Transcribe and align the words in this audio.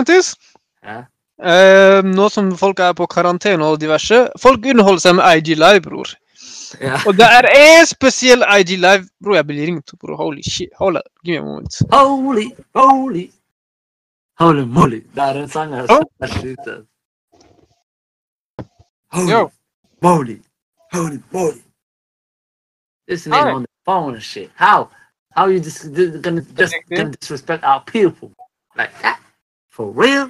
faktisk. 0.00 0.40
Ja. 0.82 1.04
Eh, 1.40 2.04
nå 2.04 2.28
som 2.28 2.50
folk 2.58 2.80
er 2.84 2.92
på 2.96 3.06
karantene 3.08 3.64
og 3.64 3.78
diverse. 3.80 4.26
Folk 4.40 4.66
underholder 4.66 5.00
seg 5.06 5.16
med 5.16 5.40
IG 5.40 5.56
Live, 5.56 5.80
bror. 5.86 6.12
Ja. 6.80 7.00
Og 7.06 7.16
det 7.18 7.26
er 7.26 7.48
en 7.50 7.86
spesiell 7.88 8.44
IG 8.58 8.76
Live 8.78 9.08
Bro, 9.24 9.34
jeg 9.34 9.46
blir 9.46 9.66
ringt, 9.66 9.94
bror. 10.00 10.16
Holy 10.16 10.42
shit. 10.42 10.70
Hold 10.78 11.00
up. 11.00 11.08
Give 11.24 11.40
me 11.40 11.46
a 11.46 11.48
moment. 11.48 11.80
Holy, 11.92 12.50
holy, 12.74 13.30
holy 14.38 14.64
moly. 14.64 15.00
Det 15.14 15.22
er 15.24 15.42
en 15.42 15.48
sang 15.48 15.74
som 15.88 16.04
er 16.20 16.36
sjukt. 16.36 16.70
Holy, 19.12 19.32
Yo. 19.32 19.50
moly, 20.02 20.38
holy 20.92 21.18
moly. 21.32 21.62
This 23.08 23.26
nigga 23.26 23.36
Alright. 23.36 23.54
on 23.54 23.62
the 23.62 23.68
phone 23.84 24.14
and 24.14 24.22
shit. 24.22 24.50
How? 24.54 24.88
How 25.36 25.46
you 25.46 25.58
just 25.60 25.92
gonna 26.22 26.42
just 26.58 26.74
gonna 26.90 27.10
disrespect 27.10 27.64
our 27.64 27.82
people 27.86 28.30
like 28.76 28.92
that? 29.02 29.19
For 29.80 29.92
real? 29.92 30.28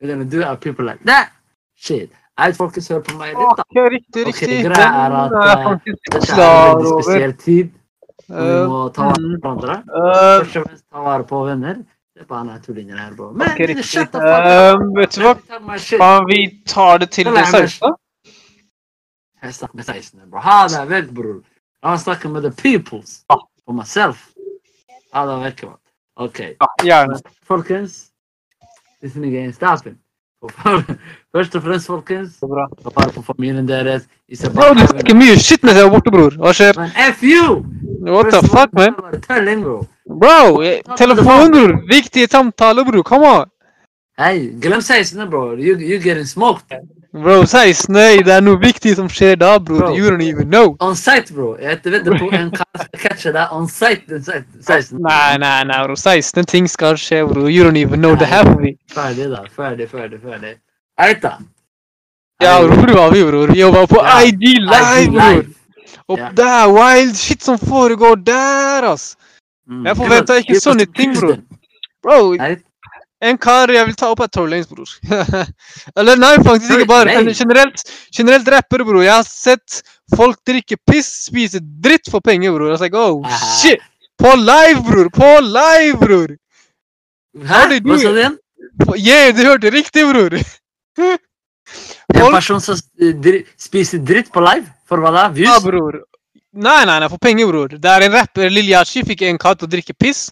You're 0.00 0.10
gonna 0.12 0.24
do 0.28 0.42
our 0.42 0.56
people 0.56 0.84
like 0.84 1.02
that? 1.04 1.30
Shit. 1.74 2.10
Jeg 2.38 2.56
folkens, 2.56 2.88
hør 2.92 3.00
på 3.06 3.14
meg 3.16 3.30
litt, 3.32 3.56
da. 3.56 3.64
Okay, 3.64 3.84
riktig, 3.94 4.24
Ok, 4.28 4.40
det 4.50 4.58
greia 4.66 4.88
er 5.06 5.14
at, 5.20 5.32
uh, 5.32 5.76
Dette 5.86 6.34
er 6.34 6.40
en 6.44 6.76
veldig 6.76 6.90
spesiell 7.04 7.32
tid. 7.44 7.70
Vi 8.26 8.34
Eh, 8.34 8.66
må 8.68 8.82
ta 8.96 9.06
vare 9.08 9.20
mm. 9.22 9.40
på 9.40 9.52
hverandre. 9.54 9.74
eh, 9.78 10.44
Først 10.44 10.56
og 10.56 10.66
fremst 10.66 10.84
ta 10.92 11.02
vare 11.06 11.24
på 11.30 11.40
venner. 11.46 11.74
Det 12.14 12.22
er 12.22 12.26
bare 12.28 12.38
han 12.42 12.50
er 12.54 12.60
tullinger 12.66 12.96
her, 13.00 13.14
bro. 13.16 13.30
Men 13.32 13.48
okay, 13.54 13.66
riktig. 13.66 14.04
Eh, 14.20 14.84
vet 14.98 15.16
du 15.16 15.22
hva? 15.24 15.34
Faen, 16.02 16.26
vi 16.28 16.40
tar 16.66 16.98
det 16.98 17.10
til 17.16 17.24
det 17.32 17.46
16. 17.46 17.94
Jeg 19.42 19.54
snakker 19.54 19.76
med 19.76 19.84
16, 19.84 20.30
bro. 20.30 20.38
Ha 20.44 20.58
deg 20.68 20.88
vekk, 20.92 21.12
bror. 21.16 21.40
La 21.82 21.90
meg 21.94 22.00
snakke 22.04 22.28
med 22.32 22.42
the 22.42 22.50
peoples. 22.62 23.24
For 23.64 23.72
myself. 23.72 24.26
Ha 25.14 25.24
deg 25.30 25.46
vekk, 25.48 25.64
mann. 25.70 25.80
OK. 26.16 26.40
Ja, 26.60 26.68
gjerne. 26.82 27.20
Folkens. 27.48 28.10
Stopping. 29.08 29.96
Og 30.42 30.50
for- 30.52 30.96
Først 31.34 31.54
og 31.56 31.62
fremst, 31.62 31.86
folkens, 31.86 32.34
Så 32.38 32.46
bra. 32.46 32.66
ta 32.82 32.90
vare 32.96 33.12
på 33.12 33.22
familien 33.22 33.66
deres. 33.68 34.02
Bro, 34.54 34.74
du 34.74 34.86
snakker 34.86 35.14
mye 35.14 35.36
shit 35.38 35.64
med 35.64 35.74
deg 35.74 35.90
borte, 35.90 36.10
bror. 36.10 36.30
Hva 36.38 36.52
skjer? 36.54 36.76
Men 36.76 36.90
F 37.12 37.22
you! 37.22 37.64
What 38.06 38.30
the 38.32 38.42
fuck, 38.48 38.70
man? 38.72 38.94
Bro. 39.62 39.86
Bro, 40.20 40.62
telefon, 40.96 41.50
bror. 41.52 41.72
Viktige 41.88 42.28
samtaler, 42.28 42.84
bror. 42.84 43.02
Come 43.02 43.26
on. 43.26 43.46
Hei, 44.18 44.52
glem 44.60 44.80
16, 44.80 45.30
bror. 45.30 45.56
You, 45.58 45.74
you 45.78 45.98
getting 45.98 46.26
smoked. 46.26 46.70
Bro, 47.14 47.44
16. 47.46 47.94
Det 48.26 48.32
er 48.34 48.40
noe 48.42 48.58
viktig 48.58 48.96
som 48.98 49.06
skjer 49.06 49.36
da, 49.38 49.52
bro. 49.62 49.76
Bro. 49.78 49.90
You 49.94 50.10
don't 50.10 50.22
even 50.26 50.48
know. 50.50 50.72
On 50.82 50.96
site, 50.98 51.30
bro. 51.34 51.52
Jeg 51.62 51.78
vet 51.84 52.04
det 52.08 52.16
på 52.18 52.26
en 52.34 52.48
kan 52.50 52.66
skal 52.74 52.98
catche 53.04 53.32
deg 53.36 53.52
on 53.54 53.68
site 53.70 54.08
den 54.10 54.24
16. 54.24 54.98
Nei, 54.98 55.36
nei, 55.38 55.60
nei, 55.70 55.76
bro. 55.86 55.94
16 55.94 56.48
ting 56.50 56.66
skal 56.70 56.98
skje, 56.98 57.20
bro. 57.30 57.46
You 57.46 57.62
don't 57.68 57.78
even 57.78 58.02
know 58.02 58.16
half 58.18 58.50
of 58.50 58.64
it. 58.66 58.80
Ferdig, 58.90 59.28
da. 59.30 59.44
Ferdig, 59.54 59.86
ferdig, 59.92 60.18
ferdig. 60.24 60.56
Eit, 60.98 61.22
da. 61.22 61.36
Ja, 62.42 62.56
bro, 62.64 62.80
hvor 62.82 62.94
var 62.98 63.14
vi, 63.14 63.22
bro. 63.30 63.44
Vi 63.52 63.60
jobba 63.60 63.86
på 63.86 64.02
Ja, 64.02 64.18
IG 64.26 64.58
Live, 64.66 65.10
bro. 65.12 65.20
bror. 65.20 65.44
Og 66.08 66.18
Ja. 66.18 66.28
der, 66.36 66.66
wild 66.74 67.14
shit 67.16 67.42
som 67.42 67.58
foregår 67.58 68.14
der, 68.26 68.90
ass. 68.90 69.14
Mm. 69.70 69.86
Jeg 69.86 69.96
forventa 69.96 70.34
ikke 70.42 70.58
sånne 70.60 70.86
ting, 70.96 71.14
bro. 71.20 71.36
Bro, 72.02 72.34
Eit. 72.42 72.66
En 73.24 73.38
kar 73.40 73.72
jeg 73.72 73.88
vil 73.88 73.96
ta 73.98 74.10
opp 74.12 74.22
er 74.24 74.30
Tory 74.32 74.52
Lanez, 74.52 74.68
bror. 74.68 74.90
Eller 75.98 76.20
nei, 76.20 76.34
faktisk 76.44 76.76
ikke 76.76 76.88
bare. 76.90 77.16
Generelt, 77.32 77.84
generelt 78.12 78.48
rapper, 78.52 78.84
bror. 78.84 79.02
Jeg 79.04 79.14
har 79.14 79.26
sett 79.28 79.80
folk 80.14 80.40
drikke 80.46 80.76
piss, 80.90 81.10
spise 81.30 81.62
dritt 81.62 82.10
for 82.12 82.24
penger, 82.24 82.52
bror. 82.56 82.74
Jeg 82.74 82.82
like, 82.84 83.00
oh, 83.00 83.24
shit. 83.60 83.82
På 84.20 84.34
live, 84.38 84.82
bror. 84.86 85.10
På 85.14 85.30
live, 85.44 85.98
bror. 86.00 86.34
Hæ? 87.34 87.62
Hva 87.82 87.98
sa 87.98 88.12
du 88.14 88.20
igjen? 88.22 88.40
Yeah, 88.98 89.30
du 89.34 89.44
hørte 89.46 89.72
riktig, 89.74 90.06
bror. 90.10 90.38
En 92.14 92.28
person 92.30 92.60
som 92.60 92.76
spiser 92.76 94.02
dritt 94.04 94.28
på 94.32 94.42
live? 94.44 94.68
For 94.86 95.00
hva 95.00 95.10
da? 95.14 95.22
Ja, 95.40 95.56
bror. 95.64 96.02
Nei, 96.54 96.82
nei, 96.86 96.98
nei, 97.02 97.08
for 97.10 97.18
penger, 97.18 97.48
bror. 97.50 97.72
Det 97.72 97.90
er 97.90 98.04
en 98.06 98.14
rapper, 98.14 98.52
Lil 98.52 98.68
Yachi, 98.70 99.02
fikk 99.08 99.24
en 99.26 99.40
katt 99.40 99.62
til 99.62 99.66
å 99.66 99.72
drikke 99.72 99.96
piss. 99.98 100.28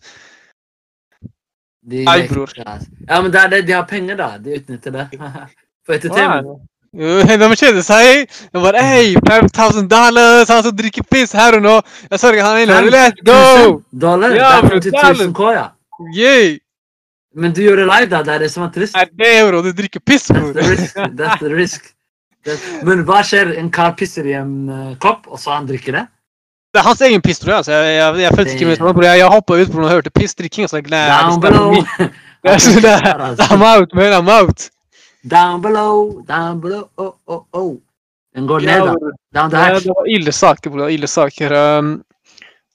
De, 1.82 2.04
Nei, 2.06 2.28
bror. 2.30 2.52
Ja, 2.56 2.76
men 3.22 3.30
det 3.34 3.40
er 3.40 3.48
det. 3.50 3.62
De 3.66 3.74
har 3.74 3.86
penger, 3.90 4.16
da. 4.20 4.36
De 4.38 4.54
utnytter 4.58 4.94
det. 4.94 5.06
For 5.86 5.94
entertainment. 5.98 6.60
Jo, 6.92 7.22
De 7.24 7.48
kjeder 7.56 7.82
seg. 7.86 8.26
De 8.52 8.60
bare 8.62 8.82
Hey, 8.84 9.14
5000 9.26 9.88
dollars, 9.90 10.50
han 10.52 10.62
som 10.62 10.74
drikker 10.76 11.06
piss 11.10 11.32
her 11.32 11.56
og 11.56 11.64
nå. 11.64 11.78
Jeg 12.10 12.20
sørger 12.20 12.44
han 12.44 12.60
er 12.60 12.90
Let's 12.92 13.22
go! 13.24 13.38
1000 13.80 14.02
dollar? 14.04 14.36
Ja, 14.36 14.50
det 14.60 14.68
er 14.68 14.76
50 14.76 14.92
dollar. 14.92 15.24
000 15.24 15.32
K, 15.38 15.48
ja. 15.56 15.64
Yeah! 16.12 16.58
Men 17.34 17.54
du 17.56 17.62
gjør 17.64 17.80
det 17.80 17.88
live, 17.88 18.10
da. 18.12 18.20
Det 18.22 18.34
er 18.34 18.44
det 18.44 18.50
som 18.52 18.66
er 18.66 18.72
trist. 18.74 18.96
Er 18.96 19.08
det, 19.08 19.30
euro? 19.40 19.62
Du 19.64 19.72
drikker 19.72 20.04
piss, 20.04 20.28
That's 20.30 20.40
bror. 20.44 20.52
the 20.52 20.68
risk. 20.68 20.96
That's 21.18 21.40
the 21.40 21.52
risk. 21.56 21.88
That's... 22.46 22.66
Men 22.84 23.06
hva 23.08 23.22
skjer? 23.24 23.54
En 23.58 23.70
kar 23.72 23.94
pisser 23.96 24.28
i 24.28 24.36
en 24.36 24.52
eh, 24.68 24.90
kopp, 25.02 25.24
og 25.32 25.40
så 25.40 25.54
han 25.56 25.66
drikker 25.70 25.96
det? 25.96 26.04
Det 26.72 26.80
er 26.80 26.86
hans 26.86 27.00
egen 27.04 27.20
piss, 27.20 27.38
tror 27.38 27.54
jeg. 27.58 27.64
Så 27.64 27.72
Jeg, 27.72 27.96
jeg, 27.96 28.20
jeg 28.22 28.34
følte 28.36 28.52
ikke 28.56 28.66
med 28.70 28.94
bror. 28.94 29.04
Jeg, 29.04 29.18
jeg 29.20 29.28
hoppa 29.28 29.58
ut 29.60 29.72
den 29.72 29.84
og 29.84 29.90
hørte 29.90 30.10
pissdrikking. 30.10 30.68
Så 30.70 30.80
jeg, 30.80 30.86
nei, 30.90 31.04
Down 31.10 31.40
below. 31.40 31.74
I'm 33.52 33.62
out, 33.62 33.92
man. 33.94 34.12
I'm 34.12 34.28
out. 34.28 34.70
Down 35.22 35.60
below, 35.62 36.22
down 36.26 36.60
below, 36.60 36.88
oh, 36.96 37.12
oh, 37.26 37.42
oh. 37.52 37.76
Den 38.34 38.46
går 38.46 38.60
ned, 38.60 38.80
da. 38.88 38.94
Down 39.40 39.50
the 39.50 39.58
hatch. 39.58 39.84
det 39.84 39.92
var 39.94 40.08
ille 40.10 40.32
saker, 40.32 40.70
bror. 40.70 40.88
Ille 40.90 41.06
saker. 41.06 41.52
Um, 41.78 41.92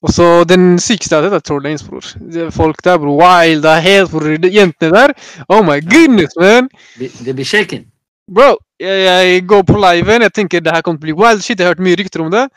og 0.05 0.13
så 0.13 0.27
den 0.45 0.77
sykeste 0.79 1.17
av 1.17 1.25
dette 1.25 1.39
er 1.41 1.43
Troll 1.49 1.65
bror. 1.89 2.07
Det 2.33 2.47
Folk 2.53 2.83
der, 2.85 2.97
bror. 3.01 3.17
Wild, 3.17 3.63
det 3.65 3.71
er 3.73 3.83
helt, 3.89 4.11
bror. 4.13 4.29
Jentene 4.45 4.93
der. 4.93 5.13
Oh 5.49 5.63
my 5.65 5.81
goodness, 5.81 6.37
man. 6.39 6.69
De- 6.99 7.11
De 7.25 7.33
blir 7.33 7.45
shaken. 7.45 7.85
Bro, 8.31 8.57
jeg, 8.79 9.03
jeg 9.07 9.47
går 9.47 9.63
på 9.63 9.77
liven. 9.81 10.21
Jeg 10.21 10.33
tenker 10.33 10.59
det 10.61 10.71
her 10.75 10.81
kommer 10.85 10.99
til 11.01 11.11
å 11.11 11.15
bli 11.15 11.23
wild 11.25 11.41
shit. 11.41 11.59
Jeg 11.59 11.65
har 11.67 11.75
hørt 11.75 11.83
mye 11.83 11.97
rykter 11.97 12.21
om 12.23 12.31
det. 12.31 12.47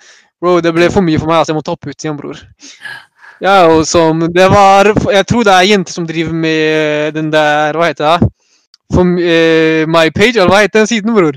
Bro, 0.41 0.61
det 0.65 0.73
ble 0.75 0.89
for 0.91 1.05
mye 1.05 1.21
for 1.21 1.29
meg. 1.29 1.43
altså 1.43 1.53
Jeg 1.53 1.59
må 1.59 1.63
toppe 1.67 1.91
ut 1.93 2.05
igjen, 2.05 2.17
bror. 2.17 2.39
Ja, 3.41 3.67
og 3.73 3.87
som 3.89 4.21
Det 4.21 4.47
var 4.53 4.91
Jeg 5.13 5.27
tror 5.27 5.45
det 5.45 5.53
er 5.53 5.69
jenter 5.71 5.93
som 5.93 6.07
driver 6.07 6.33
med 6.33 7.15
den 7.17 7.31
der 7.33 7.73
Hva 7.73 7.87
heter 7.89 8.19
det? 8.19 8.29
For, 8.93 9.07
uh, 9.07 9.87
my 9.89 10.11
page, 10.11 10.35
eller 10.37 10.51
hva 10.51 10.65
heter 10.65 10.81
den 10.81 10.87
siden, 10.91 11.15
bror? 11.15 11.37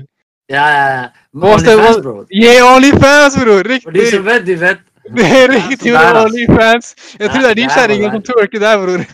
Ja, 0.50 0.64
ja, 0.68 0.86
ja. 0.90 1.04
OnlyFans, 1.34 2.00
bror. 2.02 2.02
bro. 2.02 2.24
Yeah, 2.30 2.74
Onlyfans, 2.74 3.36
bror! 3.38 3.70
Og 3.86 3.94
de 3.94 4.10
som 4.10 4.24
vet, 4.26 4.46
de 4.46 4.60
vet. 4.60 4.82
Det 5.16 5.24
er 5.24 5.52
riktig, 5.52 5.92
Ja, 5.92 6.00
så 6.00 6.10
bror. 6.10 6.24
Onlyfans. 6.24 6.94
Jeg 7.20 7.30
tror 7.30 7.40
det 7.40 7.50
er 7.50 7.54
de 7.54 7.62
er 7.62 7.76
kjerringene 7.76 8.12
som 8.12 8.22
twerker 8.22 8.58
der, 8.58 8.82
bror. 8.82 9.04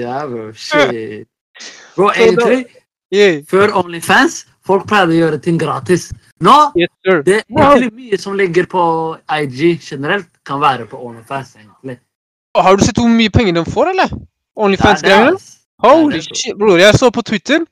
Ja, 0.00 0.26
bro. 0.26 0.48
Shit. 0.66 1.28
Bro, 1.96 2.10
egentlig, 2.16 2.64
før 3.50 3.76
OnlyFans, 3.82 4.46
folk 4.66 4.86
pleide 4.90 5.14
å 5.14 5.18
gjøre 5.20 5.40
ting 5.42 5.58
gratis. 5.60 6.10
Nå, 6.42 6.54
Yes, 6.78 6.90
det 7.26 7.38
er 7.40 7.44
egentlig 7.48 7.92
mye 7.98 8.18
som 8.18 8.36
ligger 8.38 8.66
på 8.70 8.84
IG 9.40 9.78
generelt, 9.90 10.28
kan 10.46 10.60
være 10.62 10.86
på 10.90 10.98
OnlyFans, 10.98 11.56
egentlig. 11.60 11.98
Har 12.56 12.76
du 12.76 12.84
sett 12.84 12.98
hvor 12.98 13.08
mye 13.08 13.30
penger 13.32 13.54
de 13.60 13.64
får, 13.70 13.92
eller? 13.94 14.10
Er 14.12 14.64
Onlyfans-greiene? 14.66 15.36
Det 15.38 15.58
Holy 15.82 16.18
det, 16.20 16.36
shit, 16.38 16.54
bror. 16.58 16.76
Jeg 16.78 16.94
så 16.94 17.08
på 17.10 17.22
Twitter. 17.26 17.64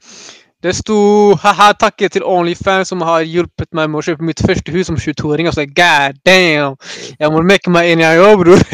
Det 0.61 0.75
sto 0.77 0.95
haha, 1.41 1.71
takket 1.78 2.12
til 2.12 2.25
Onlyfans 2.27 2.91
som 2.91 3.01
har 3.07 3.22
hjulpet 3.25 3.71
meg 3.72 3.87
med 3.89 4.01
å 4.01 4.03
kjøpe 4.05 4.27
mitt 4.28 4.43
første 4.45 4.72
hus 4.75 4.91
som 4.91 4.97
22-åring. 5.01 5.47
Altså, 5.49 5.65
god 5.65 6.19
damn! 6.27 6.75
Jeg 7.21 7.31
må 7.33 7.41
mekke 7.49 7.72
meg 7.72 7.93
inn, 7.95 8.03
jeg 8.05 8.21
òg, 8.21 8.43
bror. 8.43 8.65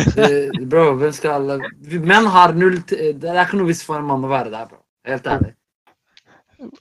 Bro, 0.67 0.87
hvem 0.99 1.13
skal 1.15 1.37
alle 1.37 1.59
Menn 2.03 2.27
har 2.33 2.57
null 2.59 2.81
t- 2.89 3.13
Det 3.15 3.31
er 3.31 3.45
ikke 3.45 3.61
noe 3.61 3.69
vits 3.71 3.85
for 3.87 4.01
en 4.01 4.09
mann 4.09 4.25
å 4.27 4.31
være 4.33 4.51
der, 4.51 4.67
bro. 4.67 4.81
Helt 5.07 5.29
ærlig. 5.31 5.53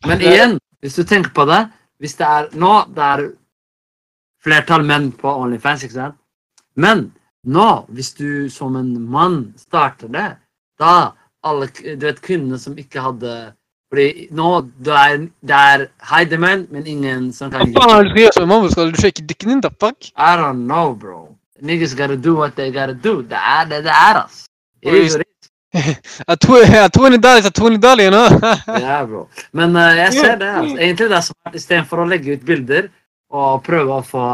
Men 0.08 0.22
igjen, 0.24 0.56
hvis 0.86 1.00
du 1.00 1.04
tenker 1.04 1.34
på 1.34 1.48
det 1.50 1.66
Hvis 2.00 2.18
det 2.20 2.28
er 2.28 2.50
nå 2.54 2.72
det 2.94 3.04
er 3.04 3.28
flertall 4.46 4.84
menn 4.86 5.10
på 5.18 5.32
Onlyfans, 5.42 5.84
ikke 5.88 5.96
sant? 5.96 6.18
Men 6.78 7.08
nå, 7.50 7.70
hvis 7.90 8.12
du 8.14 8.50
som 8.54 8.76
en 8.78 8.92
mann 9.10 9.56
starter 9.58 10.12
det, 10.14 10.26
da 10.78 11.16
alle 11.46 11.70
du 11.74 12.06
vet, 12.06 12.20
kvinnene 12.22 12.60
som 12.62 12.76
ikke 12.78 13.02
hadde 13.02 13.32
fordi 13.90 14.28
nå 14.36 14.50
det 14.86 14.94
er, 15.00 15.18
det 15.46 15.58
er 15.72 15.86
hide 16.12 16.40
men 16.42 16.86
ingen 16.86 17.32
som 17.34 17.50
Hva 17.54 17.64
kan 17.64 17.74
faen 17.74 17.94
er 17.96 18.04
det 18.04 18.10
du 18.10 18.12
skal 18.12 18.22
gjøre 18.24 18.38
som 18.38 18.50
mann? 18.52 18.70
Skal 18.74 18.92
du 18.92 19.02
shake 19.02 19.26
dikken 19.30 19.54
din, 19.54 19.62
da, 19.66 19.72
fuck? 19.82 20.12
I 20.18 20.36
don't 20.38 20.66
know, 20.66 20.94
bro. 20.94 21.38
Niggas 21.62 21.96
gotta 21.96 22.18
do 22.18 22.36
what 22.36 22.56
they 22.56 22.72
gotta 22.74 22.94
do. 22.94 23.22
Det 23.22 23.38
er 23.40 23.70
det 23.70 23.84
det 23.86 23.94
er, 23.94 24.26
ass. 24.26 24.46
It 24.82 24.94
is 24.94 25.18
what 25.76 25.86
it 25.88 26.06
is. 26.06 26.22
A 26.28 26.36
tw- 26.36 26.64
a 26.86 26.90
20 26.90 27.18
dollars, 27.18 27.46
a 27.46 27.52
20 27.52 27.78
dollars, 27.78 28.06
you? 28.06 28.82
Ja, 28.82 29.06
bro. 29.06 29.28
Men 29.52 29.76
uh, 29.76 29.92
jeg 29.98 30.14
ser 30.14 30.38
det. 30.42 30.52
altså. 30.62 30.78
Egentlig 30.78 31.10
det 31.10 31.18
er 31.18 31.26
smart 31.30 31.56
istedenfor 31.62 32.04
å 32.04 32.08
legge 32.10 32.38
ut 32.38 32.46
bilder 32.46 32.88
og 33.34 33.64
prøve 33.68 34.00
å 34.00 34.06
få 34.06 34.28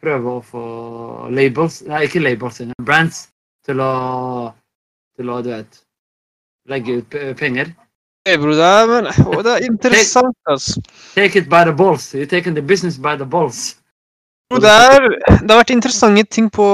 Prøve 0.00 0.30
å 0.32 0.40
få 0.40 0.60
labels 1.28 1.82
Nei, 1.84 2.06
ikke 2.06 2.22
labels, 2.24 2.62
men 2.64 2.86
brands 2.88 3.26
til 3.68 3.82
å 3.84 3.92
Til 5.18 5.28
å, 5.28 5.42
du 5.44 5.50
vet 5.52 5.80
Legge 6.70 7.00
ut 7.02 7.16
penger. 7.36 7.72
Hey, 8.28 8.36
bro, 8.36 8.52
det 8.54 8.64
er, 8.64 8.86
men, 8.86 9.06
det 9.44 9.52
er 9.52 9.64
interessant, 9.64 10.36
ass. 10.52 10.74
Take 11.14 11.38
it 11.40 11.48
by 11.48 11.64
the 11.64 11.72
balls. 11.72 12.12
You're 12.14 12.28
taking 12.28 12.54
the 12.54 12.62
business 12.62 12.98
by 12.98 13.16
the 13.16 13.24
balls. 13.24 13.76
Bro, 14.50 14.60
Det, 14.60 14.70
er, 14.70 15.06
det 15.40 15.50
har 15.50 15.62
vært 15.62 15.72
interessante 15.72 16.24
ting 16.28 16.50
på 16.52 16.66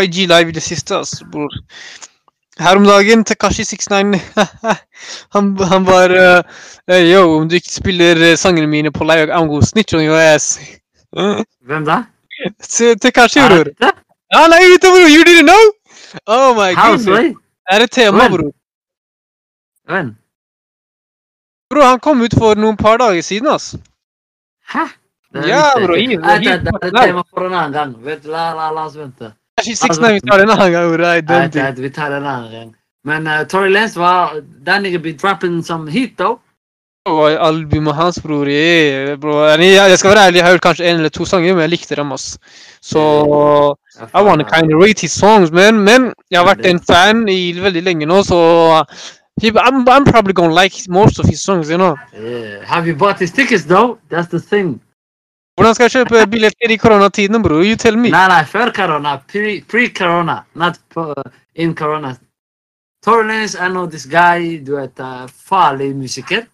IG 0.00 0.24
Live 0.30 0.50
i 0.50 0.56
det 0.56 0.64
siste, 0.64 0.96
ass, 1.04 1.20
bror. 1.30 1.52
Her 2.58 2.76
om 2.76 2.84
dagen, 2.86 3.24
Tekashi 3.24 3.64
69 3.64 4.20
han, 5.34 5.56
han 5.58 5.86
var 5.86 6.10
uh, 6.14 6.42
Yo, 7.12 7.22
om 7.40 7.48
du 7.48 7.56
ikke 7.58 7.72
spiller 7.72 8.20
eh, 8.30 8.36
sangene 8.38 8.66
mine 8.70 8.92
på 8.94 9.04
live, 9.04 9.32
I'm 9.34 9.48
gonna 9.50 9.66
snitch 9.66 9.94
on 9.94 10.04
your 10.04 10.16
ass. 10.18 10.58
Hvem 11.66 11.84
da? 11.86 12.02
Takashi, 13.02 13.40
bror. 13.48 13.72
Han 14.34 14.52
er 14.54 14.68
ute, 14.74 14.86
bror! 14.86 15.08
You 15.10 15.24
didn't 15.26 15.48
know? 15.50 15.64
Oh 16.26 16.54
my 16.54 16.74
god? 16.74 16.98
Det 17.02 17.34
er 17.70 17.80
et 17.88 17.90
tema, 17.90 18.28
bror. 18.28 18.52
Hvem? 19.90 20.14
Bro, 21.70 21.82
han 21.82 21.98
kom 22.00 22.20
ut 22.22 22.34
for 22.38 22.54
noen 22.54 22.76
par 22.76 22.96
dager 23.02 23.22
siden, 23.22 23.48
ass. 23.50 23.74
Hæ? 24.74 24.84
Ja, 25.34 25.40
visste 25.42 25.80
jeg 25.80 25.86
bro, 25.88 25.94
ikke. 25.98 26.12
i- 26.12 26.16
Nei, 26.22 26.36
i- 26.36 26.44
Det 26.44 26.70
er 26.82 26.86
et 26.86 26.94
tema 27.02 27.22
for 27.30 27.46
en 27.46 27.54
annen 27.54 27.72
gang. 27.72 27.96
La, 28.30 28.52
la, 28.54 28.70
la 28.70 28.84
oss 28.86 28.94
vente. 28.96 29.32
Tekashi 29.64 29.76
69 29.76 30.12
vi 30.12 30.20
tar 30.20 30.38
det 30.38 30.44
en 30.44 30.50
annen 30.50 30.72
gang, 30.72 30.96
Nei, 31.00 31.20
don't 31.20 31.50
think. 31.52 31.78
vi 31.78 31.90
tar 31.90 32.10
det 32.10 32.16
en 32.16 32.26
annen 32.26 32.52
gang. 32.52 32.74
Men 33.04 33.26
uh, 33.26 33.44
Tory 33.48 33.70
Lanez 33.70 33.96
var 33.96 34.40
That 34.64 34.82
nigga 34.82 34.98
be 35.02 35.12
dropping 35.12 35.62
some 35.62 35.90
heat, 35.90 36.16
though. 36.16 36.40
Og 37.06 37.30
albumet 37.30 37.94
hans, 37.94 38.18
bror. 38.22 38.48
Jeg, 38.48 39.18
jeg 39.20 39.98
skal 39.98 40.10
være 40.10 40.26
ærlig, 40.26 40.36
jeg 40.36 40.44
har 40.44 40.52
hørt 40.52 40.62
kanskje 40.62 40.86
en 40.88 40.96
eller 40.96 41.08
to 41.12 41.24
sanger, 41.24 41.52
men 41.52 41.60
jeg 41.60 41.70
likte 41.74 41.96
dem, 41.96 42.12
ass. 42.12 42.38
Så 42.80 43.00
I 44.14 44.22
wanna 44.22 44.44
kind 44.44 44.72
of 44.72 44.80
rate 44.82 45.00
his 45.00 45.12
songs, 45.12 45.52
men, 45.52 45.80
men 45.84 46.12
jeg 46.30 46.40
har 46.40 46.46
vært 46.48 46.64
en 46.66 46.80
fan 46.80 47.28
i 47.28 47.52
veldig 47.60 47.82
lenge 47.84 48.08
nå, 48.08 48.22
så 48.24 48.38
I'm, 49.42 49.84
I'm 49.84 50.04
probably 50.04 50.32
gonna 50.32 50.54
like 50.54 50.88
most 50.88 51.18
of 51.18 51.26
his 51.26 51.42
songs, 51.42 51.68
you 51.68 51.76
know. 51.76 51.94
Yeah. 52.14 52.64
Have 52.64 52.86
you 52.86 52.94
bought 52.94 53.18
his 53.18 53.32
tickets, 53.32 53.64
though? 53.64 53.98
That's 54.08 54.28
the 54.28 54.40
thing. 54.40 54.80
Hvordan 55.54 55.74
skal 55.74 55.84
jeg 55.84 55.92
kjøpe 55.94 56.26
billetter 56.30 56.72
i 56.74 56.76
koronatiden, 56.82 57.42
bro? 57.42 57.60
You 57.62 57.76
tell 57.78 57.96
me. 57.96 58.10
Nei, 58.10 58.24
nei, 58.28 58.42
før 58.50 58.72
corona. 58.74 59.16
Pre- 59.30 59.60
Pre-corona. 59.70 60.40
Not 60.58 60.80
in 61.54 61.74
corona. 61.78 62.16
Tory 63.04 63.26
Lanez, 63.28 63.54
I 63.54 63.68
know 63.68 63.86
this 63.86 64.06
guy. 64.06 64.58
Du 64.64 64.74
vet, 64.76 64.98
uh, 64.98 65.28
farlig 65.28 65.92
musiker. 65.96 66.46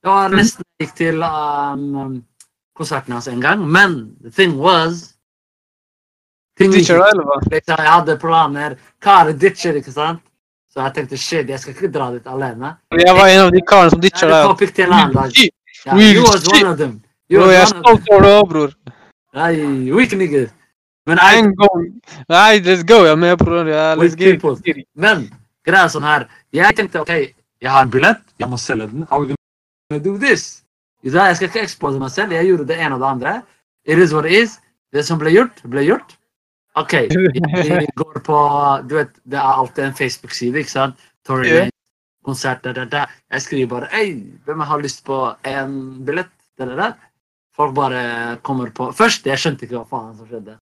Det 0.00 0.08
var 0.08 0.32
nesten 0.32 0.64
nesten 0.64 0.64
gikk 0.80 0.94
til 0.96 1.22
um, 1.26 1.82
um, 2.00 2.12
konserten 2.76 3.12
hans 3.12 3.28
en 3.28 3.40
gang, 3.42 3.60
men 3.68 3.96
the 4.22 4.30
thing 4.30 4.54
was 4.56 5.10
ting 6.56 6.72
Ditcher 6.72 7.02
eller 7.04 7.26
hva? 7.26 7.36
Liksom, 7.50 7.76
Jeg 7.76 7.92
hadde 7.92 8.16
planer. 8.22 8.76
Kare, 9.02 9.34
ditcher, 9.36 9.76
ikke 9.82 9.92
sant? 9.92 10.22
Så 10.72 10.80
jeg 10.80 10.94
tenkte 10.94 11.18
shit, 11.18 11.48
jeg 11.50 11.60
skal 11.60 11.74
ikke 11.74 11.90
dra 11.92 12.08
dit 12.14 12.26
alene. 12.30 12.76
Jeg 12.96 13.14
var 13.18 13.28
en 13.28 13.44
av 13.44 13.52
de 13.52 13.60
karene 13.66 13.92
som 13.92 14.00
ditcha 14.00 14.28
Jeg 14.30 14.54
deg. 15.18 15.50
Ja, 15.84 15.96
you 15.96 16.22
was 16.22 16.46
one 16.48 16.68
of 16.70 16.78
them. 16.78 17.00
Bro, 17.30 17.50
jeg 17.54 17.62
er 17.62 17.70
stolt 17.70 18.08
over 18.10 18.24
det 18.24 18.30
òg, 18.34 18.48
bror. 18.50 18.72
Nei, 19.38 19.52
weak 19.94 20.14
nigger. 20.18 20.48
Men 21.06 21.20
jeg, 21.22 21.38
En 21.38 21.52
gang. 21.60 21.84
Nei, 22.28 22.58
let's 22.66 22.82
go. 22.86 23.04
Jeg 23.06 23.12
er 23.12 23.20
med, 23.22 23.36
bror. 23.38 23.68
Ja, 23.70 23.94
let's 23.94 24.16
get 24.18 24.42
it. 24.42 24.86
Men 24.98 25.28
greia 25.66 25.84
er 25.86 25.92
sånn 25.92 26.06
her. 26.06 26.26
Jeg 26.54 26.74
tenkte 26.78 27.04
ok, 27.04 27.12
jeg 27.62 27.70
har 27.70 27.86
en 27.86 27.92
billett, 27.92 28.24
jeg 28.40 28.50
må 28.50 28.58
selge 28.58 28.88
den. 28.90 29.06
How 29.10 29.22
we 29.22 29.30
gonna 29.30 30.02
do 30.02 30.16
this? 30.18 30.64
Jeg 31.06 31.36
skal 31.36 31.48
ikke 31.48 31.62
expose 31.62 32.00
meg 32.02 32.10
selv. 32.10 32.34
Jeg 32.34 32.50
gjorde 32.50 32.66
det 32.68 32.80
ene 32.80 32.96
og 32.98 33.04
det 33.04 33.10
andre. 33.10 33.34
It 33.86 33.98
is 34.02 34.14
what 34.14 34.26
it 34.26 34.34
is. 34.42 34.58
Det 34.90 35.04
som 35.06 35.20
ble 35.20 35.30
gjort, 35.30 35.62
ble 35.70 35.84
gjort. 35.86 36.16
OK. 36.78 36.94
Vi 37.10 37.86
går 37.98 38.22
på 38.26 38.38
Du 38.88 38.96
vet, 38.98 39.14
det 39.24 39.38
er 39.38 39.60
alltid 39.62 39.84
en 39.84 39.94
Facebook-side, 39.94 40.58
ikke 40.58 40.70
sant? 40.70 40.98
Tory 41.26 41.46
yeah. 41.46 41.70
Konsert, 42.24 42.64
da, 42.64 42.72
da, 42.72 42.84
da. 42.84 43.06
Jeg 43.32 43.42
skriver 43.42 43.70
bare 43.70 43.88
Hei, 43.94 44.18
hvem 44.44 44.60
har 44.60 44.82
lyst 44.82 45.04
på 45.06 45.22
en 45.46 45.72
billett? 46.06 46.30
Da, 46.58 46.66
da, 46.66 46.76
da. 46.76 47.09
Folk 47.56 47.74
bare 47.74 48.02
kommer 48.46 48.70
på 48.74 48.90
Først, 48.96 49.26
jeg 49.26 49.38
skjønte 49.40 49.66
ikke 49.66 49.80
hva 49.80 49.86
faen 49.88 50.12
som 50.16 50.28
skjedde. 50.28 50.56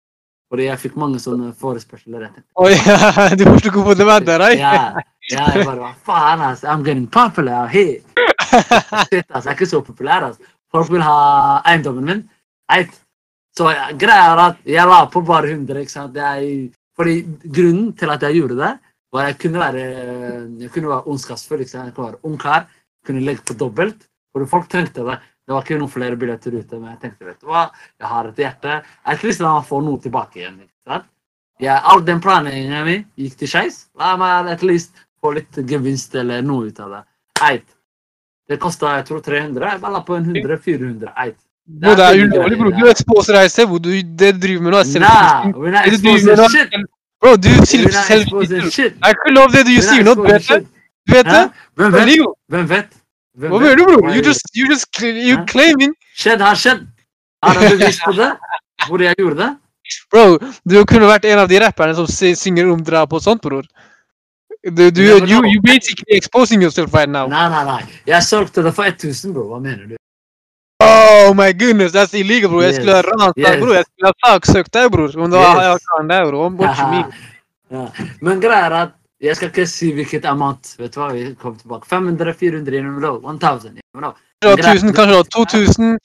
Fordi 0.48 0.64
jeg 0.64 0.80
fikk 0.80 0.94
mange 0.96 1.18
sånne 1.20 1.50
forespørsler. 1.60 2.30
Oh, 2.56 2.70
yeah. 2.72 3.34
Du 3.36 3.44
var 3.44 3.58
så 3.60 3.72
god 3.74 3.90
på 3.90 3.96
det 4.00 4.06
med 4.08 4.28
der, 4.28 4.44
ei. 4.46 4.54
ja, 4.56 5.02
ja, 5.28 5.44
jeg 5.52 5.66
bare 5.68 5.82
hva 5.82 5.90
faen, 6.06 6.44
ass. 6.46 6.64
I'm 6.64 6.84
getting 6.86 7.04
popular 7.12 7.68
here. 7.68 8.00
Shit, 9.10 9.28
ass. 9.28 9.44
Jeg 9.44 9.50
er 9.52 9.58
ikke 9.58 9.68
så 9.68 9.82
populær, 9.84 10.30
ass. 10.30 10.40
Folk 10.72 10.88
vil 10.92 11.04
ha 11.04 11.18
eiendommen 11.68 12.08
min. 12.08 12.24
Eit. 12.72 12.96
Så 13.58 13.68
greia 14.00 14.32
er 14.32 14.42
at 14.46 14.58
jeg 14.68 14.88
la 14.88 15.02
på 15.12 15.20
bare 15.26 15.50
100, 15.52 15.84
ikke 15.84 15.92
sant. 15.92 16.16
Jeg, 16.16 16.70
fordi 16.96 17.20
grunnen 17.44 17.92
til 17.98 18.12
at 18.14 18.24
jeg 18.24 18.40
gjorde 18.40 18.58
det, 18.60 18.74
var 19.12 19.24
at 19.24 19.34
jeg 19.34 19.40
kunne 19.42 19.62
være, 19.62 19.84
jeg 20.62 20.72
kunne 20.72 20.92
være 20.94 21.12
ondskapsfull. 21.12 21.60
ikke 21.64 21.74
sant? 21.74 21.90
Jeg 21.90 21.96
kunne 21.96 22.12
være 22.12 22.24
ungkar. 22.28 22.68
Kunne 23.04 23.24
legge 23.24 23.44
på 23.44 23.56
dobbelt. 23.58 24.06
Fordi 24.32 24.48
folk 24.48 24.68
trengte 24.72 25.04
det. 25.04 25.18
Det 25.48 25.54
var 25.56 25.64
ikke 25.64 25.78
noen 25.80 25.88
flere 25.88 26.16
billetter 26.20 26.52
ute, 26.52 26.76
men 26.76 26.90
jeg 26.92 26.98
tenkte, 27.06 27.24
vet 27.24 27.38
du 27.40 27.48
hva, 27.48 27.62
jeg 27.96 28.08
har 28.10 28.26
et 28.28 28.40
hjerte. 28.42 28.74
Jeg 28.84 29.08
least 29.08 29.16
ikke 29.16 29.28
lyst 29.30 29.40
får 29.40 29.62
få 29.64 29.78
noe 29.86 30.02
tilbake 30.04 30.42
igjen. 30.42 30.58
ikke 30.60 30.92
sant? 30.92 31.06
Ja, 31.64 31.78
all 31.88 32.04
den 32.04 32.20
planleggingen 32.20 32.84
min 32.84 33.06
gikk 33.16 33.38
til 33.40 33.48
skeis. 33.48 33.78
La 33.96 34.12
meg 34.20 34.50
at 34.52 34.62
least 34.62 34.92
få 35.24 35.32
litt 35.38 35.56
gevinst 35.70 36.12
eller 36.20 36.44
noe 36.44 36.68
ut 36.68 36.82
av 36.84 36.92
det. 36.92 37.00
Eit. 37.48 37.64
Det 38.48 38.60
kosta 38.60 38.92
jeg 38.98 39.08
tror 39.08 39.24
300. 39.24 39.72
Jeg 39.72 39.80
bare 39.86 39.96
la 39.96 40.04
på 40.04 40.18
en 40.18 40.28
100-400. 40.36 41.16
Eit. 41.24 41.40
Det 41.80 41.96
er 41.96 42.20
ulovlig, 42.26 42.60
bro. 42.60 42.70
Du 42.76 42.86
exposer 42.92 43.40
deg 43.40 43.50
selv. 43.52 43.80
Du, 43.80 43.90
det 44.20 44.30
driver 44.40 44.68
med 44.68 44.76
nå, 44.76 44.84
er 44.84 45.04
Nah, 45.08 45.48
we're 45.56 45.72
not 45.72 45.88
exposing 45.88 46.44
shit. 46.52 46.78
Bro, 47.24 47.34
du 47.40 47.50
sier 47.66 47.88
exposing 47.88 48.68
Det 48.68 48.92
er 48.92 49.16
ikke 49.16 49.34
lov 49.34 49.52
det 49.56 49.64
du 49.64 49.74
sier 49.80 50.04
nå. 50.04 50.14
Du 50.20 50.28
vet 50.28 50.48
det? 50.48 50.62
Du 51.08 51.16
vet 51.16 51.32
det? 51.32 51.44
Hvem 51.80 51.94
er 51.94 52.12
vet? 52.12 52.24
Hvem 52.52 52.70
vet? 52.76 52.97
Hva 53.38 53.58
mener 53.62 53.76
du, 53.78 53.84
bro? 53.86 54.12
You 54.12 54.22
just, 54.24 54.50
you 54.56 54.66
just, 54.70 54.86
you 55.02 55.38
claiming. 55.46 55.92
Skjedd 56.18 56.40
har 56.42 56.58
skjedd. 56.58 56.86
Har 57.44 57.54
du 57.54 57.68
bevis 57.76 58.00
på 58.02 58.12
det? 58.16 58.32
Hvor 58.88 59.02
jeg 59.02 59.14
gjorde 59.18 59.36
det? 59.38 59.50
Bro, 60.12 60.24
du 60.68 60.74
kunne 60.84 61.06
vært 61.08 61.24
en 61.24 61.38
av 61.44 61.48
de 61.48 61.60
rapperne 61.62 61.94
som 61.96 62.08
synger 62.10 62.68
om 62.72 62.82
drap 62.84 63.12
og 63.14 63.22
sånt, 63.24 63.40
bror. 63.42 63.64
Du, 64.66 64.90
du, 64.90 65.00
men 65.20 65.28
you, 65.30 65.38
you 65.46 65.60
basically 65.62 66.16
exposing 66.18 66.60
yourself 66.60 66.92
right 66.92 67.08
now. 67.08 67.28
Nei, 67.30 67.46
nei, 67.52 67.62
nei. 67.64 67.78
Jeg 68.10 68.26
solgte 68.26 68.64
det 68.66 68.74
for 68.74 68.90
1000, 68.90 69.32
bro. 69.32 69.46
Hva 69.52 69.60
mener 69.62 69.86
du? 69.94 69.96
Oh 70.82 71.32
my 71.34 71.52
goodness, 71.52 71.92
that's 71.94 72.14
illegal, 72.18 72.50
bror. 72.50 72.62
Jeg 72.66 72.74
skulle 72.80 72.94
ha 72.98 73.02
Yes. 73.02 73.32
deg, 73.36 73.44
Yes. 73.46 73.60
bror. 73.62 73.74
Jeg 73.78 73.84
skulle 73.86 74.10
ha 74.12 74.16
saksøkt 74.26 74.72
deg, 74.74 74.90
bror. 74.92 75.14
Om 75.16 75.30
det 75.30 75.38
var 75.38 75.54
Yes. 75.56 75.64
jeg 75.70 75.86
karen 75.88 76.08
der, 76.10 76.26
bro. 76.26 76.48
What 76.58 76.78
you 76.78 76.90
mean? 76.90 77.12
ja. 77.70 77.86
Men 78.20 78.40
greia 78.40 78.66
er 78.66 78.76
at 78.82 78.92
jeg 79.20 79.36
skal 79.36 79.48
ikke 79.50 79.66
si 79.66 79.92
hvilket 79.92 80.26
amount. 80.30 80.74
Vet 80.78 80.94
du 80.94 81.00
hva? 81.00 81.12
Vi 81.14 81.34
kommer 81.40 81.58
tilbake. 81.58 81.88
500, 81.90 82.34
400, 82.34 82.76
you 82.76 82.82
never 82.82 83.18
1000, 83.18 83.76
you 83.76 84.00
know. 84.00 84.14
Kanskje 84.42 84.70
1000, 84.70 84.94
kanskje 84.94 85.16
det 85.16 85.30
2000. 85.34 85.98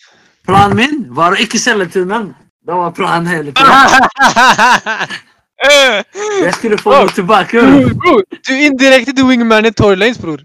Planen 0.48 0.78
min 0.78 1.06
var 1.16 1.36
å 1.36 1.40
ikke 1.40 1.60
selge 1.62 1.88
til 1.94 2.08
menn. 2.10 2.34
Det 2.66 2.74
var 2.80 2.92
planen 2.96 3.28
hele 3.28 3.52
tiden. 3.52 5.20
Jeg 6.44 6.54
skulle 6.58 6.78
få 6.78 6.92
noe 6.92 7.12
tilbake. 7.16 7.62
Bro, 7.62 7.94
bro, 8.02 8.16
du 8.48 8.52
indirekte 8.66 9.14
du 9.16 9.24
wingman 9.28 9.66
i 9.66 9.72
Tory 9.72 9.96
Lanes, 9.96 10.18
bror. 10.20 10.42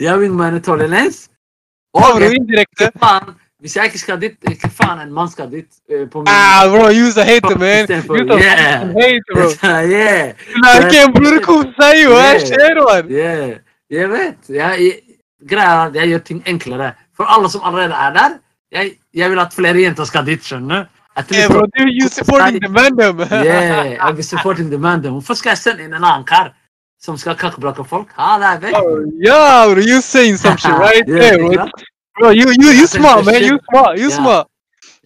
Jeg 0.00 0.18
wingmanet 0.20 0.52
mine 0.52 0.64
tolerans. 0.64 1.28
Og 1.94 2.20
jeg, 2.20 2.36
indirekte. 2.40 2.90
faen, 3.00 3.34
hvis 3.62 3.76
jeg 3.76 3.84
ikke 3.90 3.98
skal 4.02 4.18
dit, 4.20 4.32
hva 4.42 4.68
faen 4.74 5.00
en 5.04 5.12
mann 5.14 5.28
skal 5.30 5.46
dit 5.50 5.68
eh, 5.90 6.04
på 6.10 6.22
min 6.24 6.28
Ah, 6.30 6.66
bro, 6.70 6.88
use 6.90 7.14
the 7.14 7.24
hater, 7.24 7.54
man. 7.58 7.86
Use 7.86 8.26
the 8.26 8.38
yeah. 8.42 8.88
hater, 8.96 9.34
bro. 9.34 9.48
yeah, 9.96 10.32
Du 10.48 10.58
lar 10.64 10.86
ikke 10.86 11.02
en 11.06 11.12
bror 11.16 11.36
kose 11.46 11.90
jo. 12.02 12.10
Hva 12.16 12.24
Yeah. 12.32 12.40
skjer, 12.46 12.80
man? 12.88 13.12
yeah. 13.12 13.52
Jeg 13.92 14.08
vet. 14.10 14.48
Jeg, 14.48 14.80
jeg, 14.86 15.18
greia 15.50 15.68
er 15.76 15.84
at 15.86 15.94
jeg 16.00 16.08
gjør 16.08 16.18
ting 16.30 16.42
enklere. 16.46 16.92
For 17.16 17.24
alle 17.36 17.50
som 17.52 17.60
allerede 17.64 17.94
er 17.94 18.12
der, 18.18 18.34
jeg, 18.72 18.92
jeg 19.14 19.30
vil 19.30 19.38
at 19.38 19.54
flere 19.54 19.82
jenter 19.84 20.04
skal 20.10 20.26
dit, 20.26 20.42
skjønner 20.44 20.82
du? 20.82 20.98
Yeah, 21.30 21.48
bro, 21.52 21.60
du, 21.76 21.84
you 21.86 22.08
supporting 22.08 22.58
the 22.62 22.68
mandem. 22.72 23.20
Yeah, 23.44 23.98
I'll 24.00 24.16
be 24.16 24.22
supporting 24.22 24.70
the 24.70 24.78
man. 24.78 25.00
Hvorfor 25.00 25.34
skal 25.34 25.50
jeg 25.54 25.58
sende 25.58 25.84
inn 25.84 25.92
en 25.94 26.04
annen 26.04 26.24
kar 26.24 26.54
som 27.02 27.18
skal 27.20 27.36
kakkeblokke 27.36 27.84
folk? 27.84 28.08
Ha 28.16 28.38
det 28.40 28.52
vekk. 28.62 28.76
Oh, 28.80 29.04
yeah, 29.22 29.68
bro, 29.70 29.80
you're 29.84 30.00
saying 30.00 30.36
some 30.38 30.56
shit 30.56 30.72
right 30.86 31.04
Yeah, 31.06 31.36
there, 31.36 31.38
bro. 31.38 31.68
Sant? 32.14 32.20
Bro, 32.20 32.30
you, 32.30 32.46
you, 32.48 32.70
you 32.70 32.80
Yeah, 32.80 32.86
smart, 32.86 33.24
man. 33.24 33.34
shit. 33.34 33.42
You 33.50 33.58
smart, 33.70 33.98
you 33.98 34.08
Yeah. 34.08 34.16
smart. 34.16 34.46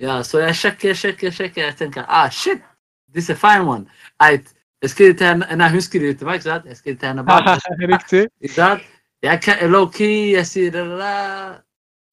Ja, 0.00 0.22
så 0.22 0.38
jeg 0.38 0.54
sjekker, 0.56 0.94
sjekker, 0.94 1.30
sjekker. 1.30 1.62
Jeg 1.64 1.76
tenker 1.76 2.04
ah, 2.08 2.28
shit, 2.30 2.58
this 3.12 3.24
is 3.24 3.30
a 3.30 3.34
fine 3.34 3.66
one. 3.66 3.86
Eit, 4.20 4.52
jeg 4.82 4.90
skriver 4.90 5.12
til 5.14 5.26
henne, 5.26 5.46
nei, 5.56 5.68
hun 5.70 5.80
skriver 5.80 6.14
til 6.14 6.26
meg, 6.26 6.34
ikke 6.34 6.42
sant? 6.50 6.64
Jeg 6.68 6.76
skriver 6.76 6.98
til 6.98 7.08
henne 7.08 7.24
bak. 7.24 7.44
Riktig. 7.92 8.26
Ikke 8.42 8.54
sant? 8.54 8.80
Jeg 9.22 9.40
kan, 9.42 9.54
low-key, 9.70 10.32
jeg 10.36 10.46
sier 10.46 10.70
det 10.70 10.84
der. 10.98 11.54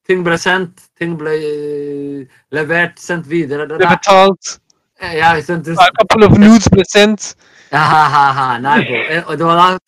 Ting 0.08 0.24
ble 0.26 0.38
sendt, 0.38 0.82
ting 1.00 1.18
ble 1.20 1.32
eh, 1.32 2.26
levert, 2.52 3.00
sendt 3.00 3.30
videre. 3.30 3.62
Det 3.68 3.70
Det 3.70 3.86
er 3.86 3.90
der. 3.90 3.96
betalt. 3.98 4.60
Ja, 5.02 5.34
jeg 5.36 5.44
sendte 5.44 5.72
A 5.80 5.90
couple 6.00 6.26
of 6.26 6.38
nudes 6.38 6.70
ble 6.72 6.84
sendt. 6.90 7.36
Ja, 7.72 7.78
ha, 7.78 8.04
ha, 8.08 8.32
ha. 8.32 8.58
Nei, 8.60 8.84
bro. 8.88 8.96
Eh, 9.10 9.24
Og 9.28 9.38
det 9.38 9.46
var 9.46 9.80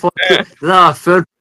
da 0.62 0.94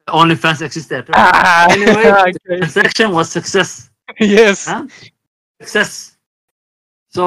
for, 0.07 0.13
det 0.13 0.13
var 0.13 0.23
OnlyFans 0.23 0.63
eksisterte. 0.63 1.13
Ah, 1.15 1.67
Anyway, 1.73 2.13
okay. 2.29 2.59
transaction 2.61 3.13
was 3.13 3.31
success. 3.33 3.91
Yes. 4.21 4.67
Huh? 4.69 4.83
Success. 5.63 6.11
Så 7.15 7.25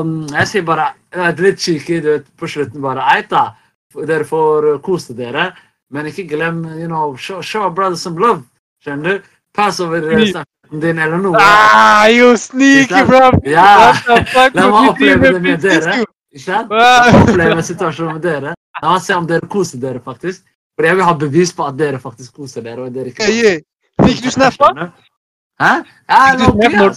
um, 0.00 0.26
jeg 0.28 0.46
sier 0.48 0.62
bare 0.62 0.90
jeg 1.16 1.24
er 1.30 1.38
litt 1.40 1.58
cheeky 1.60 2.00
du 2.04 2.10
vet, 2.12 2.26
på 2.36 2.46
slutten. 2.46 2.82
bare, 2.82 3.00
Eita, 3.16 3.54
dere 4.06 4.24
får 4.28 4.78
kose 4.84 5.14
dere, 5.16 5.54
men 5.90 6.06
ikke 6.10 6.26
glem 6.28 6.64
you 6.76 6.86
know, 6.86 7.16
show, 7.16 7.40
show 7.42 7.64
a 7.64 7.70
brother 7.70 7.96
some 7.96 8.20
love. 8.20 8.42
Skjønner 8.84 9.16
du? 9.16 9.22
Pass 9.56 9.80
over 9.80 10.04
uh, 10.04 10.20
Sneak. 10.26 10.46
din 10.70 10.98
eller 10.98 11.16
noe. 11.22 11.38
Ah, 11.40 12.04
you 12.12 12.36
sneaky, 12.36 13.04
bro. 13.08 13.30
Ja. 13.48 13.94
The 14.04 14.50
La 14.58 14.66
meg 14.68 14.90
oppleve 14.90 15.32
det 15.32 15.40
med 15.42 15.62
dere. 15.64 16.02
Ikke 16.34 16.44
sant? 16.44 16.70
Oppleve 17.22 17.62
situasjonen 17.64 18.18
med 18.18 18.22
dere. 18.26 18.52
La 18.82 18.92
meg 18.92 19.00
se 19.06 19.16
om 19.16 19.26
dere 19.30 19.48
koser 19.48 19.80
dere, 19.80 20.02
faktisk. 20.04 20.44
For 20.76 20.84
jeg 20.86 20.96
vil 20.96 21.04
ha 21.08 21.14
bevis 21.16 21.52
på 21.56 21.64
at 21.66 21.76
dere 21.78 21.98
faktisk 21.98 22.34
koser 22.36 22.62
dere. 22.62 22.82
og 22.84 22.94
dere 22.94 23.12
ikke 23.12 23.28
Yeah, 23.28 23.56
yeah. 23.56 24.08
Fikk 24.08 24.22
du 24.24 24.30
snappa 24.30 24.72
Hæ? 25.60 25.72
Ja, 26.08 26.34
no, 26.36 26.50
snap 26.52 26.72
når- 26.72 26.96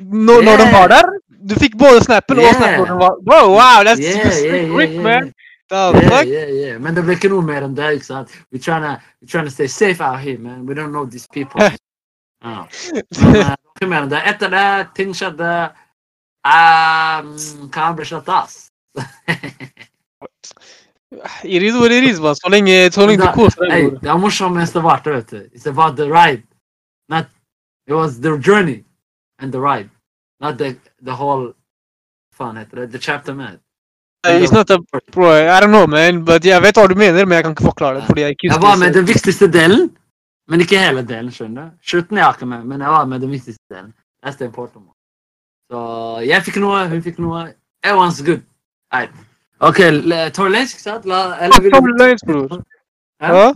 når, 0.00 0.42
når 0.42 0.56
de 0.56 0.66
var 0.72 0.88
der? 0.88 1.04
Du 1.48 1.54
fikk 1.58 1.76
både 1.78 2.00
snappen 2.04 2.38
og 2.38 2.44
Yeah. 2.44 2.54
snappen 2.56 2.86
når 2.88 2.98
var 2.98 3.14
Wow, 3.26 3.48
wow, 3.56 3.78
that's 3.84 4.00
Yeah, 4.00 4.12
super 4.12 4.28
yeah, 4.28 4.36
sick, 4.36 4.68
yeah, 4.68 4.76
Rick, 4.78 4.94
man. 5.02 5.32
Yeah, 5.72 6.26
yeah, 6.28 6.48
yeah. 6.52 6.78
Men 6.80 6.94
det 6.94 7.04
ble 7.04 7.14
ikke 7.16 7.28
noe 7.32 7.42
mer 7.42 7.62
enn 7.64 7.74
det. 7.74 7.92
ikke 7.96 8.04
sant? 8.04 8.28
We're 8.52 8.60
trying 8.60 8.82
to, 8.84 9.00
we're 9.22 9.30
trying 9.30 9.46
to 9.46 9.50
stay 9.50 9.66
safe 9.66 10.00
out 10.04 10.20
here, 10.20 10.38
man. 10.38 10.66
We 10.66 10.74
don't 10.74 10.92
know 10.92 11.06
these 11.06 11.26
people. 11.32 11.60
Ja. 12.44 12.66
Men 13.22 13.36
eh, 13.36 13.54
ikke 13.76 13.86
mer 13.86 14.02
enn 14.02 14.10
det. 14.10 14.20
Etter 14.26 14.50
det, 14.50 14.88
ting 14.96 15.12
skjedde. 15.14 15.50
Um, 16.44 17.28
hva 17.70 17.92
bli 17.94 18.04
slått 18.04 18.28
av? 18.34 18.50
It 21.44 21.62
is 21.62 21.74
what 21.74 21.90
it 21.92 22.04
is, 22.04 22.20
man. 22.20 22.34
Så 22.34 22.48
lenge, 22.48 22.90
så 22.92 23.06
lenge 23.06 23.24
Da- 23.24 23.32
koser 23.34 23.68
deg. 23.68 24.00
det 24.00 24.08
er 24.10 24.18
morsomt 24.18 24.54
mens 24.56 24.72
det 24.72 24.82
varte, 24.82 25.10
vet 25.12 25.30
du. 25.30 25.36
It's 25.54 25.66
about 25.68 25.96
the 25.96 26.06
ride. 26.10 26.42
Not, 27.08 27.26
it 27.86 27.92
was 27.94 28.18
the 28.20 28.36
journey 28.38 28.84
and 29.38 29.52
the 29.52 29.60
ride. 29.60 29.90
Not 30.40 30.58
the, 30.58 30.76
the 31.04 31.12
whole 31.12 31.52
faen 32.34 32.56
heter 32.56 32.76
det? 32.76 32.90
The 32.92 32.98
chapter 32.98 33.34
man. 33.34 33.58
It's 34.26 34.52
not 34.52 34.70
a 34.70 34.78
Bro, 35.12 35.32
I 35.32 35.60
don't 35.60 35.70
know, 35.70 35.86
man. 35.86 36.24
But 36.24 36.44
jeg 36.44 36.62
vet 36.62 36.76
hva 36.76 36.86
du 36.88 36.94
mener, 36.94 37.24
men 37.26 37.36
jeg 37.36 37.44
kan 37.44 37.52
ikke 37.56 37.64
forklare 37.64 37.94
det. 38.00 38.04
fordi 38.06 38.20
jeg 38.20 38.30
ikke 38.36 38.46
Jeg 38.52 38.62
var 38.62 38.76
med 38.78 38.94
den 38.94 39.06
viktigste 39.06 39.48
delen, 39.52 39.90
men 40.48 40.60
ikke 40.60 40.78
hele 40.78 41.02
delen. 41.02 41.30
skjønner 41.30 41.62
du? 41.70 41.70
Slutten 41.82 42.18
er 42.18 42.22
jeg 42.22 42.34
ikke 42.38 42.46
med, 42.46 42.64
men 42.64 42.80
jeg 42.80 42.88
var 42.88 43.04
med 43.04 43.20
den 43.20 43.30
viktigste 43.30 43.64
delen. 43.74 43.92
That's 44.24 44.36
the 44.38 44.44
important 44.44 44.84
one. 44.86 44.96
Så 45.70 46.26
jeg 46.26 46.42
fikk 46.42 46.56
noe, 46.60 46.88
hun 46.88 47.02
fikk 47.02 47.18
noe. 47.18 47.52
Everyone's 47.84 48.22
good. 48.24 48.42
Right. 48.94 49.10
OK, 49.62 49.78
Tory 50.34 50.50
Lanez, 50.50 50.72
ikke 50.74 50.82
sant? 50.82 51.04
La, 51.06 51.36
eller 51.38 51.62
vil 51.62 51.74
Tory 51.74 51.92
Lanez, 52.00 52.24
bror. 52.26 52.62
Ja? 53.22 53.52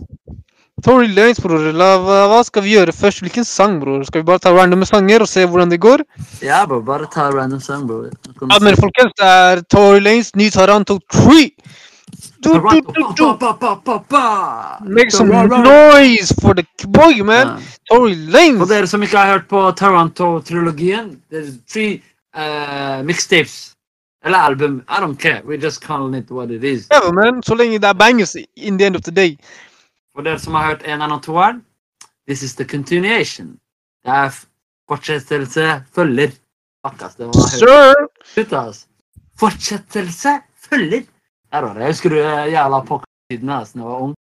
Tory 0.85 1.09
Lanez, 1.11 1.41
bror. 1.43 1.65
La, 1.75 1.89
hva, 1.99 2.39
skal 2.47 2.63
vi 2.63 2.77
gjøre 2.77 2.93
først? 2.95 3.19
Hvilken 3.25 3.47
sang, 3.47 3.79
bror? 3.81 4.05
Skal 4.07 4.23
vi 4.23 4.27
bare 4.29 4.39
ta 4.39 4.53
random 4.55 4.85
sanger 4.87 5.25
og 5.25 5.31
se 5.31 5.43
hvordan 5.43 5.73
det 5.73 5.81
går? 5.83 6.05
Ja, 6.45 6.61
bro. 6.69 6.79
Bare 6.85 7.09
ta 7.11 7.27
random 7.33 7.59
sang, 7.63 7.83
bror. 7.89 8.07
Ja, 8.39 8.61
men 8.63 8.79
folkens, 8.79 9.11
det 9.19 9.27
er 9.27 9.63
Tory 9.67 9.99
Lanez, 10.05 10.31
ny 10.39 10.47
Taranto 10.53 10.99
3. 11.11 11.51
Du, 12.39 12.53
du, 12.53 12.81
du, 12.81 13.03
du. 13.17 13.23
Pa, 13.25 13.33
pa, 13.35 13.53
pa, 13.59 13.75
pa, 13.83 13.97
pa. 14.07 14.25
Make 14.87 15.11
some 15.11 15.27
noise 15.27 16.31
for 16.39 16.53
the 16.55 16.63
boy, 16.87 17.19
man. 17.19 17.57
Tory 17.91 18.13
For 18.15 18.31
Lanez. 18.37 18.69
dere 18.69 18.87
som 18.87 19.03
ikke 19.03 19.17
har 19.17 19.33
hørt 19.33 19.49
på 19.51 19.65
Taranto-trilogien, 19.75 21.17
det 21.27 21.43
er 21.43 21.49
tre 21.67 21.87
uh, 22.31 23.03
mixtapes. 23.03 23.76
Eller 24.25 24.37
album. 24.37 24.83
I 24.89 24.99
don't 25.01 25.19
care. 25.19 25.41
We're 25.45 25.63
just 25.63 25.81
calling 25.81 26.13
it 26.15 26.31
what 26.31 26.51
it 26.51 26.63
is. 26.63 26.87
Ja, 26.89 27.11
man. 27.11 27.43
Så 27.43 27.55
lenge 27.55 27.79
det 27.79 27.87
er 27.87 27.93
bangers 27.93 28.35
in 28.55 28.77
the 28.77 28.87
end 28.87 28.95
of 28.95 29.01
the 29.01 29.11
day. 29.11 29.37
For 30.15 30.21
dere 30.21 30.39
som 30.39 30.53
har 30.53 30.65
hørt 30.65 30.83
eneren 30.83 31.11
og 31.11 31.23
toeren, 31.23 31.65
this 32.27 32.43
is 32.43 32.55
the 32.55 32.65
continuation. 32.65 33.47
Det 34.05 34.13
er 34.13 34.29
fortsettelse 34.89 35.83
følger. 35.95 36.31
Fuck, 36.87 37.01
ass. 37.01 37.15
Det 37.15 37.25
var. 37.25 37.33
Sir! 37.33 38.07
Slutt, 38.25 38.53
ass. 38.53 38.87
Fortsettelse 39.39 40.39
følger. 40.69 41.01
Der 41.51 41.61
var 41.61 41.73
det. 41.73 41.81
Jeg 41.81 41.87
husker 41.87 42.09
du 42.09 42.15
eh, 42.15 42.51
jævla 42.51 42.81
da 42.89 42.99
jeg 43.29 43.83
var 43.83 43.99
ung. 44.01 44.15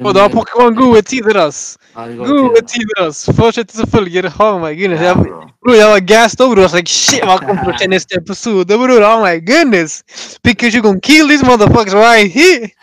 Og 0.00 0.14
da 0.14 0.28
Pokémon 0.28 0.74
gode 0.74 1.02
tider, 1.02 1.36
ass. 1.36 1.76
Gode 1.94 2.62
tider, 2.66 3.06
ass. 3.06 3.28
Fortsett 3.36 3.72
følger. 3.92 4.30
Oh 4.40 4.58
my 4.60 4.72
goodness. 4.80 5.00
Jeg, 5.00 5.16
bro. 5.16 5.72
jeg 5.74 5.88
var 5.88 6.00
gassed 6.00 6.40
over. 6.40 6.56
Was 6.56 6.74
like, 6.74 6.88
shit, 6.88 7.24
hva 7.24 7.36
kommer 7.38 7.60
til 7.62 7.74
å 7.74 7.76
skje 7.78 7.88
neste 7.92 8.16
episode, 8.16 8.78
bror? 8.80 9.04
Oh 9.04 9.20
my 9.22 9.36
goodness. 9.44 10.02
Pikachu 10.42 10.82
gonna 10.82 11.00
kill 11.00 11.28
these 11.28 11.44
motherfuckers 11.44 11.94
right 11.94 12.32
here. 12.32 12.70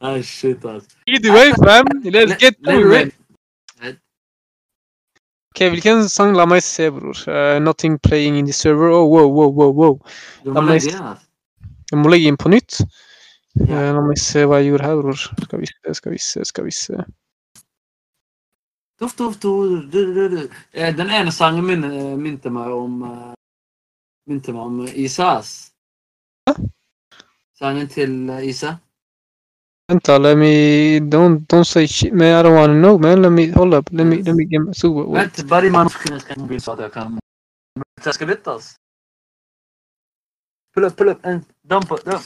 ah, 0.00 0.20
shit, 0.20 0.64
ass. 0.64 0.84
Either 1.06 1.32
way, 1.32 1.52
fam. 1.64 1.88
Let's 2.04 2.36
get 2.36 2.60
through 2.62 2.92
it. 3.00 3.14
Ok, 5.52 5.68
hvilken 5.68 6.08
sang? 6.08 6.36
La 6.36 6.46
meg 6.48 6.62
se, 6.64 6.90
bror. 6.90 7.16
Uh, 7.28 7.58
nothing 7.60 7.98
playing 8.00 8.38
in 8.38 8.44
the 8.44 8.52
server. 8.52 8.88
Oh, 8.88 9.04
wow, 9.04 9.26
wow, 9.26 9.48
wow, 9.48 9.72
wow. 9.72 9.98
La 10.44 10.60
meg. 10.64 10.84
Jeg 10.84 12.00
må 12.00 12.08
legge 12.12 12.28
inn 12.28 12.38
på 12.40 12.52
nytt. 12.52 12.78
Ja. 13.54 13.82
Eh, 13.82 13.90
la 13.92 14.00
meg 14.00 14.20
se 14.20 14.46
hva 14.48 14.60
jeg 14.62 14.72
gjorde 14.72 14.86
her, 14.88 15.00
bror. 15.02 15.18
Skal 15.44 15.60
vi 15.60 15.68
se, 15.68 15.94
skal 15.98 16.14
vi 16.14 16.18
se, 16.18 16.44
skal 16.48 16.64
vi 16.64 16.72
se. 16.76 17.02
Tuff, 19.00 19.16
tuff, 19.18 19.36
tuff, 19.42 19.90
Den 20.72 21.10
ene 21.10 21.32
sangen 21.32 21.66
min 21.66 21.84
eh, 21.84 22.14
minte 22.16 22.50
meg 22.50 22.70
om 22.72 23.02
eh, 23.08 23.32
Minte 24.30 24.52
meg 24.54 24.62
om 24.62 24.86
Isa, 24.86 25.38
ass. 25.40 25.72
Hæ? 26.46 26.54
Sangen 27.58 27.88
til 27.90 28.30
Isa. 28.46 28.76
Vent 29.90 30.06
da, 30.06 30.16
let 30.18 30.38
me... 30.38 31.00
Don't, 31.00 31.42
don't 31.50 31.66
say 31.66 31.86
shit, 31.86 32.14
man. 32.14 32.38
I 32.38 32.42
don't 32.42 32.54
wanna 32.54 32.78
know, 32.78 32.98
man. 32.98 33.22
Let 33.22 33.32
me... 33.32 33.48
Hold 33.50 33.74
up. 33.74 33.90
Let 33.90 34.06
me... 34.06 34.22
Let 34.22 34.36
me 34.36 34.44
get... 34.44 34.76
So, 34.76 34.92
wait. 34.92 35.20
Vent, 35.20 35.48
bare 35.48 35.66
i 35.66 35.70
manuskrinet 35.70 36.22
skal 36.22 36.38
jeg 36.38 36.48
bli 36.48 36.60
så 36.60 36.72
at 36.72 36.86
jeg 36.86 36.92
kan 36.92 37.18
Jeg 38.04 38.14
skal 38.14 38.28
litt, 38.30 38.46
ass. 38.46 38.76
Pull 40.74 40.86
up, 40.86 40.96
pull 40.96 41.10
up. 41.10 41.20
and 41.24 41.42
dump 41.68 41.90
it, 41.92 42.06
Ja. 42.06 42.18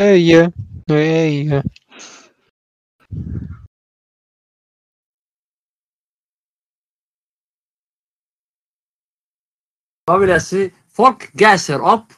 Yeah. 0.00 0.48
Hey. 0.88 1.60
Hva 10.08 10.16
vil 10.18 10.32
jeg 10.32 10.42
si? 10.46 10.62
Folk 10.96 11.28
gasser 11.36 11.84
opp 11.84 12.14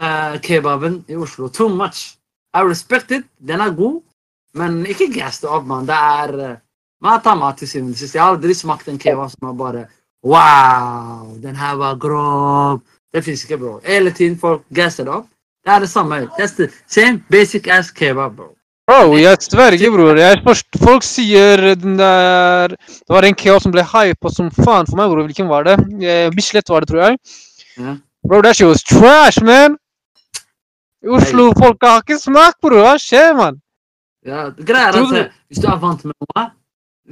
uh, 0.00 0.38
kebaben 0.40 1.02
i 1.08 1.16
Oslo. 1.20 1.50
Too 1.52 1.68
much. 1.68 2.16
I 2.56 2.64
respect 2.64 3.12
it. 3.12 3.28
Den 3.38 3.60
er 3.60 3.76
god, 3.76 4.00
men 4.56 4.80
ikke 4.88 5.10
gass 5.12 5.42
det 5.44 5.52
opp, 5.52 5.68
mann. 5.68 5.86
Det 5.86 5.94
er 5.94 6.34
uh, 6.40 6.58
mat 7.04 7.28
er 7.28 7.38
mat 7.44 7.60
til 7.60 7.68
syvende 7.68 7.92
og 7.92 8.00
sist. 8.00 8.16
Jeg 8.16 8.24
har 8.24 8.34
aldri 8.38 8.56
smakt 8.56 8.88
en 8.88 8.98
kebab 8.98 9.30
som 9.36 9.52
er 9.52 9.58
bare 9.60 9.86
Wow, 10.24 11.36
den 11.44 11.56
her 11.56 11.76
var 11.78 12.00
grov. 12.00 12.80
Det 13.14 13.22
fins 13.24 13.44
ikke, 13.44 13.60
bro. 13.60 13.80
Hele 13.84 14.10
tiden 14.16 14.40
folk 14.40 14.64
gasser 14.74 15.06
opp. 15.12 15.28
Det 15.68 15.74
er 15.74 15.82
det 15.84 15.88
samme. 15.90 16.16
That's 16.38 16.54
the 16.56 16.70
same 16.88 17.20
basic 17.28 17.66
ass 17.68 17.90
kebab, 17.92 18.36
bro. 18.36 18.54
Bro, 18.88 19.16
jeg 19.20 19.36
sverger, 19.44 19.90
bror. 19.92 20.16
Jeg 20.16 20.40
forst, 20.46 20.66
folk 20.80 21.04
sier 21.04 21.60
den 21.76 21.98
der 21.98 22.72
Det 22.72 23.12
var 23.12 23.26
en 23.28 23.34
kebab 23.36 23.60
som 23.60 23.72
ble 23.74 23.82
hypa 23.84 24.30
som 24.32 24.46
faen 24.48 24.86
for 24.88 24.96
meg, 24.96 25.10
bror. 25.12 25.26
Hvilken 25.28 25.48
var 25.50 25.66
det? 25.66 25.74
Eh, 26.00 26.30
Bislett 26.32 26.72
var 26.72 26.80
det, 26.80 26.88
tror 26.88 27.02
jeg. 27.02 27.18
Ja. 27.76 27.92
Bro, 28.24 28.40
that 28.46 28.56
shit 28.56 28.66
was 28.66 28.80
trash, 28.82 29.44
man! 29.44 29.76
Oslo-folka 31.04 31.90
har 31.92 32.00
ikke 32.00 32.16
smak, 32.22 32.56
bror. 32.64 32.80
Hva 32.86 32.94
skjer, 33.02 33.36
mann? 33.36 33.58
Ja, 34.24 34.46
greia 34.56 34.88
er 34.88 34.96
at 35.02 35.12
eh, 35.20 35.34
hvis 35.52 35.60
du 35.60 35.68
er 35.68 35.76
vant 35.82 36.06
med 36.08 36.16
noe 36.16 36.46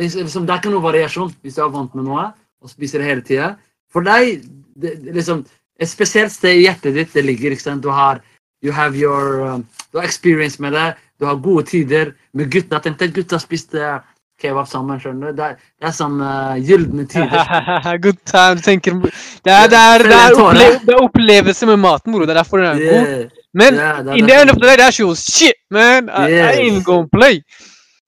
liksom, 0.01 0.47
Det 0.47 0.55
er 0.55 0.63
ikke 0.63 0.73
noe 0.73 0.85
variasjon 0.85 1.35
hvis 1.45 1.59
du 1.59 1.61
er 1.65 1.75
vant 1.77 1.93
med 1.95 2.09
noe 2.09 2.25
og 2.65 2.73
spiser 2.73 3.05
det 3.05 3.11
hele 3.11 3.27
tida. 3.29 3.51
For 3.93 4.01
deg, 4.01 4.49
det, 4.81 4.97
liksom 5.13 5.45
Et 5.77 5.89
spesielt 5.93 6.33
sted 6.33 6.57
i 6.57 6.65
hjertet 6.65 6.95
ditt 6.97 7.13
det 7.13 7.21
ligger. 7.21 7.53
ikke 7.53 7.67
sant? 7.67 7.83
Du 7.85 7.91
har 7.93 8.23
you 8.63 8.73
have 8.73 8.97
your, 8.99 9.41
um, 9.47 9.67
du 9.93 9.99
har 9.99 10.05
experience 10.05 10.61
med 10.63 10.73
det. 10.73 10.95
Du 11.21 11.25
har 11.27 11.37
gode 11.41 11.65
tider 11.67 12.13
med 12.37 12.51
gutta. 12.53 12.81
Tenk 12.81 12.99
deg 12.99 13.15
gutta 13.17 13.39
spiste 13.41 14.01
kebab 14.41 14.69
sammen. 14.69 15.01
skjønner 15.01 15.33
du? 15.33 15.37
Det, 15.39 15.45
er- 15.45 15.57
det 15.81 15.89
er 15.89 15.95
sånn 15.97 16.19
uh, 16.21 16.57
gylne 16.61 17.07
tider. 17.09 17.97
Good 18.05 18.21
time. 18.29 18.61
Tenker 18.65 18.99
Det 19.01 19.53
er, 19.53 19.69
det 19.73 19.81
er, 19.81 20.05
det 20.05 20.19
er, 20.19 20.37
opple 20.37 20.69
det 20.85 20.93
er 20.95 21.03
opplevelse 21.05 21.67
med 21.71 21.81
maten, 21.81 22.13
bror. 22.13 22.27
Det 22.29 22.35
er 22.37 22.41
derfor 22.43 22.61
den 22.61 22.67
er 22.75 22.83
god. 22.85 23.09
Yeah, 23.09 23.29
Men 23.57 23.75
yeah, 23.75 24.19
in 24.19 24.27
the 24.29 24.35
end 24.37 24.51
of 24.51 24.57
the 24.61 24.67
day, 24.69 24.77
that's 24.77 24.99
your 25.01 25.15
shit, 25.17 25.57
man! 25.71 26.11
I, 26.11 26.27
I 26.29 26.53
ain't 26.61 26.85
gonna 26.85 27.09
play. 27.09 27.41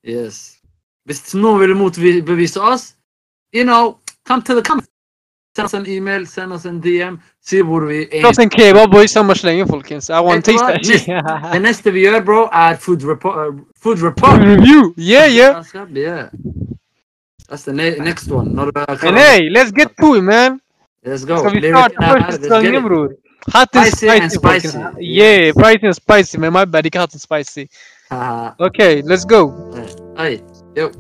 Yes. 0.05 0.59
Hvis 1.09 1.23
noen 1.35 1.61
vil 1.63 1.73
motbevise 1.77 2.61
oss, 2.61 2.91
you 3.57 3.65
know, 3.65 3.97
come 4.29 4.43
to 4.45 4.53
the 4.55 4.63
comment. 4.63 4.85
Send 5.59 5.67
oss 5.67 5.75
en 5.75 5.87
e-mail, 5.91 6.27
send 6.27 6.53
oss 6.53 6.67
en 6.71 6.77
DM, 6.81 7.17
si 7.43 7.59
hvor 7.67 7.81
vi 7.89 8.05
er. 8.13 8.21
Ta 8.23 8.29
oss 8.29 8.39
en 8.39 8.51
kebab, 8.51 8.93
boy, 8.93 9.09
samme 9.11 9.35
slenge, 9.35 9.65
folkens. 9.67 10.07
I 10.09 10.21
want 10.23 10.45
to 10.47 10.53
Vet 10.53 10.85
du 10.85 10.93
taste 10.93 11.09
hva? 11.11 11.23
that 11.25 11.43
shit. 11.43 11.53
Det 11.53 11.63
neste 11.63 11.91
vi 11.93 12.05
gjør, 12.05 12.21
bro, 12.25 12.45
er 12.53 12.77
food 12.79 13.03
report. 13.05 13.37
uh, 13.49 13.59
food 13.83 13.99
report. 14.03 14.39
Review! 14.41 14.95
Yeah, 14.97 15.27
yeah! 15.27 15.65
Yeah. 15.97 16.29
That's 17.49 17.65
the 17.65 17.73
ne 17.73 17.91
next 17.99 18.31
one. 18.31 18.55
Du 18.55 18.71
er. 18.77 19.07
And 19.07 19.19
hey, 19.19 19.49
let's 19.51 19.73
get 19.73 19.89
to 20.01 20.15
it, 20.15 20.23
man! 20.23 20.61
Let's 21.07 21.25
go. 21.25 21.39
Skal 21.39 21.51
vi 21.55 21.61
let's 21.61 22.63
get 22.63 22.75
it. 22.75 22.83
bror? 22.83 23.09
Hot 23.55 23.69
and 23.75 23.87
Spicy 23.87 24.09
and 24.09 24.31
spicy, 24.31 24.39
folkens. 24.39 24.73
spicy. 24.73 25.19
Yeah, 25.19 25.53
spicy 25.53 25.87
and 25.87 25.95
spicy, 25.95 26.39
man. 26.39 26.53
My 26.53 26.65
bad, 26.65 26.85
ikke 26.87 26.99
hot 26.99 27.13
and 27.15 27.21
spicy. 27.21 27.67
Haha. 28.11 28.51
Okay, 28.61 29.03
let's 29.03 29.25
go. 29.25 29.43
Oi. 30.21 30.39
Jo. 30.77 30.91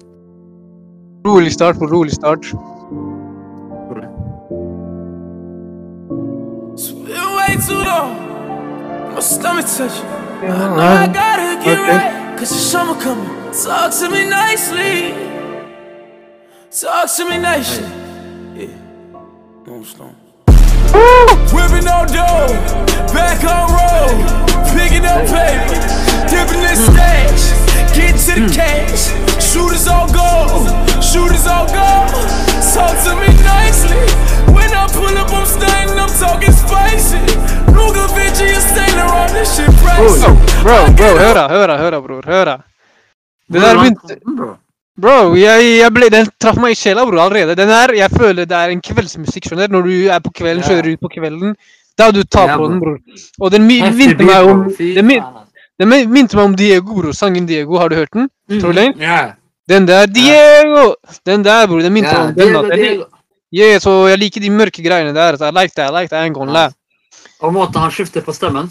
Rolig 1.26 1.52
start 1.52 1.76
på 1.78 1.86
rolig 1.86 2.12
start. 2.12 2.46
Way 7.48 7.56
too 7.66 7.82
long. 7.82 9.14
My 9.14 9.20
stomach 9.20 9.66
touching. 9.66 10.04
I 10.06 10.76
know 10.76 10.80
I 10.80 11.06
gotta 11.06 11.64
get 11.64 11.78
Okay. 11.78 11.90
right. 11.90 12.38
Cause 12.38 12.50
the 12.50 12.62
summer 12.72 13.00
coming. 13.00 13.28
Talk 13.52 13.92
to 13.98 14.08
me 14.10 14.28
nicely. 14.28 15.14
Talk 16.70 17.08
to 17.16 17.24
me 17.28 17.38
nice. 17.38 17.80
Yeah. 18.54 18.68
No, 19.66 19.82
slow. 19.82 20.14
Whipping 21.54 21.88
on 21.88 22.06
dough, 22.08 22.48
back 23.12 23.40
on 23.44 23.66
road, 23.76 24.16
picking 24.72 25.04
up 25.04 25.22
paper, 25.26 25.78
dipping 26.30 26.62
in 26.70 26.76
stash, 26.76 27.44
getting 27.96 28.20
to 28.26 28.32
the 28.40 28.46
hmm. 28.46 28.58
cash. 28.58 29.02
Shooters 29.42 29.86
all 29.88 30.08
go, 30.12 30.30
shooters 31.00 31.46
all 31.46 31.66
go. 31.66 31.88
Talk 32.74 32.94
to 33.04 33.12
me 33.20 33.30
nicely. 33.42 34.28
When 34.54 34.70
I 34.72 34.86
pull 34.92 35.16
up, 35.18 35.30
I'm 35.32 35.46
stunting, 35.46 35.98
I'm 35.98 36.12
talking 36.18 36.52
spicy. 36.52 37.37
Bro, 39.48 40.74
bro, 40.96 41.08
høra, 41.18 41.44
høra, 41.48 41.76
høra, 41.80 42.00
bror. 42.04 42.22
Høra. 42.26 42.56
Det 43.48 43.60
der 43.62 43.78
begynte 43.78 44.16
Bro. 44.36 44.48
Bro, 45.00 45.14
jeg, 45.38 45.64
jeg 45.78 45.92
ble, 45.94 46.08
den 46.12 46.28
traff 46.42 46.58
meg 46.60 46.74
i 46.74 46.76
sjela, 46.78 47.04
bror, 47.08 47.20
allerede. 47.22 47.54
Den 47.56 47.70
her, 47.72 47.92
jeg 47.96 48.10
føler 48.12 48.48
det 48.50 48.56
er 48.58 48.74
en 48.74 48.82
kveldsmusikk, 48.84 49.46
skjønner 49.48 49.70
du. 49.70 49.76
Når 49.78 49.86
du 49.88 49.94
er 50.12 50.20
på 50.24 50.32
kvelden, 50.36 50.64
kjører 50.66 50.90
ut 50.92 51.00
på 51.06 51.10
kvelden. 51.14 51.54
Da 51.98 52.10
du 52.14 52.20
tar 52.24 52.52
på 52.58 52.68
den, 52.68 52.80
bror. 52.82 52.98
Og 53.40 53.50
den 53.54 53.64
mi- 53.66 53.80
minte 53.96 54.24
meg 54.26 54.50
om 54.50 54.64
den, 54.78 55.06
min, 55.06 55.22
altså. 55.22 55.44
den 55.80 55.88
minte 56.12 56.36
meg 56.36 56.44
om 56.44 56.56
Diego, 56.58 56.98
bror. 57.00 57.12
Sangen 57.16 57.46
Diego, 57.48 57.78
har 57.78 57.88
du 57.88 57.96
hørt 57.96 58.12
den? 58.12 58.28
Mm. 58.50 58.60
Tror 58.60 58.72
du. 58.72 58.82
Den 59.68 59.86
der, 59.88 60.06
Diego! 60.06 60.94
Den 61.26 61.44
der, 61.44 61.66
bror. 61.66 61.80
Den 61.82 61.92
minte 61.92 62.12
meg 62.12 62.28
om 62.28 62.68
den. 62.68 62.78
Diego. 62.78 63.04
Yeah, 63.54 63.78
så 63.80 63.94
jeg 64.10 64.18
liker 64.20 64.40
de 64.44 64.50
mørke 64.52 64.82
greiene 64.84 65.14
der. 65.16 65.36
Så 65.40 65.48
I 65.48 65.54
like 65.56 65.72
that, 65.74 65.88
I 65.90 65.94
like 66.02 66.10
that. 66.12 66.26
I'm 66.26 66.34
gonna. 66.36 66.68
Og 67.40 67.52
måten 67.54 67.80
han 67.80 67.90
skifter 67.90 68.20
på 68.20 68.34
stemmen. 68.36 68.68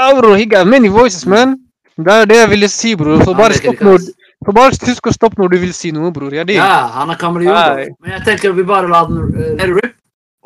Ja, 0.00 0.14
bror, 0.16 0.36
he 0.36 0.46
got 0.48 0.66
many 0.66 0.88
voices, 0.88 1.26
man. 1.26 1.58
Det 2.00 2.12
er 2.12 2.28
det 2.28 2.36
jeg 2.38 2.50
ville 2.54 2.68
si, 2.72 2.94
bror. 2.96 3.20
Så 3.24 3.34
bare 3.36 3.58
stopp 3.58 3.82
når 3.84 3.98
så 4.40 4.52
bare 4.56 4.72
husk 4.72 5.08
å 5.10 5.12
stoppe 5.12 5.36
når 5.42 5.50
du 5.52 5.56
vil 5.66 5.72
si 5.76 5.90
noe, 5.92 6.08
bror. 6.16 6.32
Ja, 6.32 6.46
det. 6.48 6.56
Ja, 6.56 6.86
han 6.94 7.12
er 7.12 7.18
kameleon. 7.20 7.90
Men 8.00 8.14
jeg 8.16 8.22
tenker 8.28 8.54
vi 8.56 8.64
bare 8.64 8.88
lar 8.88 9.10
den 9.10 9.34
uh, 9.36 9.64
rip. 9.76 9.98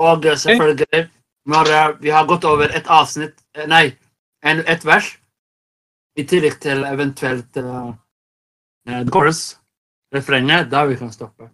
Og 0.02 0.26
uh, 0.26 0.34
selvfølgelig 0.34 1.04
Når 1.46 1.68
eh, 1.70 1.88
vi 2.00 2.10
har 2.10 2.24
gått 2.26 2.44
over 2.48 2.72
et 2.74 2.86
avsnitt 2.88 3.34
Nei, 3.68 3.92
en, 4.42 4.64
et 4.66 4.84
vers. 4.84 5.12
I 6.18 6.24
tillegg 6.26 6.56
til 6.62 6.82
eventuelt 6.88 7.58
uh, 7.60 7.92
the 8.86 9.04
chorus, 9.12 9.58
refrenget, 10.14 10.70
da 10.70 10.84
vi 10.88 10.96
kan 10.98 11.12
stoppe. 11.12 11.50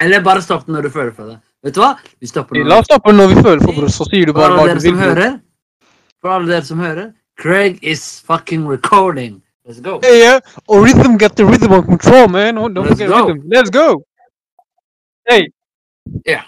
Eller 0.00 0.24
bare 0.24 0.42
stopp 0.44 0.68
når 0.68 0.88
du 0.88 0.90
føler 0.92 1.12
for 1.16 1.32
det. 1.32 1.38
Vet 1.64 1.76
du 1.76 1.80
hva? 1.82 1.94
Vi 2.20 2.28
stopper 2.28 2.60
La 2.68 2.80
oss 2.82 2.88
stoppe 2.88 3.12
når 3.12 3.32
vi 3.32 3.40
føler 3.40 3.64
for, 3.64 3.80
det, 3.80 3.92
Så 3.94 4.06
sier 4.10 4.28
du 4.28 4.36
bare 4.36 4.56
hva 4.56 4.66
du 4.68 4.76
vil. 4.76 4.92
som 4.92 5.00
hører, 5.02 5.38
for 6.20 6.28
alle 6.28 6.48
dere 6.52 6.64
som 6.64 6.78
hører, 6.78 7.12
Craig 7.38 7.78
is 7.82 8.20
fucking 8.26 8.66
recording. 8.68 9.42
Let's 9.64 9.80
go. 9.80 10.00
Yeah, 10.02 10.18
yeah. 10.18 10.40
Or 10.66 10.82
rhythm 10.82 11.18
got 11.18 11.36
the 11.36 11.44
rhythm 11.44 11.72
on 11.72 11.84
control, 11.84 12.28
man. 12.28 12.54
Don't 12.54 12.74
don't 12.74 12.86
Let's 12.86 13.00
forget 13.00 13.08
go. 13.10 13.26
rhythm. 13.26 13.42
Let's 13.48 13.70
go. 13.70 14.04
Hey. 15.28 15.48
Yeah. 16.26 16.42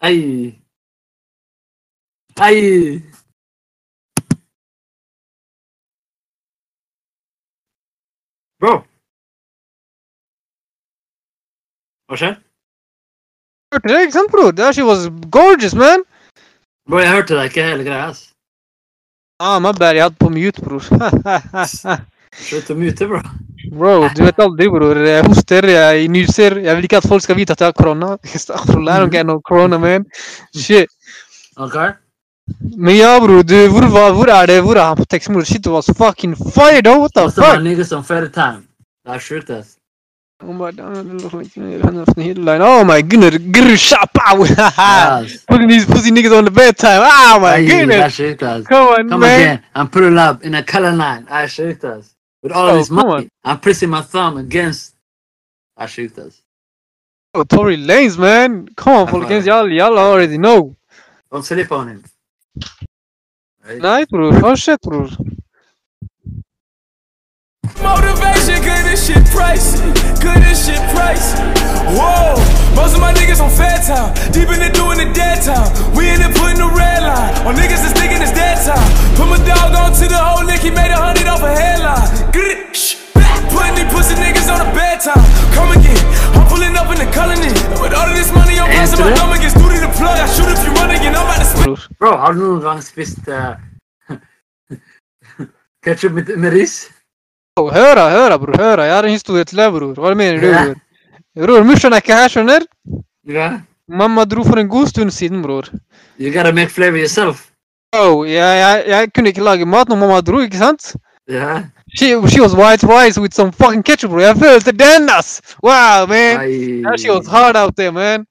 Ay. 0.00 0.60
Ay. 2.38 3.02
Bro. 8.64 8.78
Hva 12.08 12.16
skjer? 12.16 12.36
Hørte 13.74 13.90
det, 13.90 13.98
ikke 14.06 14.14
sant, 14.14 14.30
bror? 14.32 14.54
That 14.56 14.76
she 14.76 14.86
was 14.86 15.10
gorgeous, 15.34 15.74
man. 15.76 16.04
Bro, 16.88 17.02
jeg 17.02 17.12
hørte 17.12 17.36
deg 17.36 17.50
ikke 17.50 17.66
hele 17.66 17.84
greia, 17.84 18.06
ass. 18.08 18.30
Ah, 19.42 19.58
my 19.60 19.74
bad. 19.76 19.98
Jeg 19.98 20.06
hadde 20.06 20.16
på 20.16 20.30
mute, 20.32 20.64
bror. 20.64 20.80
Slutt 22.46 22.72
å 22.72 22.78
mute, 22.78 23.10
bro. 23.10 23.20
Bro, 23.74 23.92
du 24.16 24.22
vet 24.24 24.40
aldri, 24.46 24.70
bror. 24.72 25.02
Jeg 25.10 25.26
hoster, 25.28 25.68
jeg 25.74 26.08
nyser. 26.16 26.56
Jeg 26.64 26.78
vil 26.78 26.88
ikke 26.88 27.02
at 27.02 27.10
folk 27.12 27.26
skal 27.26 27.36
vite 27.36 27.52
at 27.52 27.60
jeg 27.60 27.74
har 27.74 27.76
korona. 27.76 28.14
I 28.24 28.96
don't 28.96 29.12
get 29.12 29.28
no 29.28 29.42
corona, 29.44 29.76
man. 29.82 30.08
Shit. 30.56 30.88
Ok? 31.60 31.76
Men 32.76 32.96
ja, 32.96 33.20
bror, 33.20 33.42
du, 33.42 33.68
hvor, 33.68 33.82
var, 33.88 34.12
hvor 34.12 34.26
er 34.28 34.46
det? 34.46 34.60
Hvor 34.62 34.76
er 34.76 34.84
han 34.84 34.96
på 34.96 35.04
teksten, 35.04 35.34
bror? 35.34 35.44
Shit, 35.44 35.66
it 35.66 35.72
was 35.72 35.86
fucking 35.96 36.34
fire, 36.36 36.82
though. 36.82 37.00
What 37.00 37.12
the 37.14 37.30
fuck? 37.30 37.60
niggas 37.62 37.92
on 37.96 38.04
fair 38.04 38.28
time. 38.28 38.62
Det 39.06 39.14
er 39.14 39.18
sjukt, 39.18 39.50
ass. 39.50 39.76
Oh 40.42 40.52
my 40.52 40.70
god. 40.72 40.96
Oh 42.60 42.84
my 42.84 43.00
goodness. 43.02 43.38
Grr, 43.56 43.76
shapow. 43.76 44.44
Yes. 44.46 45.44
Putting 45.48 45.68
these 45.68 45.86
pussy 45.86 46.10
niggas 46.10 46.36
on 46.36 46.44
the 46.44 46.50
bedtime. 46.50 47.00
Oh 47.02 47.38
my 47.40 47.54
Ay, 47.54 47.66
goodness. 47.66 48.14
sjukt. 48.18 48.66
Come 48.68 48.88
on, 48.88 49.08
Come 49.08 49.20
man. 49.20 49.40
again 49.40 49.62
and 49.74 49.92
put 49.92 50.02
it 50.02 50.16
up 50.18 50.42
in 50.44 50.54
a 50.54 50.62
color 50.62 50.92
line. 50.92 51.26
Er 51.30 51.46
sjukt, 51.48 51.84
ass. 51.84 52.14
With 52.42 52.52
all 52.52 52.70
Oh, 52.70 52.76
this 52.76 52.90
money, 52.90 53.28
I'm 53.44 53.58
pressing 53.60 53.88
my 53.90 54.02
thumb 54.02 54.36
against. 54.36 54.94
Er 55.80 55.86
sjukt, 55.86 56.18
ass. 56.18 56.42
Oh, 57.34 57.44
Tory 57.44 57.76
Lanez, 57.76 58.18
man. 58.18 58.68
Come 58.76 59.08
on, 59.08 59.20
right. 59.22 59.44
Y'all, 59.44 59.68
y'all 59.70 59.98
already 59.98 60.36
know. 60.38 60.76
Don't 61.32 61.44
sleep 61.44 61.72
on 61.72 61.88
him. 61.88 62.04
Right? 63.66 63.80
Nei, 63.80 64.04
bror. 64.06 64.34
Fortsett, 64.34 64.86
oh, 64.86 64.90
bror. 64.90 65.08
Motivation, 67.80 68.60
good 68.60 68.84
as 68.92 69.06
shit 69.06 69.24
pricey. 69.32 69.80
Good 70.20 70.42
as 70.44 70.66
shit 70.66 70.80
pricey. 70.92 71.40
Whoa, 71.96 72.36
most 72.76 72.94
of 72.94 73.00
my 73.00 73.12
niggas 73.12 73.40
on 73.40 73.50
fair 73.50 73.78
time. 73.80 74.12
Deep 74.32 74.48
in 74.50 74.60
it 74.60 74.74
doing 74.74 74.98
the 74.98 75.10
dead 75.14 75.42
time. 75.42 75.72
We 75.96 76.10
in 76.10 76.20
it 76.20 76.36
putting 76.36 76.58
the 76.58 76.68
red 76.76 77.02
line. 77.02 77.46
On 77.46 77.54
niggas 77.54 77.80
that's 77.80 77.98
thinking 77.98 78.20
it's 78.20 78.32
dead 78.32 78.60
time. 78.66 79.16
Put 79.16 79.28
my 79.28 79.38
dog 79.48 79.74
on 79.74 79.92
to 79.92 80.08
the 80.08 80.18
whole 80.18 80.44
lick, 80.44 80.60
he 80.60 80.70
made 80.70 80.90
a 80.90 80.96
hundred 80.96 81.26
off 81.26 81.42
a 81.42 81.48
headline. 81.48 82.32
Get 82.32 82.44
it, 82.44 82.76
shh, 82.76 82.96
back. 82.96 83.03
Putting 83.54 83.74
these 83.78 83.90
pussy 83.94 84.14
niggas 84.24 84.48
on 84.54 84.60
a 84.66 84.68
bad 84.78 84.98
time. 85.06 85.24
Come 85.56 85.70
again. 85.78 86.00
I'm 86.34 86.44
pulling 86.50 86.74
up 86.80 86.88
in 86.92 86.98
the 87.02 87.08
colony. 87.18 87.50
With 87.82 87.94
all 87.98 88.08
of 88.10 88.16
this 88.18 88.30
money, 88.34 88.58
I'm 88.58 88.70
passing 88.78 89.00
my 89.00 89.14
number, 89.14 89.38
gets 89.38 89.54
through 89.54 89.72
to 89.74 89.80
the 89.86 89.92
plug. 89.98 90.16
I 90.18 90.26
shoot 90.34 90.50
if 90.54 90.60
you 90.66 90.72
run 90.80 90.90
again, 90.90 91.14
I'm 91.14 91.26
about 91.28 91.40
to 91.42 91.48
split. 91.52 91.80
Bro, 91.98 92.12
har 92.22 92.32
du 92.34 92.40
noen 92.42 92.60
gang 92.64 92.80
spist 92.82 93.28
uh, 93.28 93.54
ketchup 95.84 96.12
med, 96.18 96.34
med 96.36 96.52
ris? 96.52 96.74
Oh, 97.56 97.70
høra, 97.70 98.08
høra, 98.10 98.38
bror. 98.42 98.56
Høra. 98.58 98.88
Jeg 98.88 98.94
har 98.98 99.06
en 99.06 99.14
historie 99.14 99.46
til 99.46 99.60
deg, 99.62 99.70
bror. 99.76 99.94
Hva 100.02 100.14
mener 100.18 100.40
du, 100.42 100.48
bror? 100.50 100.74
Bror, 101.46 101.64
morsan 101.66 101.94
er 101.94 102.02
ikke 102.02 102.18
her, 102.18 102.32
skjønner? 102.32 102.66
Ja. 103.30 103.48
Mamma 103.88 104.24
dro 104.24 104.42
for 104.46 104.58
en 104.58 104.68
god 104.72 104.90
stund 104.90 105.12
siden, 105.14 105.42
bror. 105.44 105.68
You 106.18 106.32
gotta 106.34 106.52
make 106.52 106.72
flavor 106.74 106.98
yourself. 106.98 107.48
Oh, 107.94 108.24
jeg, 108.26 108.42
jeg, 108.58 108.84
jeg 108.90 109.12
kunne 109.14 109.30
ikke 109.30 109.44
lage 109.46 109.66
mat 109.70 109.88
når 109.88 110.00
mamma 110.02 110.18
dro, 110.26 110.40
ikke 110.42 110.58
sant? 110.58 110.94
Ja. 111.30 111.60
She, 111.94 112.06
she 112.28 112.40
was 112.40 112.54
white 112.56 112.82
rice 112.82 113.16
with 113.18 113.32
some 113.32 113.52
fucking 113.52 113.84
ketchup, 113.84 114.10
bro. 114.10 114.34
felt 114.34 114.64
the 114.64 114.72
dennas. 114.72 115.40
Wow, 115.62 116.06
man! 116.06 116.40
Ay. 116.40 116.82
That 116.82 116.98
shit 116.98 117.14
was 117.14 117.28
hard 117.28 117.56
out 117.56 117.76
there, 117.76 117.92
man. 117.92 118.26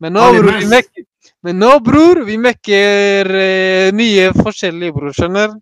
Men 0.00 0.14
nå, 0.14 0.32
bror, 0.32 0.58
vi 0.58 0.66
mekker 0.66 1.04
Men 1.42 1.58
nå, 1.58 1.72
bror, 1.82 2.22
vi 2.24 2.36
mekker 2.38 3.26
uh, 3.26 3.88
mye 3.98 4.28
forskjellig, 4.36 4.92
bror. 4.94 5.12
Skjønner? 5.16 5.56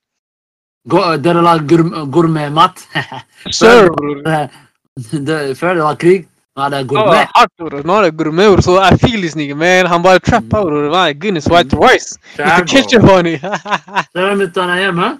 Dere 1.25 1.43
lager 1.45 1.65
gourmet, 1.69 2.11
gourmetmat. 2.13 2.83
Sir, 3.59 3.89
bror. 3.97 4.21
Før 5.61 5.75
det 5.75 5.85
var 5.87 5.97
krig, 6.01 6.27
nå 6.57 6.67
er 6.67 6.75
det 6.75 6.83
gourmet. 6.93 7.33
hardt, 7.35 7.55
bror. 7.57 7.81
Nå 7.89 7.97
er 7.97 8.09
det 8.11 8.13
gourmet, 8.21 8.51
bror. 8.53 8.63
Så 8.67 8.77
jeg 8.77 9.01
føler 9.07 9.35
det 9.35 9.47
ikke, 9.47 9.59
man. 9.63 9.89
Han 9.89 10.05
bare 10.05 10.21
trappa, 10.21 10.63
bror. 10.69 10.91
My 10.93 11.17
goodness, 11.17 11.49
white 11.49 11.73
rice. 11.81 12.21
With 12.37 12.45
the 12.45 12.45
Skjær, 12.45 12.61
bro. 12.61 12.71
ketchup 12.77 13.11
on 13.17 13.33
it. 13.33 13.49
Dere 14.15 14.37
mutter'n 14.37 14.77
er 14.77 14.85
hjemme? 14.85 15.11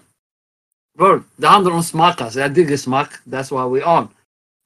Bro, 1.01 1.23
det 1.41 1.49
handler 1.49 1.73
om 1.73 1.83
smak, 1.83 2.21
altså. 2.21 2.41
Jeg 2.41 2.55
digger 2.57 2.77
smak. 2.77 3.15
That's 3.27 3.51
why 3.55 3.65
we 3.65 3.81
on. 3.87 4.09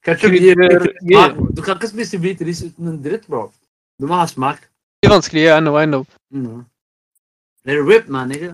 Ketchup 0.05 0.31
gir 0.31 0.55
Krydder, 0.55 0.87
yeah. 1.11 1.29
smak. 1.29 1.37
bro. 1.37 1.45
Du 1.55 1.61
kan 1.61 1.75
ikke 1.75 1.87
spise 1.87 2.17
hvit 2.17 2.41
ris 2.41 2.61
uten 2.63 2.87
en 2.87 3.03
dritt, 3.03 3.27
bro. 3.27 3.51
Du 4.01 4.07
må 4.07 4.19
ha 4.19 4.27
smak. 4.27 4.59
Det 5.03 5.09
er 5.09 5.13
vanskelig, 5.13 5.43
I 5.57 5.59
know, 5.59 5.79
I 5.79 5.85
know. 5.85 6.03
Mm. 6.31 6.65
Let 7.65 7.77
it 7.77 7.85
rip, 7.91 8.07
man, 8.07 8.27
nigga. 8.27 8.51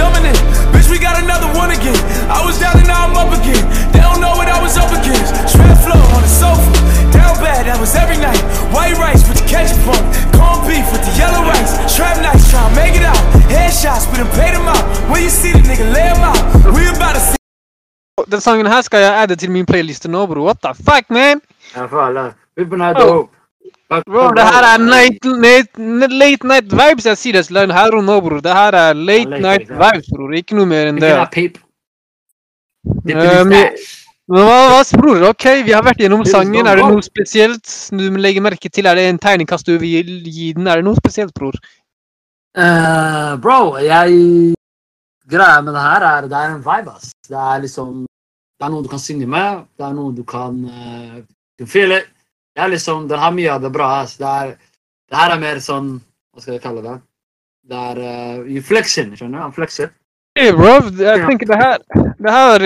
Dominant. 0.00 0.38
Bitch, 0.72 0.88
we 0.90 0.98
got 0.98 1.16
another 1.24 1.50
one 1.62 1.70
again. 1.78 2.00
I 2.26 2.40
was 2.46 2.58
down 2.58 2.76
and 2.82 2.88
now 2.90 3.06
I'm 3.06 3.16
up 3.22 3.32
again. 3.38 3.62
They 3.92 4.02
don't 4.06 4.20
know 4.24 4.34
what 4.38 4.48
I 4.48 4.58
was 4.66 4.74
up 4.82 4.90
against. 4.90 5.30
Strap 5.52 5.78
flow 5.86 6.02
on 6.16 6.22
the 6.26 6.32
sofa. 6.42 6.70
Down 7.14 7.34
bad, 7.44 7.62
that 7.68 7.78
was 7.78 7.94
every 7.94 8.18
night. 8.18 8.42
White 8.74 8.98
rice 8.98 9.22
with 9.28 9.38
the 9.38 9.46
ketchup 9.46 9.86
on. 9.94 10.31
Corned 10.42 10.62
beef 10.68 10.86
with 10.92 11.02
the 11.06 11.14
yellow 11.22 11.42
rice. 11.52 11.72
Trap 11.96 12.16
nights, 12.26 12.44
try 12.52 12.62
to 12.68 12.74
make 12.80 12.94
it 13.00 13.04
out. 13.12 13.20
Headshots, 13.54 14.04
we 14.10 14.16
done 14.22 14.32
paid 14.40 14.54
them 14.56 14.66
out. 14.74 14.84
When 15.10 15.20
you 15.26 15.30
see 15.40 15.52
the 15.56 15.62
nigga, 15.70 15.86
lay 15.96 16.06
him 16.12 16.22
out. 16.30 16.40
We 16.76 16.82
about 16.96 17.14
to 17.18 17.22
see. 17.28 17.38
Den 18.32 18.40
sangen 18.40 18.66
her 18.66 18.80
skal 18.82 19.00
jeg 19.06 19.22
adde 19.22 19.36
til 19.36 19.50
min 19.50 19.66
playliste 19.66 20.08
nå, 20.08 20.26
bror. 20.26 20.42
What 20.48 20.58
the 20.66 20.72
fuck, 20.88 21.04
man? 21.10 21.40
Ja, 21.76 21.86
føler 21.86 22.32
Vippen 22.56 22.80
er 22.80 22.92
Bro. 22.94 23.06
dope. 23.08 23.30
Bro, 24.10 24.28
det 24.36 24.44
her 24.54 24.64
er 24.74 24.78
night, 24.78 25.24
night, 25.46 25.70
late 26.12 26.46
night 26.48 26.68
vibes 26.72 27.06
jeg 27.06 27.18
sier 27.20 27.32
det 27.38 27.42
til 27.46 27.54
deg 27.60 27.72
her 27.76 27.96
og 27.98 28.04
nå, 28.04 28.20
bror. 28.24 28.40
Det 28.44 28.52
her 28.56 28.72
er 28.82 28.92
late 28.92 29.30
late 29.30 29.42
night 29.42 29.68
night. 29.68 29.82
vibes, 29.82 30.06
bror. 30.14 30.32
Ikke 30.40 30.56
noe 30.58 30.66
mer 30.66 30.86
enn 30.92 30.96
Ikke 31.00 31.06
det. 31.08 31.16
ha 31.18 31.24
pip. 31.32 31.58
Dippen 33.06 33.52
Eh, 33.52 33.58
i 33.62 33.64
men- 34.28 34.46
hva, 34.46 34.58
hva 34.70 35.00
bror? 35.00 35.22
Ok, 35.30 35.44
vi 35.66 35.72
har 35.72 35.82
vært 35.82 35.98
gjennom 35.98 36.24
sangen. 36.24 36.66
Er 36.66 36.76
det 36.76 36.86
noe 36.86 37.02
spesielt 37.02 37.66
du 37.90 38.16
legger 38.16 38.42
merke 38.42 38.70
til? 38.70 38.86
Er 38.86 38.94
det 38.94 39.08
en 39.10 39.18
tegningkast 39.18 39.66
du 39.66 39.78
vil 39.78 40.22
gi 40.24 40.52
den? 40.52 40.66
Er 40.66 40.76
det 40.76 40.84
noe 40.84 40.96
spesielt, 40.96 41.34
bror? 41.34 41.58
Uh, 42.56 43.36
bro, 43.40 43.78
jeg 43.80 44.54
Greia 45.32 45.60
med 45.62 45.72
det 45.72 45.80
her 45.80 46.02
er 46.04 46.26
det 46.28 46.36
er 46.36 46.50
en 46.52 46.64
vibe, 46.64 46.92
ass. 46.92 47.12
Det 47.28 47.38
er 47.38 47.62
liksom 47.62 48.02
Det 48.60 48.66
er 48.66 48.70
noe 48.70 48.82
du 48.82 48.88
kan 48.88 49.00
synge 49.02 49.26
med. 49.26 49.64
Det 49.78 49.86
er 49.86 49.94
noe 49.96 50.12
du 50.14 50.22
kan 50.24 50.58
uh, 50.64 51.22
du 51.58 51.66
feel 51.66 51.92
it. 51.92 52.10
Det 52.54 52.62
er 52.62 52.68
liksom, 52.68 53.08
Den 53.08 53.18
har 53.18 53.32
mye 53.32 53.50
av 53.52 53.62
det 53.62 53.72
bra. 53.72 54.02
ass. 54.02 54.16
Det, 54.16 54.26
er, 54.26 54.56
det 55.08 55.18
her 55.18 55.30
er 55.34 55.40
mer 55.40 55.58
sånn 55.64 55.96
Hva 56.32 56.42
skal 56.42 56.54
jeg 56.54 56.62
kalle 56.62 56.82
det? 56.84 57.00
Det 57.68 57.78
er 57.78 57.98
uh, 58.02 58.46
you 58.46 58.62
flexing, 58.62 59.16
skjønner 59.16 59.38
du? 59.38 59.42
Han 59.42 59.56
flexer. 59.56 59.92
Hey, 60.32 60.48
bro, 60.56 60.78
jeg 60.96 61.26
tenker 61.28 61.46
det 61.50 61.56
her 61.60 61.82
det 62.22 62.32
her, 62.32 62.62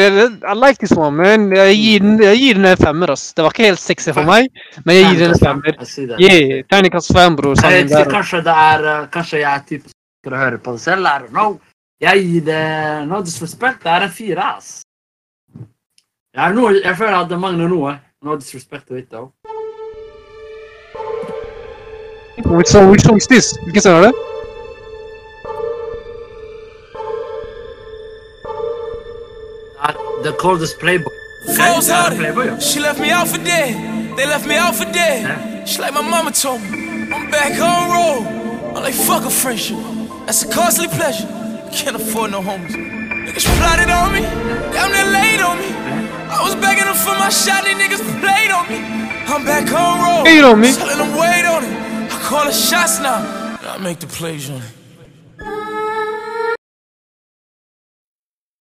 I 0.46 0.54
like 0.54 0.78
this 0.78 0.92
one, 0.96 1.16
man. 1.16 1.48
Jeg 1.56 1.76
gir 1.76 2.02
den, 2.04 2.20
jeg 2.22 2.38
gir 2.38 2.54
den 2.54 2.64
en 2.64 2.76
femmer. 2.76 3.10
ass. 3.10 3.32
Det 3.34 3.42
var 3.42 3.50
ikke 3.50 3.64
helt 3.70 3.80
sexy 3.80 4.12
for 4.14 4.28
meg, 4.28 4.46
men 4.84 4.96
jeg 4.96 5.08
gir 5.08 5.22
den 5.24 5.32
en 5.34 5.40
femmer. 5.40 5.78
Yeah, 6.20 6.62
Tegningkast 6.70 7.10
fem, 7.16 7.36
bror. 7.36 7.56
Jeg 7.62 7.88
vet 7.88 7.90
ikke, 7.90 8.12
kanskje 8.12 8.42
det 8.46 8.54
er 8.66 8.86
eh, 8.92 9.08
Kanskje 9.16 9.40
jeg 9.40 9.50
er 9.50 9.64
typen 9.70 9.90
som 9.90 9.96
liker 9.96 10.36
å 10.36 10.42
høre 10.44 10.60
på 10.62 10.76
det 10.76 10.84
selv. 10.84 11.08
I 11.08 11.24
don't 11.24 11.34
know. 11.34 11.58
Jeg 12.06 12.22
gir 12.28 12.46
det 12.50 12.62
no 13.08 13.20
disrespect. 13.24 13.82
Det 13.82 13.92
er 13.96 14.06
en 14.06 14.14
fire, 14.20 14.52
ass. 14.52 14.70
Jeg, 16.36 16.54
noe, 16.60 16.76
jeg 16.84 16.96
føler 17.02 17.18
at 17.18 17.34
det 17.34 17.40
mangler 17.40 17.72
noe. 17.72 17.96
No 18.22 18.38
disrespect 18.38 18.86
to 18.86 19.00
it, 19.00 19.10
though. 19.10 19.32
Which 22.46 22.68
song, 22.68 22.92
which 22.92 23.02
song 23.02 23.16
is 23.16 23.26
this? 23.26 23.54
Hvilken 23.64 23.82
sang 23.82 24.04
er 24.04 24.10
det? 24.10 24.35
Det 30.22 30.30
The 30.30 30.32
coldest 30.38 30.78
playboy. 30.78 31.12
Flows 31.56 31.86
Det 31.86 32.16
playboy. 32.16 32.60
She 32.60 32.80
left 32.80 32.98
me 33.00 33.10
out 33.10 33.28
for 33.28 33.38
dead. 33.38 33.74
They 34.16 34.26
left 34.26 34.46
me 34.46 34.56
out 34.56 34.74
for 34.74 34.84
dead. 34.92 35.66
Just 35.66 35.78
like 35.78 35.92
my 35.92 36.02
mama 36.02 36.30
told 36.30 36.60
me. 36.62 36.68
I'm 37.14 37.30
back 37.30 37.52
on 37.60 37.90
road. 37.96 38.26
I'm 38.76 38.82
like, 38.82 38.94
fuck 38.94 39.24
a 39.24 39.30
friendship. 39.30 39.78
That's 40.26 40.42
a 40.42 40.48
costly 40.48 40.88
pleasure. 40.88 41.28
Can't 41.72 41.96
afford 41.96 42.30
no 42.30 42.40
homies. 42.40 42.74
Niggas 43.26 43.46
plotted 43.58 43.90
on 43.90 44.12
me. 44.12 44.22
Damn, 44.72 44.90
they 44.92 45.06
laid 45.18 45.40
on 45.40 45.58
me. 45.58 45.70
I 46.28 46.42
was 46.42 46.54
begging 46.56 46.84
them 46.84 46.94
for 46.94 47.14
my 47.18 47.28
shot. 47.28 47.64
These 47.64 47.76
niggas 47.82 48.02
played 48.20 48.50
on 48.50 48.64
me. 48.68 48.78
I'm 49.32 49.44
back 49.44 49.70
on 49.72 49.94
road. 50.04 50.24
Played 50.24 50.44
on 50.44 50.60
me? 50.60 50.72
Telling 50.72 50.98
them 50.98 51.12
wait 51.16 51.44
on 51.44 51.62
it. 51.64 52.12
I 52.12 52.18
call 52.28 52.44
the 52.44 52.52
shots 52.52 53.00
now. 53.00 53.20
I 53.62 53.78
make 53.78 53.98
the 53.98 54.06
plays 54.06 54.48
on 54.50 54.62
it. 54.62 54.75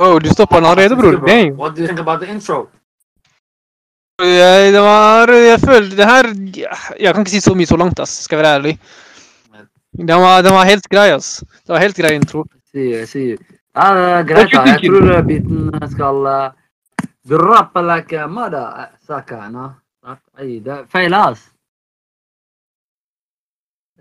Oh, 0.04 0.20
du 0.20 0.30
stoppa 0.30 0.56
den 0.56 0.66
allerede, 0.66 0.96
bror. 0.96 1.28
Damn. 1.28 1.56
What 1.58 1.76
do 1.76 1.82
you 1.82 1.88
think 1.88 2.00
about 2.00 2.20
the 2.20 2.32
intro? 2.32 2.68
Jeg, 4.20 4.74
det 4.74 4.82
var 4.82 5.28
Jeg 5.28 5.60
føler 5.60 5.90
det 5.90 6.06
her 6.06 6.26
Jeg 7.00 7.14
kan 7.14 7.22
ikke 7.22 7.32
si 7.32 7.42
så 7.42 7.56
mye 7.56 7.68
så 7.68 7.78
langt, 7.78 8.00
ass. 8.00 8.24
Skal 8.24 8.38
være 8.38 8.56
ærlig. 8.56 8.80
Den 9.98 10.22
var, 10.22 10.42
den 10.42 10.54
var 10.54 10.64
helt 10.64 10.88
grei, 10.92 11.10
ass. 11.16 11.44
Det 11.64 11.74
var 11.74 11.80
helt 11.80 11.96
grei 11.98 12.16
intro. 12.16 12.44
Sier, 12.72 13.06
sier. 13.08 13.40
Ja, 13.76 13.88
det 13.96 14.12
er 14.12 14.24
greit, 14.24 14.52
da. 14.52 14.64
Jeg 14.76 14.92
tror 14.92 15.12
eh, 15.16 15.24
beaten 15.24 15.90
skal 15.92 16.28
uh, 16.28 16.52
droppe 17.30 17.84
like 17.88 18.20
a 18.20 18.28
mother. 18.28 18.88
Saka, 19.08 19.48
no? 19.50 19.70
Oi, 20.40 20.60
det 20.60 20.74
er 20.74 20.86
feil, 20.92 21.16
ass. 21.16 21.48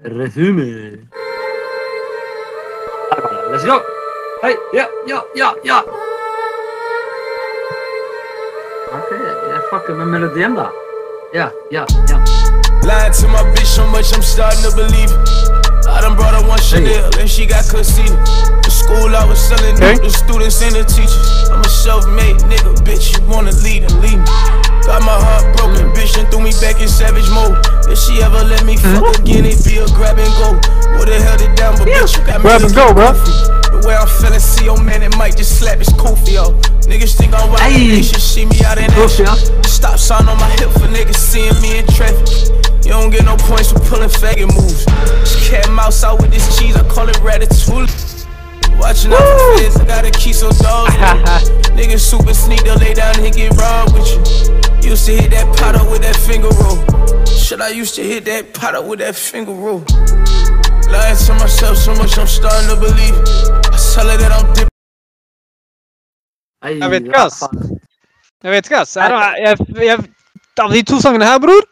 Resume. 0.05 1.07
Let's 3.51 3.65
go. 3.65 3.79
Hei, 4.45 4.57
ja, 4.73 4.87
ja, 5.07 5.23
ja, 5.35 5.55
ja. 5.63 5.79
Ok, 8.93 9.11
jeg 9.51 9.61
fucker 9.71 9.95
med 9.95 10.07
melodien, 10.07 10.55
da. 10.55 10.69
Ja, 11.33 11.49
ja, 11.71 11.87
ja. 12.09 12.19
Lying 12.83 13.15
to 13.15 13.29
my 13.29 13.43
bitch 13.55 13.67
so 13.67 13.87
much, 13.87 14.13
I'm 14.13 14.23
starting 14.23 14.63
to 14.71 14.77
believe 14.77 15.11
it. 15.11 15.44
I 15.87 16.01
done 16.01 16.17
brought 16.17 16.35
her 16.35 16.47
one 16.49 16.61
Chanel 16.61 17.11
and 17.19 17.29
she 17.29 17.47
got 17.47 17.69
conceited. 17.69 18.17
The 18.65 18.71
school 18.71 19.13
I 19.15 19.25
was 19.25 19.39
selling 19.39 19.77
Okay. 19.77 19.99
the 20.01 20.11
students 20.11 20.63
and 20.63 20.75
the 20.75 20.85
teachers. 20.85 21.51
I'm 21.51 21.61
a 21.61 21.69
self-made 21.69 22.41
nigga, 22.49 22.75
bitch. 22.85 23.13
You 23.13 23.25
wanna 23.29 23.53
lead 23.63 23.85
and 23.85 23.97
lead 24.01 24.19
me. 24.19 24.33
Got 24.85 25.01
my 25.05 25.17
heart 25.17 25.49
broken, 25.57 25.89
bitch, 25.97 26.17
and 26.21 26.29
threw 26.29 26.41
me 26.45 26.53
back 26.61 26.81
in 26.81 26.89
savage 26.89 27.29
mode. 27.33 27.57
If 27.89 27.99
she 27.99 28.21
ever 28.21 28.45
let 28.45 28.65
me 28.65 28.77
mm-hmm. 28.77 29.01
fuck 29.01 29.17
again, 29.21 29.45
it 29.45 29.61
be 29.65 29.81
a 29.81 29.87
grab 29.97 30.19
and 30.19 30.33
go. 30.41 30.57
Would've 30.99 31.21
held 31.23 31.41
it 31.41 31.57
down, 31.57 31.77
but 31.79 31.89
bitch, 31.89 32.17
you 32.17 32.25
got 32.25 32.41
me 32.41 32.49
Grab 32.49 32.63
and 32.63 32.75
go, 32.75 32.93
bro. 32.93 33.13
The 33.73 33.81
way 33.89 33.97
I'm 33.97 34.09
feeling, 34.09 34.41
see 34.41 34.65
your 34.65 34.81
man, 34.81 35.03
it 35.03 35.17
might 35.17 35.37
just 35.37 35.59
slap 35.59 35.79
his 35.79 35.89
koofy 35.97 36.37
off. 36.37 36.53
Niggas 36.85 37.17
think 37.17 37.33
I'm 37.33 37.49
wild, 37.49 37.61
Hey. 37.61 37.97
they 37.97 38.03
should 38.03 38.21
see 38.21 38.45
me 38.45 38.61
out 38.65 38.77
in 38.77 38.93
action. 38.93 39.27
Stop 39.65 39.99
sign 39.99 40.29
on 40.29 40.37
my 40.39 40.49
hip 40.61 40.71
for 40.73 40.89
niggas 40.93 41.17
seeing 41.17 41.57
me 41.61 41.79
in 41.79 41.87
traffic. 41.89 42.74
You 42.85 42.91
don't 42.91 43.11
get 43.11 43.25
no 43.25 43.37
points 43.37 43.73
for 43.73 43.81
pulling 43.81 44.09
faggot 44.11 44.53
moves. 44.55 44.85
Just 45.25 45.51
cat 45.51 45.69
mouse 45.71 46.05
out 46.05 46.21
with 46.21 46.31
this 46.31 46.59
cheese, 46.59 46.77
I 46.77 46.87
call 46.89 47.09
it 47.09 47.17
ratatouille. 47.17 47.89
Watching 48.79 49.13
out 49.13 49.19
for 49.25 49.59
feds, 49.59 49.77
I 49.81 49.85
gotta 49.87 50.11
keep 50.11 50.35
some 50.35 50.53
dogs. 50.61 50.93
Niggas 51.79 52.01
super 52.01 52.35
sneak, 52.35 52.63
they'll 52.65 52.77
lay 52.77 52.95
down 52.95 53.19
and 53.21 53.35
get 53.35 53.53
robbed 53.57 53.95
with 53.95 54.07
you. 54.11 54.91
Used 54.91 55.07
to 55.07 55.13
hit 55.17 55.31
that 55.31 55.47
pot 55.57 55.75
up 55.77 55.91
with 55.91 56.03
that 56.03 56.15
finger 56.17 56.49
roll. 56.61 56.77
Shit, 57.27 57.61
I 57.61 57.69
used 57.71 57.95
to 57.97 58.03
hit 58.03 58.25
that 58.27 58.53
pot 58.53 58.75
up 58.75 58.85
with 58.87 58.99
that 58.99 59.17
finger 59.17 59.53
roll. 59.53 59.83
Lying 60.93 61.17
to 61.17 61.35
myself 61.41 61.79
so 61.79 61.95
much, 61.95 62.19
I'm 62.19 62.27
starting 62.27 62.69
to 62.69 62.77
believe. 62.77 63.15
I 63.73 63.79
tell 63.95 64.09
her 64.09 64.17
that 64.19 64.31
I'm 64.33 64.47
dipping. 64.53 64.69
Oi, 66.65 66.79
Jeg 66.81 66.91
vet 66.91 67.03
ikke, 67.03 67.17
hva 67.17 67.25
ass. 67.27 67.39
faen. 67.41 67.81
Jeg 68.45 68.53
vet 68.53 68.67
ikke, 68.67 68.77
ass. 68.83 68.97
Jeg, 68.97 69.35
jeg, 69.41 69.85
jeg, 69.89 69.99
av 70.61 70.71
de 70.77 70.83
to 70.83 71.01
sangene 71.01 71.25
her, 71.25 71.39
bror, 71.41 71.65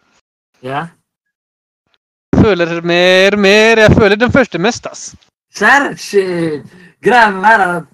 Ja. 0.62 0.86
Føler 2.42 2.80
mer, 2.82 3.36
mer 3.36 3.78
Jeg 3.84 3.96
føler 3.96 4.16
den 4.16 4.32
første 4.32 4.58
mest, 4.58 4.86
ass. 4.86 5.14
Shit. 5.52 6.64
Greia 7.02 7.28
er 7.28 7.64
at 7.66 7.90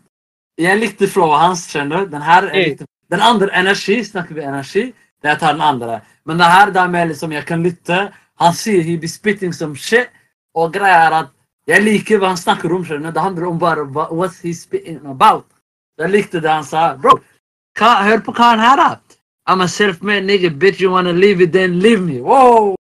jeg 0.59 0.79
likte 0.79 1.09
flowet 1.09 1.41
hans, 1.41 1.67
skjønner 1.71 2.05
du. 2.05 2.13
Den 2.13 2.23
her, 2.23 2.49
er 2.51 2.69
litt, 2.73 2.83
den 3.11 3.23
andre 3.25 3.49
energi, 3.57 4.03
snakker 4.05 4.35
vi 4.35 4.45
energi, 4.45 4.85
det 5.23 5.31
jeg 5.33 5.41
tar 5.41 5.57
den 5.57 5.65
andre. 5.65 6.01
Men 6.27 6.39
det 6.39 6.51
her, 6.53 6.73
det 6.75 6.81
er 6.83 6.93
mer 6.93 7.09
liksom, 7.11 7.33
jeg 7.33 7.47
kan 7.47 7.63
lytte. 7.63 8.01
Han 8.39 8.55
sier 8.55 8.83
he 8.87 8.97
be 8.99 9.09
spitting 9.09 9.55
som 9.55 9.75
shit, 9.77 10.11
og 10.55 10.73
greia 10.75 11.07
er 11.07 11.19
at 11.23 11.35
jeg 11.69 11.85
liker 11.85 12.21
hva 12.21 12.33
han 12.33 12.41
snakker 12.41 12.73
om, 12.75 12.85
skjønner. 12.85 13.13
Det 13.15 13.23
handler 13.23 13.49
om 13.49 13.59
bare 13.61 13.85
what 13.89 14.37
he 14.43 14.55
spitting 14.55 15.01
about. 15.07 15.47
Jeg 15.99 16.11
likte 16.11 16.41
det 16.41 16.51
han 16.51 16.65
sa. 16.65 16.95
Bro, 16.97 17.19
hør 17.79 18.25
på 18.25 18.35
hva 18.35 18.55
han 18.55 18.63
her 18.65 18.77
da. 18.83 18.91
I'm 19.49 19.63
a 19.63 19.69
self-made 19.69 20.27
nigga, 20.27 20.51
bitch, 20.51 20.81
you 20.81 20.91
wanna 20.91 21.13
leave 21.13 21.41
it, 21.41 21.53
then 21.53 21.81
leave 21.81 22.03
me. 22.03 22.21
Wow! 22.21 22.78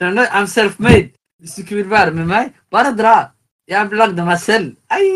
Skjønner 0.00 0.24
du? 0.24 0.30
I'm 0.32 0.46
self-made. 0.48 1.10
Hvis 1.40 1.54
du 1.56 1.60
ikke 1.60 1.76
vil 1.82 1.90
være 1.90 2.12
med 2.16 2.24
meg, 2.28 2.54
bare 2.72 2.94
dra. 2.96 3.14
Jeg 3.68 3.92
lagde 3.92 4.24
meg 4.24 4.40
selv. 4.40 4.72
Ei! 4.96 5.10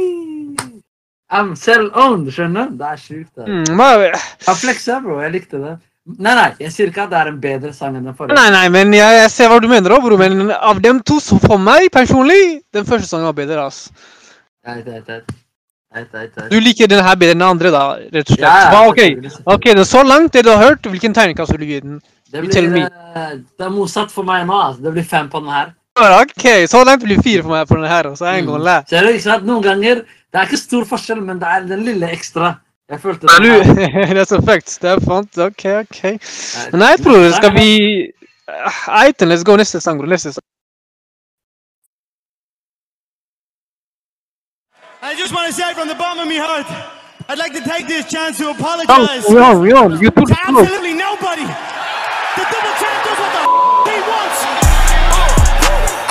I'm 1.33 1.55
self-owned, 1.57 2.29
skjønner 2.33 2.69
du? 2.69 2.77
Det 2.83 2.91
er 2.91 3.01
sjukt. 3.01 3.33
Mm, 3.49 3.81
jeg 4.45 4.57
fleksa, 4.61 4.99
bro. 5.01 5.17
Jeg 5.25 5.33
likte 5.33 5.61
det. 5.63 5.73
Nei, 6.05 6.35
nei, 6.37 6.51
jeg 6.61 6.73
sier 6.75 6.91
ikke 6.91 7.07
at 7.07 7.15
det 7.15 7.17
er 7.23 7.31
en 7.31 7.39
bedre 7.41 7.71
sang 7.73 7.95
enn 7.97 8.05
den 8.05 8.17
forrige. 8.19 8.37
Nei, 8.37 8.51
nei, 8.53 8.67
men 8.69 8.93
jeg, 8.93 9.17
jeg 9.23 9.31
ser 9.33 9.49
hva 9.49 9.57
du 9.65 9.71
mener 9.73 9.95
òg, 9.97 10.05
bror. 10.05 10.21
Men 10.21 10.53
av 10.53 10.83
dem 10.85 11.01
to, 11.01 11.17
så 11.25 11.39
for 11.41 11.57
meg 11.57 11.89
personlig, 11.95 12.61
den 12.77 12.85
første 12.85 13.09
sangen 13.09 13.31
var 13.31 13.39
bedre, 13.39 13.65
ass. 13.65 13.87
Eit, 14.69 14.85
eit, 14.85 15.09
eit. 15.09 15.33
Du 16.53 16.59
liker 16.61 16.91
den 16.91 17.01
her 17.07 17.17
bedre 17.17 17.33
enn 17.33 17.41
den 17.41 17.49
andre, 17.49 17.73
da, 17.73 17.85
rett 18.13 18.29
og 18.29 18.37
slett. 18.37 18.45
Ja, 18.45 18.75
ja, 18.75 18.83
ok, 18.91 19.49
ok, 19.55 19.71
det 19.79 19.87
så 19.89 20.03
langt 20.05 20.37
det 20.37 20.45
du 20.45 20.51
har 20.53 20.61
hørt, 20.61 20.89
hvilken 20.93 21.17
tegnekast 21.17 21.55
vil 21.55 21.65
du 21.65 21.71
gi 21.71 21.81
den? 21.87 22.01
Det 22.35 22.43
blir, 22.43 22.69
me. 22.75 22.81
eh, 23.15 23.35
det 23.59 23.65
er 23.69 23.71
motsatt 23.71 24.11
for 24.11 24.27
meg 24.27 24.43
nå. 24.49 24.57
Altså. 24.59 24.83
Det 24.83 24.93
blir 24.97 25.05
fem 25.07 25.29
på 25.31 25.41
den 25.45 25.53
her. 25.55 25.73
Ok, 26.19 26.45
så 26.67 26.81
langt 26.85 27.05
blir 27.07 27.21
fire 27.23 27.45
for 27.45 27.53
meg 27.55 27.69
på 27.71 27.77
den 27.79 27.87
her, 27.87 28.09
så 28.19 28.27
en 28.33 28.49
gang 28.49 28.63
lei. 28.67 28.81
Ser 28.91 29.07
du, 29.07 29.13
ikke 29.15 29.23
sant? 29.29 29.45
Noen 29.47 29.63
ganger 29.63 30.01
Det 30.05 30.41
er 30.41 30.49
ikke 30.49 30.59
stor 30.59 30.85
forskjell, 30.91 31.21
men 31.23 31.39
det 31.39 31.47
er 31.47 31.67
den 31.71 31.85
lille 31.87 32.09
ekstra. 32.11 32.57
Jeg 32.91 32.99
følte 33.01 33.29
det. 33.31 33.77
det 34.17 34.19
er 34.19 34.27
så 34.27 34.41
fucked. 34.43 34.73
Det 34.83 34.91
er 34.91 35.01
fant. 35.07 35.39
Ok, 35.39 35.63
ok. 35.85 36.01
Nei, 36.75 36.91
bror, 37.05 37.29
skal 37.39 37.55
vi 37.55 37.69
Eiten, 38.99 39.31
let's 39.31 39.45
go 39.47 39.55
neste 39.57 39.79
sang, 39.81 40.03
bror. 40.03 40.11
Neste 40.11 40.33
sang. 40.35 40.43
I 45.03 45.15
just 45.15 45.33
want 45.35 45.47
to 45.47 45.53
say 45.53 45.73
from 45.75 45.89
the 45.89 45.95
bottom 45.95 46.19
of 46.21 46.29
my 46.29 46.41
heart, 46.41 46.67
I'd 47.29 47.39
like 47.39 47.53
to 47.55 47.61
take 47.63 47.87
this 47.87 48.11
chance 48.11 48.39
to 48.39 48.47
Oh, 48.49 48.51
apologize 48.51 49.25
we 49.31 49.39
are, 49.39 49.59
we 49.59 49.73
are. 49.73 49.89
You 50.03 50.11
close. 50.11 50.33
absolutely 50.33 50.95
nobody. 50.95 51.47
The 52.85 52.93
double 52.93 52.93
champ 52.93 52.99
does 53.05 53.19
what 53.23 53.33
the 53.37 53.43
f- 53.45 53.89
he 53.89 53.97
wants. 54.11 54.39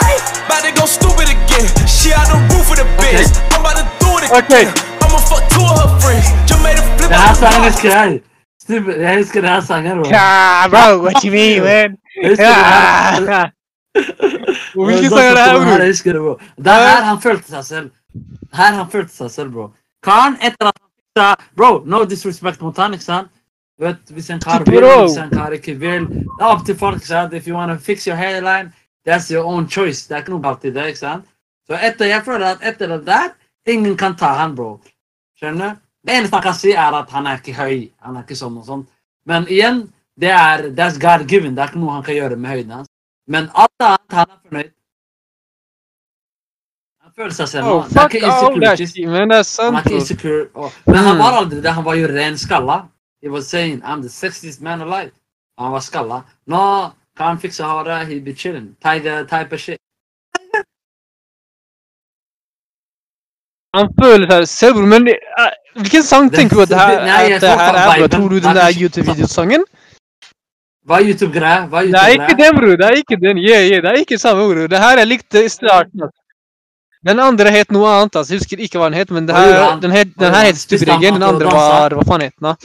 Ay, 0.05 0.15
about 0.45 0.61
to 0.67 0.71
go 0.79 0.85
stupid 0.97 1.27
again. 1.37 1.65
She 1.95 2.09
out 2.17 2.27
the 2.33 2.39
roof 2.51 2.67
of 2.73 2.77
the 2.81 2.87
bitch. 3.01 3.29
I'm 3.53 3.61
about 3.61 3.77
to 3.81 3.85
do 4.03 4.09
it 4.19 4.29
Okay. 4.39 4.63
again. 4.63 4.73
I'ma 5.03 5.17
fuck 5.29 5.43
two 5.53 5.65
of 5.71 5.77
her 5.83 5.89
friends. 6.01 6.27
Jamaica 6.49 6.81
flip 6.97 7.09
Den 7.09 7.19
her 7.19 7.27
out 7.29 7.35
the 7.35 7.41
sangen 7.45 7.61
bar. 7.61 7.69
husker 7.69 7.89
jeg. 7.97 8.21
Stupid. 8.65 8.93
Jeg 9.05 9.17
husker 9.17 9.41
den 9.41 9.49
her 9.49 9.61
sangen. 9.61 9.93
bro. 10.01 10.09
Yeah, 10.09 10.69
bro, 10.73 10.85
what 11.05 11.15
you 11.25 11.31
mean, 11.31 11.57
man? 11.63 11.89
Jeg 12.21 12.29
husker 12.31 12.45
den 12.45 12.65
her. 12.65 13.21
Yeah. 13.33 13.49
Og 14.77 14.85
Hvilken 14.85 15.09
da 15.11 15.15
sang 15.17 15.27
er 15.27 15.33
det 15.33 15.43
her, 15.43 15.47
sto 15.47 15.59
den 15.59 15.67
her, 15.67 15.73
bror? 15.73 15.81
Jeg 15.83 15.87
husker 15.93 16.11
det, 16.13 16.21
bro. 16.21 16.33
Det 16.63 16.67
er 16.67 16.79
her 16.89 17.01
han 17.03 17.21
følte 17.21 17.47
seg 17.55 17.63
selv. 17.65 17.89
Her 18.53 18.71
han 18.79 18.85
følte 18.91 19.15
seg 19.15 19.31
selv, 19.31 19.49
bro. 19.51 19.65
Karen, 20.03 20.33
etter 20.41 20.65
at 20.71 20.73
han 20.81 20.89
fiksa 20.97 21.27
Bro, 21.57 21.83
no 21.85 22.03
disrespect 22.03 22.61
mot 22.61 22.77
han, 22.77 22.93
vet, 23.79 24.09
hvis 24.09 24.29
en 24.29 24.39
kar 24.39 24.63
vil, 24.67 24.83
hvis 24.83 25.17
en 25.17 25.29
kar 25.29 25.51
ikke 25.55 25.75
vil. 25.79 26.07
Det 26.07 26.41
er 26.41 26.45
opp 26.47 26.65
til 26.65 26.75
folk. 26.77 27.03
sant? 27.05 27.33
If 27.33 27.47
you 27.47 27.55
wanna 27.55 27.77
fix 27.77 28.07
your 28.07 28.15
hairline, 28.15 28.73
that's 29.07 29.31
your 29.31 29.43
own 29.45 29.67
choice. 29.67 30.07
Det 30.07 30.15
er 30.15 30.21
ikke 30.23 30.35
noe 30.35 30.41
galt 30.41 30.65
i 30.65 30.71
det. 30.71 30.87
ikke 30.87 30.99
sant? 30.99 31.25
Så 31.67 31.77
etter, 31.79 32.05
jeg 32.05 32.23
føler 32.25 32.45
at 32.45 32.63
etter 32.73 32.87
det 32.87 33.05
der, 33.05 33.31
ingen 33.67 33.97
kan 33.97 34.15
ta 34.15 34.33
han, 34.37 34.55
bro. 34.55 34.79
Skjønner? 35.39 35.75
Det 36.03 36.17
eneste 36.17 36.35
han 36.35 36.43
kan 36.43 36.55
si, 36.57 36.71
er 36.71 36.99
at 36.99 37.09
han 37.15 37.27
er 37.27 37.39
ikke 37.39 37.55
høy. 37.55 37.89
Han 38.03 38.17
er 38.17 38.25
ikke 38.25 38.35
sånn 38.35 38.57
og 38.59 38.65
sånn. 38.67 38.85
Men 39.25 39.47
igjen, 39.47 39.85
det 40.19 40.31
er 40.35 40.69
that's 40.75 40.99
God 40.99 41.27
given. 41.27 41.55
Det 41.55 41.63
er 41.63 41.71
ikke 41.71 41.79
noe 41.79 41.95
han 41.95 42.03
kan 42.03 42.15
gjøre 42.15 42.35
med 42.35 42.51
høyden 42.51 42.71
hans. 42.79 42.89
Men 43.27 43.49
alt 43.55 43.71
annet, 43.79 44.11
han 44.11 44.27
er 44.27 44.39
fornøyd. 44.43 44.71
Han 47.03 47.11
føler 47.15 47.35
seg 47.37 47.47
selv. 47.47 47.67
Oh, 47.71 47.85
fuck 47.87 48.15
all 48.19 48.27
that 48.27 48.41
man. 48.51 48.59
Det 48.59 48.67
er 48.67 49.35
Han 49.37 49.43
sant, 49.47 49.77
er 49.77 49.85
ikke 49.85 49.95
insecure. 50.01 50.47
Og, 50.53 50.71
men 50.85 50.99
han 51.07 51.17
var 51.21 51.39
aldri 51.39 51.61
det. 51.63 51.71
Han 51.71 51.85
var 51.85 51.95
jo 51.95 52.09
ren 52.11 52.37
skalla. 52.37 52.81
He 53.23 53.29
was 53.29 53.47
saying, 53.47 53.81
I'm 53.85 54.01
the 54.01 54.09
sexiest 54.09 54.61
man 54.61 54.81
alive. 54.81 55.11
Han 55.57 55.71
var 55.71 55.79
skalla. 55.79 56.23
Nå 56.45 56.91
kan 57.17 57.27
han 57.27 57.39
fikse 57.39 57.63
håret. 57.63 58.07
He 58.07 58.19
be 58.19 58.33
chilling. 58.33 58.75
Tiger 58.81 59.23
type 59.23 59.55
of 59.55 59.59
shit. 59.59 59.79
Han 63.73 63.87
føler 64.01 64.27
seg 64.31 64.47
selv. 64.47 64.81
Men 64.91 65.07
uh, 65.07 65.47
hvilken 65.79 66.03
sang 66.03 66.27
tenker 66.33 66.55
du 66.55 66.61
at 66.65 66.73
det 66.73 66.79
her, 66.81 67.05
Nei, 67.05 67.21
at 67.37 67.41
det 67.41 67.49
her 67.49 67.79
er, 67.79 67.93
bro? 68.01 68.09
Tror 68.17 68.27
du 68.29 68.35
den 68.35 68.49
er 68.51 68.59
der 68.59 68.81
YouTube-videosangen? 68.81 69.63
Hva 70.83 70.99
er 70.99 71.07
YouTube-greia? 71.13 71.63
Er 71.63 71.89
Det 71.95 72.03
er 72.03 72.13
ikke 72.17 72.37
den, 72.43 72.59
bror. 72.59 72.75
Det 72.81 72.89
er 72.89 72.99
ikke 73.01 73.21
den. 73.23 73.39
Yeah, 73.39 73.63
yeah. 73.69 73.81
Det 73.81 73.89
er 73.93 74.03
ikke 74.03 74.19
samme, 74.19 74.45
bror. 74.51 74.67
Det 74.67 74.83
her 74.83 74.97
jeg 74.99 75.07
likte 75.07 75.45
i 75.45 75.49
starten. 75.49 76.03
altså. 76.03 76.19
Den 77.07 77.19
andre 77.19 77.51
het 77.51 77.71
noe 77.71 77.87
annet. 77.87 78.15
altså. 78.15 78.33
Jeg 78.33 78.43
husker 78.43 78.57
ikke 78.67 78.79
hva 78.79 78.91
den 78.91 78.99
het, 78.99 79.11
men 79.11 79.27
det 79.27 79.35
her, 79.35 79.79
den, 79.79 79.91
het, 79.91 80.11
den 80.19 80.35
her 80.35 80.45
het 80.51 80.59
Spiste. 80.59 80.91
Den 81.01 81.23
andre 81.23 81.55
var 81.55 81.95
Hva 81.95 82.05
faen 82.11 82.27
het 82.27 82.35
den? 82.39 82.55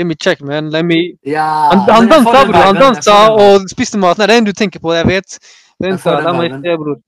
Da? 0.00 0.04
Let 0.04 0.06
me 0.06 0.14
check, 0.14 0.40
man. 0.40 0.70
Let 0.70 0.84
me 0.84 0.98
Ja, 1.26 1.44
Han, 1.72 1.78
han 1.78 2.08
dansa, 2.08 2.44
bror. 2.46 2.64
Han 2.66 2.76
dansa 2.76 3.16
og 3.30 3.70
spiste 3.70 3.98
maten. 3.98 4.22
Det 4.22 4.30
er 4.30 4.34
den 4.34 4.44
du 4.44 4.52
tenker 4.52 4.80
på, 4.80 4.92
jeg 4.92 5.06
vet. 5.06 5.38
Den 5.82 5.98
den 5.98 6.24
La 6.24 6.32
meg 6.32 6.50
se, 6.64 6.76
bror. 6.82 6.98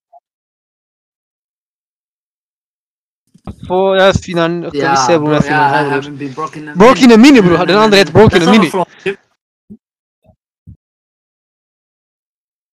Få, 3.69 3.95
jeg 3.95 4.15
finner 4.25 4.49
den. 4.49 4.65
Skal 4.69 4.91
vi 4.91 4.97
se, 5.07 5.13
Ja, 5.13 5.19
bror. 5.19 5.33
Jeg 5.33 5.43
finner 5.43 6.01
den 6.01 6.77
broken. 6.79 7.21
Mini, 7.21 7.41
bror. 7.41 7.65
Den 7.65 7.77
andre 7.77 7.99
heter 7.99 8.13
Broken 8.13 8.43
Mini. 8.51 8.71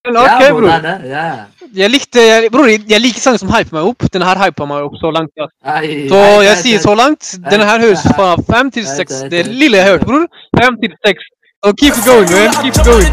Flow. 0.10 0.26
Men 0.26 0.41
Ja, 0.41 0.52
bror. 0.52 1.08
Ja. 1.15 1.26
Jeg 1.76 1.89
likte 1.93 2.22
jeg, 2.26 2.52
Bror, 2.52 2.65
jeg, 2.65 3.02
liker 3.02 3.22
sanger 3.22 3.41
som 3.43 3.50
hyper 3.54 3.76
meg 3.78 3.89
opp. 3.91 4.06
Den 4.13 4.24
her 4.26 4.39
hyper 4.41 4.65
meg 4.69 4.86
opp 4.88 4.95
så 5.02 5.12
langt. 5.13 5.34
Ja. 5.38 5.45
Ai, 5.63 6.08
Så 6.10 6.22
jeg 6.48 6.58
sier 6.63 6.80
så 6.82 6.95
langt. 6.98 7.36
Denne 7.52 7.65
her 7.69 7.84
høres 7.86 8.06
fra 8.15 8.32
fem 8.50 8.72
til 8.74 8.88
seks. 8.89 9.24
Det 9.32 9.45
lille 9.48 9.78
jeg 9.78 9.86
hørte, 9.91 10.06
bror. 10.10 10.26
Fem 10.58 10.80
til 10.82 10.95
seks. 11.06 11.22
So 11.63 11.74
keep 11.76 11.93
it 11.93 12.06
going, 12.08 12.30
man. 12.32 12.50
Keep 12.63 12.76
it 12.80 12.86
going. 12.88 13.06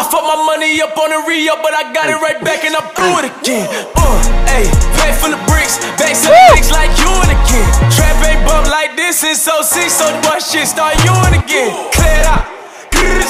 I 0.00 0.02
fucked 0.02 0.26
my 0.26 0.38
money 0.50 0.82
up 0.82 0.98
on 0.98 1.10
the 1.14 1.20
re-up, 1.28 1.62
but 1.62 1.72
I 1.72 1.92
got 1.94 2.10
it 2.10 2.18
right 2.18 2.40
back 2.42 2.64
and 2.64 2.74
I 2.74 2.82
blew 2.96 3.14
it 3.22 3.26
again. 3.30 3.66
Uh, 3.94 4.18
hey, 4.50 4.66
pay 4.98 5.12
for 5.14 5.30
the 5.30 5.38
bricks, 5.46 5.78
back 5.98 6.14
to 6.18 6.26
the 6.26 6.40
bricks 6.50 6.70
like 6.72 6.90
you 6.98 7.10
and 7.22 7.30
again. 7.30 7.70
Trap 7.94 8.18
ain't 8.26 8.42
bump 8.46 8.66
like 8.68 8.96
this 8.96 9.22
in 9.22 9.36
so 9.36 9.62
sick, 9.62 9.90
so 9.90 10.06
the 10.10 10.40
shit 10.40 10.66
start 10.66 10.96
you 11.04 11.14
and 11.26 11.36
again. 11.38 11.70
Clear 11.94 12.18
it 12.18 12.26
out, 12.26 12.44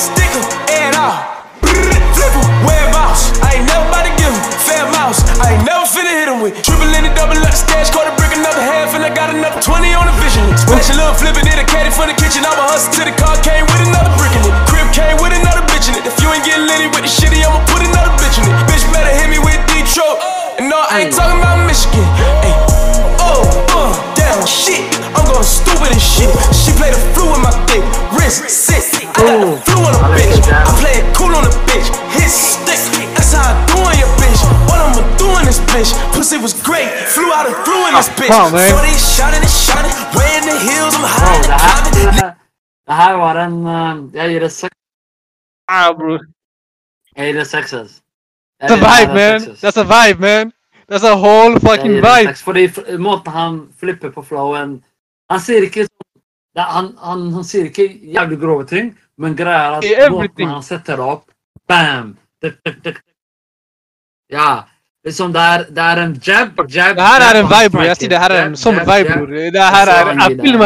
stick 0.00 0.32
it 0.68 0.94
out. 0.96 1.39
Flip 1.60 2.34
'em 2.36 2.94
out. 2.96 3.18
I 3.42 3.60
ain't 3.60 3.66
never 3.66 3.84
about 3.88 4.04
to 4.08 4.12
give 4.20 4.32
'em, 4.32 4.40
fair 4.66 4.84
mouse. 4.96 5.20
I 5.40 5.54
ain't 5.54 5.64
never 5.64 5.84
finna 5.84 6.12
hit 6.20 6.28
'em 6.28 6.40
with 6.40 6.54
triple 6.62 6.88
in 6.96 7.04
the 7.04 7.12
double 7.14 7.38
up 7.42 7.54
stash, 7.54 7.90
caught 7.90 8.08
a 8.08 8.14
brick 8.18 8.32
another 8.36 8.62
half, 8.62 8.94
and 8.94 9.04
I 9.04 9.10
got 9.10 9.30
another 9.30 9.60
20 9.60 9.94
on 9.94 10.06
the 10.06 10.16
vision. 10.22 10.44
Special 10.56 10.96
little 10.96 11.14
flipping 11.14 11.46
it, 11.46 11.58
a 11.58 11.64
caddy 11.64 11.90
for 11.90 12.06
the 12.06 12.14
kitchen. 12.14 12.44
I'ma 12.44 12.64
hustle 12.72 12.92
till 12.94 13.06
the 13.06 13.16
car 13.22 13.36
came 13.42 13.64
with 13.66 13.80
another 13.88 14.12
brick 14.18 14.32
in 14.38 14.42
it. 14.48 14.54
Crib 14.70 14.88
came 14.92 15.16
with 15.22 15.32
another 15.32 15.62
bitch 15.70 15.88
in 15.88 15.94
it. 15.98 16.04
If 16.06 16.16
you 16.22 16.28
ain't 16.32 16.44
getting 16.44 16.66
litty 16.66 16.88
with 16.88 17.04
the 17.06 17.12
shitty, 17.18 17.40
I'ma 17.46 17.60
put 17.72 17.82
another 17.82 18.12
bitch 18.20 18.36
in 18.38 18.44
it. 18.48 18.54
Bitch 18.68 18.84
better 18.92 19.12
hit 19.18 19.28
me 19.28 19.38
with 19.38 19.60
Detroit. 19.72 20.18
And 20.58 20.68
no, 20.68 20.78
I 20.78 21.02
ain't 21.02 21.14
talking 21.14 21.38
about 21.40 21.58
Michigan. 21.66 22.49
Shit. 24.50 24.82
I'm 25.16 25.24
going 25.30 25.46
stupid 25.46 25.90
as 25.94 26.02
shit. 26.02 26.30
She 26.52 26.70
played 26.78 26.94
the 26.98 27.02
flu 27.14 27.30
in 27.36 27.40
my 27.46 27.54
dick. 27.70 27.82
Wrist, 28.16 28.42
sit. 28.50 28.82
I 29.06 29.22
got 29.22 29.38
the 29.40 29.50
flu 29.66 29.78
on 29.86 29.94
a 29.94 30.00
bitch. 30.18 30.36
I 30.50 30.72
play 30.82 30.94
it 31.00 31.06
cool 31.16 31.32
on 31.38 31.44
a 31.46 31.52
bitch. 31.70 31.88
Hit 32.16 32.30
stick. 32.30 32.80
That's 33.14 33.32
how 33.32 33.46
I 33.46 33.54
do 33.70 33.76
on 33.78 33.94
your 34.02 34.10
bitch. 34.20 34.40
What 34.68 34.78
I'ma 34.82 35.02
do 35.22 35.28
in 35.40 35.44
this 35.46 35.60
bitch? 35.72 35.90
Pussy 36.14 36.38
was 36.38 36.54
great. 36.62 36.88
Flew 37.14 37.30
out 37.32 37.46
and 37.46 37.56
threw 37.64 37.80
in 37.88 37.94
this 37.94 38.10
bitch. 38.18 38.32
Come 38.32 38.46
on, 38.46 38.52
man. 38.52 38.70
So 38.74 38.78
they 38.82 38.96
shining 38.98 39.42
and 39.46 39.54
shining. 39.64 39.94
Way 40.18 40.28
in 40.40 40.44
the 40.50 40.56
hills, 40.68 40.94
I'm 40.98 41.04
Bro, 41.04 41.10
high 41.20 41.40
det 41.42 41.50
and 41.50 41.60
her, 41.60 41.78
climbing. 41.80 41.94
det 42.06 42.14
her- 42.20 42.34
det 42.86 42.94
her 42.96 43.12
var 43.12 43.34
en 43.46 43.66
eh, 43.66 44.30
Jeg 44.32 44.40
det 44.40 44.52
seks. 44.52 44.76
Ah, 45.68 45.94
bro. 45.98 46.18
Jeg 47.16 47.24
gir 47.26 47.32
det 47.40 47.46
seks. 47.50 47.72
ass. 47.72 47.90
That's 48.60 48.72
a 48.72 48.76
gir 48.76 48.80
det 48.80 48.90
her 48.90 49.06
vibe, 49.06 49.14
man. 49.14 49.40
That's 49.62 49.78
a 49.80 49.86
vibe, 49.96 50.20
man. 50.20 50.52
That's 50.90 51.04
a 51.06 51.14
whole 51.16 51.60
fucking 51.62 52.00
vibe. 52.02 52.34
Fordi 52.34 52.64
måten 52.98 53.32
han 53.32 53.58
flipper 53.78 54.10
på 54.10 54.24
flowen 54.26 54.80
Han 55.30 55.40
sier 55.40 55.62
ikke 55.68 55.84
sånn 55.86 56.58
er- 56.58 56.72
han, 56.74 56.88
han, 56.98 57.20
han 57.32 57.44
sier 57.46 57.68
ikke 57.68 57.86
jævlig 58.16 58.38
grove 58.40 58.64
ting, 58.66 58.88
men 59.18 59.36
greia 59.38 59.60
er 59.68 59.76
at 59.78 59.84
everything. 59.84 60.48
måten 60.48 60.54
han 60.56 60.62
setter 60.66 61.00
opp 61.00 61.30
Bam! 61.68 62.16
Ja. 64.30 64.64
Liksom 65.06 65.32
det 65.32 65.40
er, 65.40 65.64
det 65.70 65.84
er 65.84 66.02
en 66.02 66.12
jab, 66.26 66.58
jab 66.68 66.96
Det 66.96 67.06
her 67.06 67.22
er 67.28 67.38
en 67.40 67.46
vibe. 67.48 67.84
Jeg 67.86 67.96
sier 67.96 68.10
det 68.12 68.18
her 68.20 68.34
er 68.34 68.42
en 68.50 68.56
sånn 68.58 68.80
vibe, 68.84 69.14
bror. 69.14 69.30
Det 69.54 69.68
her 69.76 69.92
er 69.94 70.10
en 70.10 70.20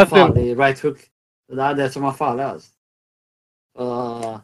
farlig 0.09 0.57
Right 0.59 0.81
hook. 0.83 0.99
Det 1.53 1.63
er 1.69 1.77
det 1.79 1.93
som 1.93 2.09
er 2.09 2.17
farlig, 2.19 2.49
altså. 2.49 2.71
Uh, 3.79 4.39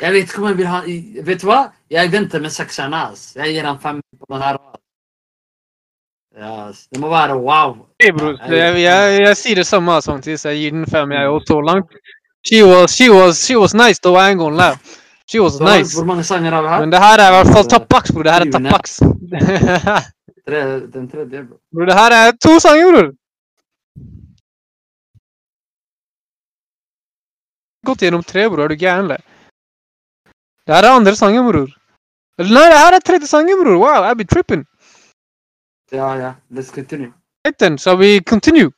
jeg 0.00 0.12
vet 0.14 0.28
ikke 0.28 0.42
om 0.42 0.48
jeg 0.48 0.56
vil 0.58 0.66
ha 0.68 0.80
Vet 1.24 1.40
du 1.42 1.46
hva? 1.48 1.60
Jeg 1.90 2.12
venter 2.12 2.40
med 2.40 2.52
sekseren. 2.52 2.94
Altså. 2.94 3.38
Jeg 3.40 3.54
gir 3.56 3.66
han 3.66 3.78
fem 3.80 4.00
på 4.20 4.26
den 4.32 4.42
her. 4.42 4.56
altså. 4.56 4.80
Ja, 6.38 6.66
altså. 6.66 6.86
det 6.92 7.00
må 7.00 7.08
være 7.08 7.36
wow. 7.36 7.76
Hey, 8.02 8.12
bror. 8.12 8.36
Jeg, 8.46 8.82
jeg, 8.82 9.20
jeg 9.20 9.36
sier 9.36 9.58
det 9.58 9.66
samme 9.66 10.00
så 10.02 10.18
jeg 10.22 10.58
gir 10.58 10.70
den 10.70 10.86
fem, 10.86 11.12
jeg 11.12 11.28
òg, 11.28 11.42
så 11.46 11.60
langt. 11.60 11.96
She 12.46 12.62
was, 12.64 12.90
she 12.94 13.10
was, 13.10 13.42
she 13.44 13.56
was 13.58 13.74
nice, 13.74 13.98
though. 14.00 14.16
I 14.16 14.30
ain't 14.30 14.38
gonna 14.38 14.56
lie. 14.56 14.78
She 15.26 15.40
was 15.40 15.60
nice. 15.60 15.96
Hvor 15.96 16.04
mange 16.04 16.24
sanger 16.24 16.50
har 16.50 16.62
vi 16.62 16.68
her? 16.68 16.80
Men 16.80 16.92
det 16.92 16.98
her 16.98 17.18
er 17.18 17.28
i 17.28 17.34
hvert 17.36 17.54
fall 17.54 17.68
top 17.68 17.88
box, 17.88 18.12
bror. 18.12 18.22
Det 18.22 18.32
her 18.32 18.40
er 18.46 18.52
top 18.52 18.68
box. 18.72 19.00
Den 20.94 21.10
tredje, 21.10 21.44
bro. 21.48 21.56
Bror, 21.74 21.84
det 21.84 21.94
her 21.94 22.14
er 22.20 22.30
to 22.44 22.54
sanger, 22.60 22.92
bror. 22.92 23.10
Gått 27.86 28.06
gjennom 28.06 28.24
tre, 28.24 28.46
bror. 28.48 28.64
Er 28.64 28.68
du 28.68 28.78
gæren, 28.78 29.04
eller? 29.04 29.20
Det 30.66 30.74
her 30.76 30.86
er 30.86 30.96
andre 30.96 31.16
sangen, 31.16 31.44
bror. 31.50 31.68
Nei, 32.38 32.66
det 32.70 32.78
her 32.78 32.96
er 32.96 33.04
tredje 33.04 33.26
sangen, 33.26 33.60
bror. 33.64 33.76
Wow, 33.82 34.06
I 34.06 34.14
be 34.14 34.24
tripping. 34.24 34.64
Ja, 35.90 36.16
ja. 36.16 36.34
Let's 36.50 36.74
continue. 36.74 37.12
Right 37.46 37.58
then, 37.58 37.78
shall 37.78 37.96
we 37.96 38.20
continue? 38.20 38.70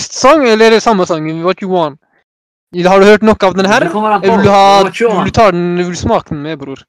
Sang, 0.00 0.48
eller 0.48 0.66
er 0.66 0.70
det 0.70 0.82
samme 0.82 1.06
sangen? 1.06 1.42
What 1.44 1.62
you 1.62 1.70
want? 1.70 2.00
Har 2.86 3.00
du 3.00 3.06
hørt 3.06 3.22
nok 3.22 3.42
av 3.42 3.54
den 3.54 3.66
her? 3.66 3.80
Eller 3.80 4.18
vil 4.36 4.44
du, 4.44 4.50
ha, 4.50 4.82
vil 4.82 5.24
du 5.24 5.30
ta 5.30 5.50
den, 5.50 5.76
vil 5.78 5.92
du 5.94 5.96
smake 5.96 6.34
den 6.34 6.42
med, 6.42 6.58
bror? 6.58 6.82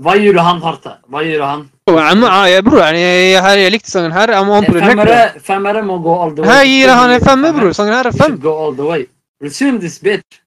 Hva 0.00 0.14
gjør 0.16 0.38
han 0.40 0.60
Harta? 0.64 0.94
Hva 1.12 1.20
gjør 1.26 1.42
han? 1.44 1.64
Oh, 1.90 1.98
I'm, 1.98 2.22
jeg, 2.48 2.64
bror, 2.64 2.80
jeg, 2.96 3.32
jeg, 3.34 3.58
jeg 3.60 3.72
likte 3.74 3.90
sangen 3.90 4.14
her. 4.14 4.30
Jeg 4.32 4.46
må 4.48 4.60
to 4.64 4.72
the 4.72 4.94
next. 4.94 5.42
Femmere, 5.44 5.82
må 5.84 5.98
gå 6.00 6.14
all 6.22 6.32
the 6.36 6.44
way. 6.44 6.48
Her 6.48 6.68
gir 6.70 6.92
han 6.94 7.16
en 7.16 7.24
femmer, 7.26 7.52
bror. 7.58 7.74
Sangen 7.76 7.94
her 7.94 8.08
er 8.08 8.16
fem. 8.16 8.38
go 8.40 8.54
all 8.64 8.76
the 8.76 8.86
way. 8.86 9.04
Resume 9.42 9.80
this 9.80 9.98
bitch. 9.98 10.39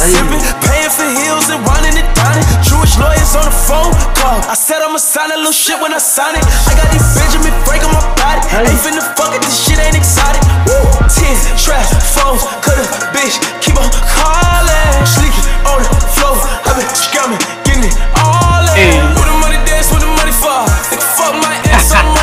Sipping, 0.00 0.40
paying 0.64 0.92
for 0.92 1.04
heels 1.04 1.52
and 1.52 1.60
whining 1.68 1.96
and 2.00 2.08
dining. 2.16 2.46
Jewish 2.64 2.96
lawyers 2.96 3.36
on 3.36 3.44
the 3.44 3.52
phone 3.52 3.92
call. 4.16 4.40
I 4.48 4.56
said 4.56 4.80
I'ma 4.80 4.96
sign 4.98 5.30
a 5.30 5.36
little 5.36 5.52
shit 5.52 5.76
when 5.80 5.92
I 5.92 6.00
sign 6.00 6.34
it. 6.36 6.44
I 6.66 6.72
got 6.74 6.88
these 6.88 7.04
Benjamin 7.12 7.52
Frank 7.68 7.84
on 7.84 7.92
my 7.92 8.04
body. 8.16 8.40
Ain't 8.56 8.80
finna 8.80 9.04
fuck 9.14 9.36
it, 9.36 9.42
this 9.44 9.56
shit 9.60 9.78
ain't 9.78 9.96
exotic. 9.96 10.40
Woo! 10.64 10.80
Ten 11.12 11.36
trash 11.60 11.90
phones, 12.16 12.42
cut 12.64 12.80
a 12.80 12.84
bitch, 13.12 13.36
keep 13.60 13.76
on 13.76 13.88
calling. 14.08 14.92
Sleeping 15.04 15.46
on 15.68 15.84
the 15.84 15.92
floor, 16.16 16.36
I 16.64 16.70
been 16.76 16.88
scamming, 16.96 17.40
getting 17.68 17.84
it 17.90 17.94
all 18.16 18.64
in. 18.72 18.96
Hey. 18.96 18.96
Where 19.14 19.28
the 19.28 19.36
money 19.38 19.60
dance, 19.68 19.92
where 19.92 20.00
the 20.00 20.10
money 20.16 20.32
fall. 20.32 20.64
Nigga, 20.88 21.04
fuck 21.16 21.34
my 21.36 21.52
ass, 21.76 21.92
I'm 21.92 22.19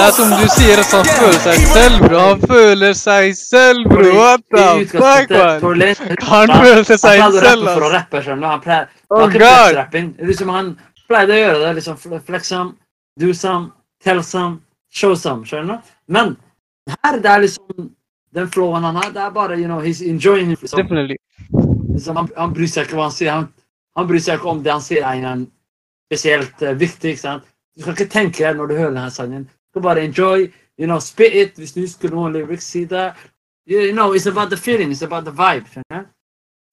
det 0.00 0.06
er 0.06 0.14
som 0.16 0.30
du 0.32 0.46
sier, 0.48 0.80
at 0.80 0.92
han 0.96 1.08
føler 1.12 1.40
seg 1.44 1.64
selv, 1.68 1.96
bro. 2.06 2.20
Han 2.24 2.44
føler 2.48 2.94
seg 2.96 3.34
selv, 3.36 3.82
bro. 3.90 4.12
What 4.16 4.46
the 4.54 4.68
fuck, 4.88 5.34
man? 5.34 5.82
Han 6.30 6.52
følte 6.54 6.96
seg 7.02 7.20
Han 7.20 7.36
selv, 7.36 7.68
for 7.68 7.84
å 7.84 7.90
rappe, 7.92 8.22
skjønner 8.24 8.46
du. 8.46 8.48
Han 8.48 8.62
pleier, 8.64 8.88
Oh 9.10 9.26
God. 9.28 9.80
Liksom 10.24 10.48
han 10.54 10.72
pleide 11.10 11.36
å 11.36 11.40
gjøre 11.42 11.60
det. 11.66 11.74
liksom 11.80 12.00
Flex 12.00 12.48
some, 12.48 12.76
do 13.20 13.34
some, 13.34 13.72
tell 14.00 14.22
some, 14.24 14.62
show 14.88 15.14
some. 15.14 15.44
Skjønner 15.44 15.76
du? 15.82 15.92
Men 16.08 16.36
her, 16.88 17.20
det 17.20 17.34
er 17.34 17.44
liksom 17.44 17.92
den 18.32 18.50
flowen 18.56 18.88
han 18.88 18.96
har, 18.96 19.12
det 19.12 19.20
er 19.20 19.30
bare 19.36 19.58
you 19.58 19.66
know, 19.66 19.84
he's 19.84 20.00
enjoying 20.00 20.52
it. 20.52 20.62
Liksom. 20.62 20.80
Definitely. 20.80 21.16
Liksom, 21.92 22.16
han, 22.16 22.32
han 22.36 22.56
bryr 22.56 22.70
seg 22.70 22.88
ikke 22.88 22.96
hva 22.96 23.10
han 23.10 23.16
sier. 23.20 23.32
Han, 23.36 23.48
han 23.98 24.08
bryr 24.08 24.24
seg 24.24 24.40
ikke 24.40 24.52
om 24.54 24.64
det 24.64 24.72
han 24.72 24.84
sier 24.84 25.04
er 25.04 25.46
spesielt 26.08 26.62
uh, 26.62 26.72
viktig. 26.72 27.18
ikke 27.18 27.26
sant? 27.26 27.48
Du 27.76 27.82
skal 27.84 27.98
ikke 27.98 28.12
tenke 28.12 28.54
når 28.54 28.70
du 28.70 28.78
hører 28.78 28.94
denne 28.94 29.10
sangen. 29.14 29.50
Skal 29.70 29.98
enjoy. 29.98 30.52
you 30.80 30.86
know, 30.86 30.98
Spit 30.98 31.34
it 31.34 31.58
du 31.74 31.82
husker 31.82 32.10
noen 32.10 32.32
lyrics. 32.32 32.72
Det. 32.72 33.12
You 33.66 33.92
know, 33.92 34.14
it's 34.14 34.26
about 34.26 34.50
the 34.50 34.56
feeling. 34.56 34.90
It's 34.90 35.02
about 35.02 35.24
the 35.24 35.30
vibe. 35.30 35.66
du? 35.90 36.06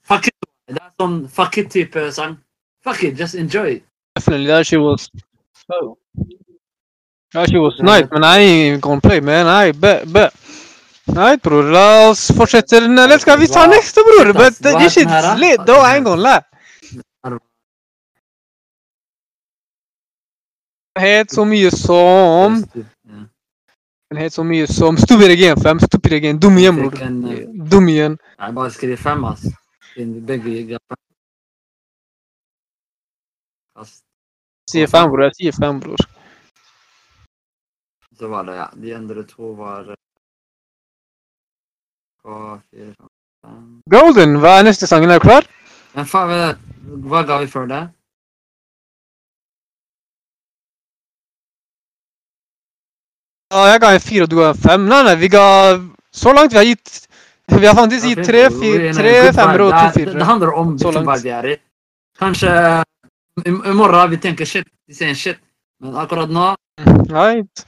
Fuck 0.03 0.27
it. 0.27 0.33
Er 0.67 0.79
sånn 0.99 1.27
fuck 1.31 1.57
it-type 1.59 2.09
sang. 2.11 2.37
Fuck 2.83 3.03
it, 3.03 3.15
just 3.19 3.35
enjoy 3.35 3.77
it. 3.77 3.83
Definitely, 4.15 4.47
that 4.47 4.65
shit 4.67 4.79
was. 4.79 5.09
Oh. 5.71 5.97
That 7.33 7.49
shit 7.49 7.61
was 7.61 7.79
nice, 7.79 8.07
man. 8.11 8.23
I 8.23 8.39
ain't 8.39 8.67
even 8.67 8.79
gonna 8.79 9.01
play, 9.01 9.19
man. 9.19 9.47
I 9.47 9.71
bet, 9.71 10.11
bet. 10.11 10.33
Right, 11.07 11.41
bror. 11.41 11.69
La 11.71 12.09
oss 12.09 12.31
fortsette 12.35 12.81
den. 12.83 12.99
Eller 12.99 13.19
skal 13.19 13.39
vi 13.39 13.47
ta 13.47 13.67
neste, 13.67 14.03
bror? 14.07 14.33
But 14.33 14.59
this 14.59 14.93
shit's 14.93 15.39
lit, 15.39 15.65
though. 15.65 15.83
I 15.83 15.95
ain't 15.95 16.05
gonna 16.05 16.21
lie. 16.21 16.43
Het 20.99 21.31
så 21.31 21.45
mye 21.45 21.71
som 21.71 22.63
Ja. 22.75 22.83
Den 24.09 24.17
het 24.17 24.33
så 24.33 24.43
mye 24.43 24.67
som 24.67 24.97
Stupid 24.97 25.31
again, 25.31 25.57
fam. 25.61 25.79
Stupid 25.79 26.13
again. 26.13 26.39
Dum 26.39 26.57
igjen, 26.57 26.75
bror. 26.75 26.93
Eh, 27.01 27.45
Dum 27.69 27.87
igjen. 27.87 28.17
Jeg 28.39 28.53
bare 28.55 28.71
skriver 28.71 28.97
fem, 28.97 29.23
ass. 29.25 29.43
Begge 29.97 30.77
Sier 34.71 34.87
fem, 34.87 35.09
bror. 35.11 35.23
Jeg 35.23 35.35
sier 35.35 35.51
fem, 35.59 35.79
bror. 35.79 35.97
Så 38.17 38.27
var 38.27 38.43
det, 38.43 38.55
ja. 38.55 38.67
De 38.75 38.95
andre 38.95 39.23
to 39.23 39.53
var 39.55 39.91
eh. 39.91 39.95
Golden, 43.89 44.39
hva 44.41 44.57
er 44.59 44.63
neste 44.67 44.87
sangen? 44.87 45.11
Er 45.11 45.19
du 45.19 45.27
klar? 45.27 45.45
Men 45.95 46.05
faen, 46.09 46.57
hva 47.07 47.21
ga 47.27 47.37
vi 47.43 47.47
før 47.51 47.69
det? 47.69 47.83
Ja, 53.53 53.63
jeg 53.71 53.79
ga 53.81 53.93
en 53.95 53.99
fire, 54.03 54.23
og 54.23 54.29
du 54.31 54.35
ga 54.41 54.49
en 54.51 54.57
fem. 54.59 54.87
Nei, 54.89 55.03
nei, 55.07 55.15
vi 55.15 55.29
ga 55.31 55.43
Så 56.11 56.33
langt 56.35 56.51
vi 56.51 56.57
har 56.57 56.65
gitt 56.67 57.07
Vi 57.47 57.65
har 57.65 57.75
faktisk 57.77 58.09
gitt 58.09 58.25
tre, 58.27 58.41
fire, 58.51 58.91
tre 58.93 59.13
femmere 59.31 59.67
og 59.69 59.71
to 59.71 59.99
Det 59.99 60.07
er- 60.07 60.13
Det 60.19 60.25
handler 60.25 60.53
om 60.53 60.77
Så 60.79 60.91
er 61.31 61.45
i. 61.53 61.57
Kanskje 62.19 62.83
i, 63.45 63.49
i 63.49 63.73
morgen 63.73 64.09
vi 64.09 64.17
tenker 64.17 64.45
shit, 64.45 64.67
vi 64.87 64.93
sier 64.93 65.13
shit. 65.15 65.37
Men 65.81 65.93
akkurat 65.95 66.29
nå 66.29 66.55
Right. 67.09 67.65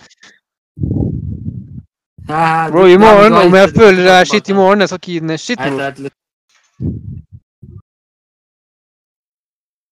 eh, 2.30 2.70
Bro, 2.72 2.86
i 2.86 2.98
morgen, 2.98 3.34
om 3.34 3.54
jeg 3.56 3.70
føler 3.70 4.04
det 4.04 4.12
er 4.12 4.26
shit 4.26 4.50
i 4.50 4.54
morgen, 4.54 4.82
ikke 4.82 5.12
gi 5.14 5.20
den 5.20 5.30
en 5.32 5.38
shit, 5.38 5.60
Nei, 5.60 5.70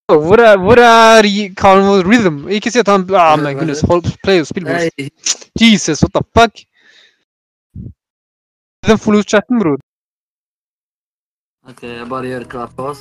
litt- 0.10 0.24
Hvor 0.28 0.40
er, 0.40 0.58
hvor 0.58 0.78
er 0.80 1.24
i- 1.26 1.54
Rhythm? 2.10 2.48
Ikke 2.50 2.72
si 2.72 2.80
at 2.80 2.88
han 2.88 3.02
Ah, 3.16 3.36
my 3.38 3.54
goodness, 3.54 3.82
hold, 3.82 4.04
play 4.24 4.40
og 4.40 4.48
spill, 4.48 4.66
bror. 4.66 4.90
Jesus, 5.62 6.02
what 6.04 6.12
the 6.14 6.24
fuck? 6.38 6.54
Den 8.88 8.98
forlot 8.98 9.28
chatten, 9.30 9.60
bror. 9.60 9.78
Ok, 11.70 11.84
jeg 11.84 12.10
bare 12.10 12.24
gjør 12.26 12.44
klart 12.50 12.72
for 12.76 12.84
oss. 12.90 13.00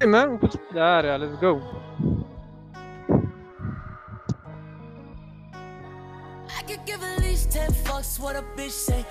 Hey, 0.00 0.08
man. 0.08 0.38
Der, 0.74 1.04
ja. 1.04 1.16
Let's 1.16 1.40
go. 1.40 1.60
I 6.58 6.62
could 6.66 6.84
give 6.86 7.02
at 7.02 7.20
least 7.22 7.50
10 7.52 7.72
fucks 7.84 8.18
what 8.20 8.36
a 8.36 8.42
bitch 8.56 8.72
say. 8.72 9.04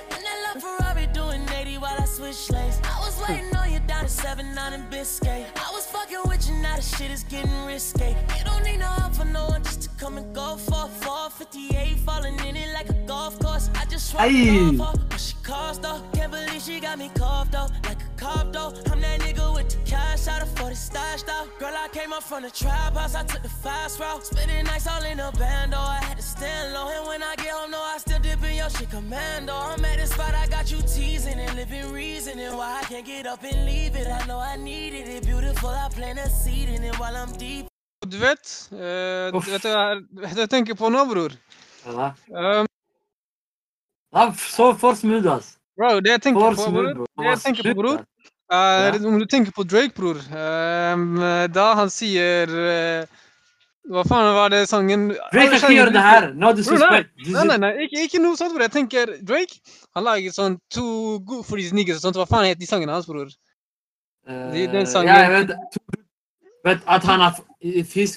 In 0.53 0.59
love 0.59 0.77
Ferrari 0.77 1.07
doing 1.13 1.41
80 1.49 1.77
while 1.77 1.95
I 1.97 2.05
switch 2.05 2.49
lanes. 2.51 2.81
I 2.83 2.99
was 2.99 3.17
waiting 3.21 3.55
on 3.55 3.71
you 3.71 3.79
down 3.87 4.03
to 4.03 4.09
7 4.09 4.53
9 4.53 4.73
in 4.73 4.89
Biscay. 4.89 5.45
I 5.55 5.71
was 5.71 5.85
fucking 5.85 6.19
with 6.25 6.49
you, 6.49 6.55
now 6.55 6.75
the 6.75 6.81
shit 6.81 7.09
is 7.09 7.23
getting 7.23 7.65
risky. 7.65 8.15
You 8.37 8.43
don't 8.43 8.63
need 8.63 8.79
no 8.79 8.87
help 8.87 9.13
for 9.13 9.25
no 9.25 9.45
one 9.47 9.63
just 9.63 9.83
to 9.83 9.90
come 10.01 10.17
and 10.17 10.33
go 10.33 10.55
for 10.55 10.87
458, 11.05 11.99
falling 11.99 12.33
in 12.47 12.55
it 12.55 12.73
like 12.73 12.89
a 12.89 12.93
golf 13.05 13.37
course. 13.37 13.69
I 13.75 13.85
just 13.85 14.09
swear 14.09 14.23
Aye. 14.23 14.75
off 14.81 14.97
she 15.21 15.35
cost 15.43 15.83
though. 15.83 16.01
Can't 16.13 16.31
believe 16.31 16.59
she 16.59 16.79
got 16.79 16.97
me 16.97 17.11
coughed 17.13 17.51
though, 17.51 17.67
like 17.83 18.01
a 18.01 18.09
cop 18.17 18.51
though. 18.51 18.73
I'm 18.91 18.99
that 19.01 19.19
nigga 19.21 19.53
with 19.53 19.69
the 19.69 19.77
cash 19.87 20.27
out 20.27 20.41
of 20.41 20.49
40 20.57 20.73
stashed 20.73 21.29
out. 21.29 21.47
Girl, 21.59 21.75
I 21.77 21.87
came 21.89 22.13
up 22.13 22.23
from 22.23 22.41
the 22.41 22.49
trap 22.49 22.95
house, 22.95 23.13
I 23.13 23.23
took 23.25 23.43
the 23.43 23.49
fast 23.49 23.99
route. 23.99 24.25
Spending 24.25 24.65
nights 24.65 24.87
all 24.87 25.03
in 25.03 25.19
a 25.19 25.31
bando, 25.33 25.77
I 25.77 25.99
had 26.01 26.17
to 26.17 26.23
stand 26.23 26.73
low. 26.73 26.89
And 26.89 27.07
when 27.07 27.21
I 27.21 27.35
get 27.35 27.51
home, 27.51 27.69
no, 27.69 27.79
I 27.79 27.99
still 27.99 28.19
dip 28.19 28.43
in 28.43 28.55
your 28.55 28.71
shit 28.71 28.89
commando. 28.89 29.53
I'm 29.53 29.85
at 29.85 29.99
the 29.99 30.07
spot, 30.07 30.33
I 30.33 30.47
got 30.47 30.71
you 30.71 30.79
teasing 30.79 31.39
and 31.39 31.55
living 31.55 31.91
reasoning 31.91 32.57
why 32.57 32.81
I 32.81 32.83
can't 32.85 33.05
get 33.05 33.27
up 33.27 33.43
and 33.43 33.67
leave 33.67 33.95
it. 33.95 34.07
I 34.07 34.25
know 34.25 34.39
I 34.39 34.55
needed 34.55 35.07
it, 35.07 35.27
beautiful. 35.27 35.69
I 35.69 35.89
plant 35.89 36.17
a 36.17 36.27
seed 36.27 36.69
in 36.69 36.83
it 36.83 36.97
while 36.97 37.15
I'm 37.15 37.31
deep. 37.33 37.70
Du 38.07 38.17
vet, 38.17 38.41
uh, 38.73 39.29
vet 39.45 39.61
du 39.63 39.69
hva 39.69 40.31
jeg 40.41 40.49
tenker 40.55 40.77
på 40.79 40.89
nå, 40.89 41.03
bror? 41.09 41.35
Ja. 41.85 42.11
Um, 42.33 42.67
Ja, 44.11 44.25
så 44.35 44.71
for 44.75 44.97
smooth, 44.99 45.27
ass. 45.31 45.53
bro, 45.77 45.99
det 46.03 46.11
jeg 46.17 46.21
tenker 46.25 46.41
For 46.41 46.57
på, 46.57 46.71
bror, 46.73 46.87
smooth, 46.91 47.11
det 47.21 47.27
jeg 47.29 47.39
tenker 47.45 47.67
på, 47.69 47.75
bror, 47.77 48.01
om 49.07 49.19
du 49.21 49.25
tenker 49.31 49.53
på 49.55 49.63
Drake, 49.63 49.93
bror, 49.95 50.17
um, 50.19 51.21
da 51.55 51.67
han 51.79 51.89
sier 51.93 52.51
eh, 52.51 53.05
Hva 53.87 54.03
faen 54.09 54.33
var 54.35 54.51
det 54.51 54.65
sangen 54.69 55.07
Drake 55.31 55.47
kan 55.53 55.55
ikke 55.61 55.71
gjøre 55.77 55.93
det 55.95 56.03
her! 56.03 56.27
No 56.35 56.51
disrespect. 56.57 57.13
Bro, 57.21 57.31
Nei, 57.37 57.45
nei, 57.53 57.57
nei, 57.63 57.71
ikke, 57.87 58.03
ikke 58.09 58.21
noe 58.25 58.35
sånt, 58.37 58.51
bror. 58.53 58.65
Jeg 58.67 58.75
tenker 58.75 59.13
Drake 59.23 59.61
Han 59.95 60.03
lager 60.09 60.35
sånn 60.35 60.59
Too 60.75 61.21
good 61.23 61.45
for 61.47 61.55
these 61.61 61.71
niggas 61.73 62.01
og 62.01 62.09
sånt. 62.09 62.19
Hva 62.19 62.27
faen 62.29 62.49
heter 62.49 62.59
de 62.65 62.69
sangene 62.69 62.93
hans, 62.97 63.07
bror? 63.09 63.31
Eh, 64.27 64.45
De- 64.57 64.67
den 64.75 64.85
sangen- 64.91 65.13
Ja, 65.15 65.23
jeg 65.31 65.47
vet, 65.47 65.55
vet 66.65 66.83
at 66.85 67.03
han 67.03 67.19
har 67.19 67.39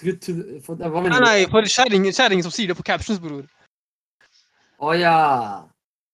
good 0.05 0.21
to 0.21 0.35
for, 0.65 0.77
Hva 0.77 1.03
mener 1.03 1.21
du? 1.21 1.25
nei, 1.25 1.47
for 1.53 1.63
kjerringen 1.63 2.13
kjerring 2.13 2.43
som 2.43 2.53
sier 2.53 2.69
det 2.73 2.77
på 2.77 2.85
captions, 2.85 3.21
bror. 3.21 3.47
Å 4.81 4.93
ja. 4.99 5.17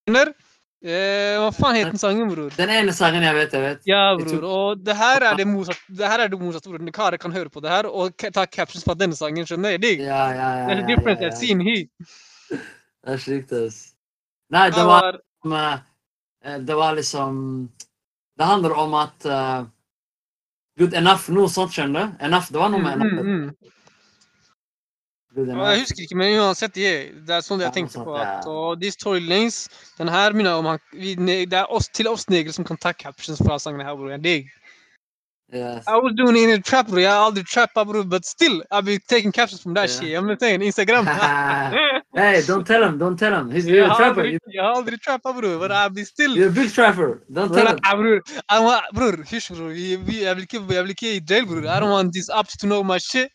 Skjønner? 0.07 0.33
Eh, 0.81 1.37
hva 1.37 1.51
faen 1.53 1.77
het 1.77 1.91
den 1.91 2.01
sangen, 2.01 2.31
bror? 2.33 2.49
Den 2.57 2.71
ene 2.73 2.93
sangen 2.97 3.23
jeg 3.23 3.37
vet, 3.37 3.53
jeg 3.53 3.63
vet. 3.63 3.83
Ja, 3.89 4.15
bror. 4.17 4.29
tror- 4.31 4.45
Og 4.51 4.85
det 4.85 4.97
her 4.97 5.23
er 5.23 5.37
det 5.37 5.47
motsatte, 5.47 5.97
det 5.97 6.09
her 6.09 6.21
er 6.21 6.29
det 6.29 6.39
motsatte, 6.41 6.71
bror. 6.71 6.91
Karer 6.91 7.19
kan 7.19 7.33
høre 7.33 7.51
på 7.51 7.61
det 7.61 7.71
her 7.71 7.87
og 7.87 8.17
ta 8.17 8.47
captions 8.47 8.85
fra 8.85 8.95
denne 8.95 9.15
sangen, 9.15 9.45
skjønner 9.45 9.77
jeg? 9.77 9.81
Digg. 9.81 10.01
Ja, 10.01 10.31
ja, 10.33 10.49
ja. 10.57 10.69
There's 10.69 10.85
a 10.85 10.87
difference 10.87 11.21
ja, 11.23 11.29
ja. 11.29 11.37
seeing 11.37 11.61
he. 11.61 11.89
Det 12.51 12.61
er 13.15 13.17
sjukt, 13.19 13.53
ass. 13.53 13.93
Nei, 14.51 14.71
det 14.71 14.85
var 14.85 15.21
var 15.45 15.83
eh, 16.45 16.59
Det 16.59 16.77
var 16.77 16.95
liksom 16.95 17.69
Det 18.37 18.47
handler 18.47 18.73
om 18.73 18.95
at 18.95 19.27
eh, 19.27 19.65
Good 20.79 20.95
enough, 20.95 21.29
noe 21.35 21.51
sånt, 21.51 21.75
skjønner 21.75 22.11
du? 22.13 22.25
Enough, 22.29 22.53
Det 22.53 22.61
var 22.61 22.71
noe 22.73 22.83
med 22.83 22.97
mm, 22.97 23.03
enough. 23.03 23.25
mm. 23.27 23.45
mm. 23.45 23.77
Jeg 25.31 25.83
husker 25.85 26.03
ikke, 26.03 26.17
men 26.19 26.41
uansett, 26.43 26.73
det, 26.75 26.89
det 27.27 27.37
er 27.37 27.43
sånn 27.47 27.61
det 27.61 27.69
jeg 27.69 27.75
tenkte 27.77 28.03
på. 28.03 28.17
At, 28.19 28.49
og 28.51 28.81
These 28.81 28.99
Tory 28.99 29.21
Lanes, 29.23 29.61
den 30.01 30.11
her 30.11 30.35
minner 30.35 30.59
om 30.59 30.67
han, 30.73 30.81
vi, 30.91 31.15
Det 31.15 31.55
er 31.55 31.71
oss, 31.71 31.87
til 31.95 32.11
oss 32.11 32.27
negere 32.33 32.53
som 32.57 32.67
kan 32.67 32.81
ta 32.83 32.91
captions 32.93 33.39
fra 33.39 33.59
sangene 33.63 33.87
her, 33.87 33.95
bror. 33.95 34.11
Jeg 34.11 34.25
digg. 34.25 34.51
Yes. 35.53 35.85
I 35.89 35.97
was 35.97 36.13
doing 36.15 36.37
it 36.37 36.45
in 36.45 36.51
a 36.51 36.59
trap, 36.63 36.87
bror. 36.87 37.01
Jeg 37.01 37.11
har 37.11 37.25
aldri 37.31 37.43
trappa, 37.43 37.85
bror, 37.85 38.05
but 38.09 38.25
still, 38.25 38.63
I've 38.71 38.85
been 38.85 39.01
taking 39.09 39.33
captions 39.33 39.61
from 39.63 39.75
that 39.75 39.89
Ja. 39.91 39.95
shit. 40.01 40.17
I'm 40.19 40.39
saying, 40.39 40.61
Instagram. 40.63 41.05
hey, 42.15 42.43
don't 42.47 42.65
tell 42.65 42.85
him, 42.85 42.99
don't 42.99 43.17
tell 43.19 43.35
him. 43.35 43.51
He's 43.51 43.67
Jeg 43.67 43.75
you're 43.75 43.85
a 43.85 43.89
har 43.89 43.97
trapper. 43.99 44.23
aldri, 44.23 44.39
jeg 44.55 44.63
har 44.63 44.75
aldri 44.81 44.97
trappa, 45.07 45.33
bror. 45.39 45.59
But 45.59 45.73
I've 45.73 45.93
been 45.95 46.05
still 46.05 46.37
You're 46.37 46.49
a 46.49 46.53
big 46.53 46.71
trapper. 46.73 47.23
Don't 47.33 47.53
tell 47.53 47.67
Bror, 47.67 47.71
him. 47.73 47.79
nei, 47.83 47.95
bror. 47.97 48.21
Jeg 48.51 48.63
må- 48.67 48.95
Bror, 48.95 49.17
hysj, 49.33 49.51
bror. 49.57 49.69
Vi- 49.75 49.97
vi- 49.97 50.23
Jeg 50.23 50.37
vil 50.37 50.43
ikke 50.49 50.61
jeg 50.75 50.83
vil 50.85 50.91
ikke 50.91 51.17
i 51.17 51.21
jail, 51.31 51.47
bror. 51.47 51.65
I 51.77 51.81
don't 51.81 51.91
want 51.91 52.13
these 52.13 52.31
apps 52.33 52.57
to 52.59 52.67
know 52.67 52.83
my 52.85 52.99
shit. 52.99 53.29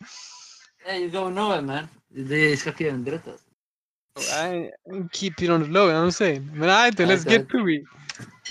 Hey, 0.86 1.04
you 1.04 1.10
going 1.12 1.36
nowhere, 1.36 1.62
man. 1.62 1.89
De 2.15 2.56
skal 2.58 2.71
ikke 2.71 2.84
gjøre 2.86 2.93
en 2.93 3.04
dritt, 3.04 3.28
altså. 3.28 3.43
I 4.17 4.69
keep 5.12 5.41
it 5.41 5.49
on 5.49 5.63
the 5.63 5.67
low, 5.71 5.88
you 5.88 5.91
know 5.91 6.01
what 6.04 6.08
I'm 6.08 6.12
saying? 6.15 6.49
Men 6.54 6.69
alright, 6.69 6.95
then, 6.95 7.10
let's 7.10 7.25
Okay. 7.25 7.39
get 7.39 7.49
to 7.49 7.67
it. 7.67 7.82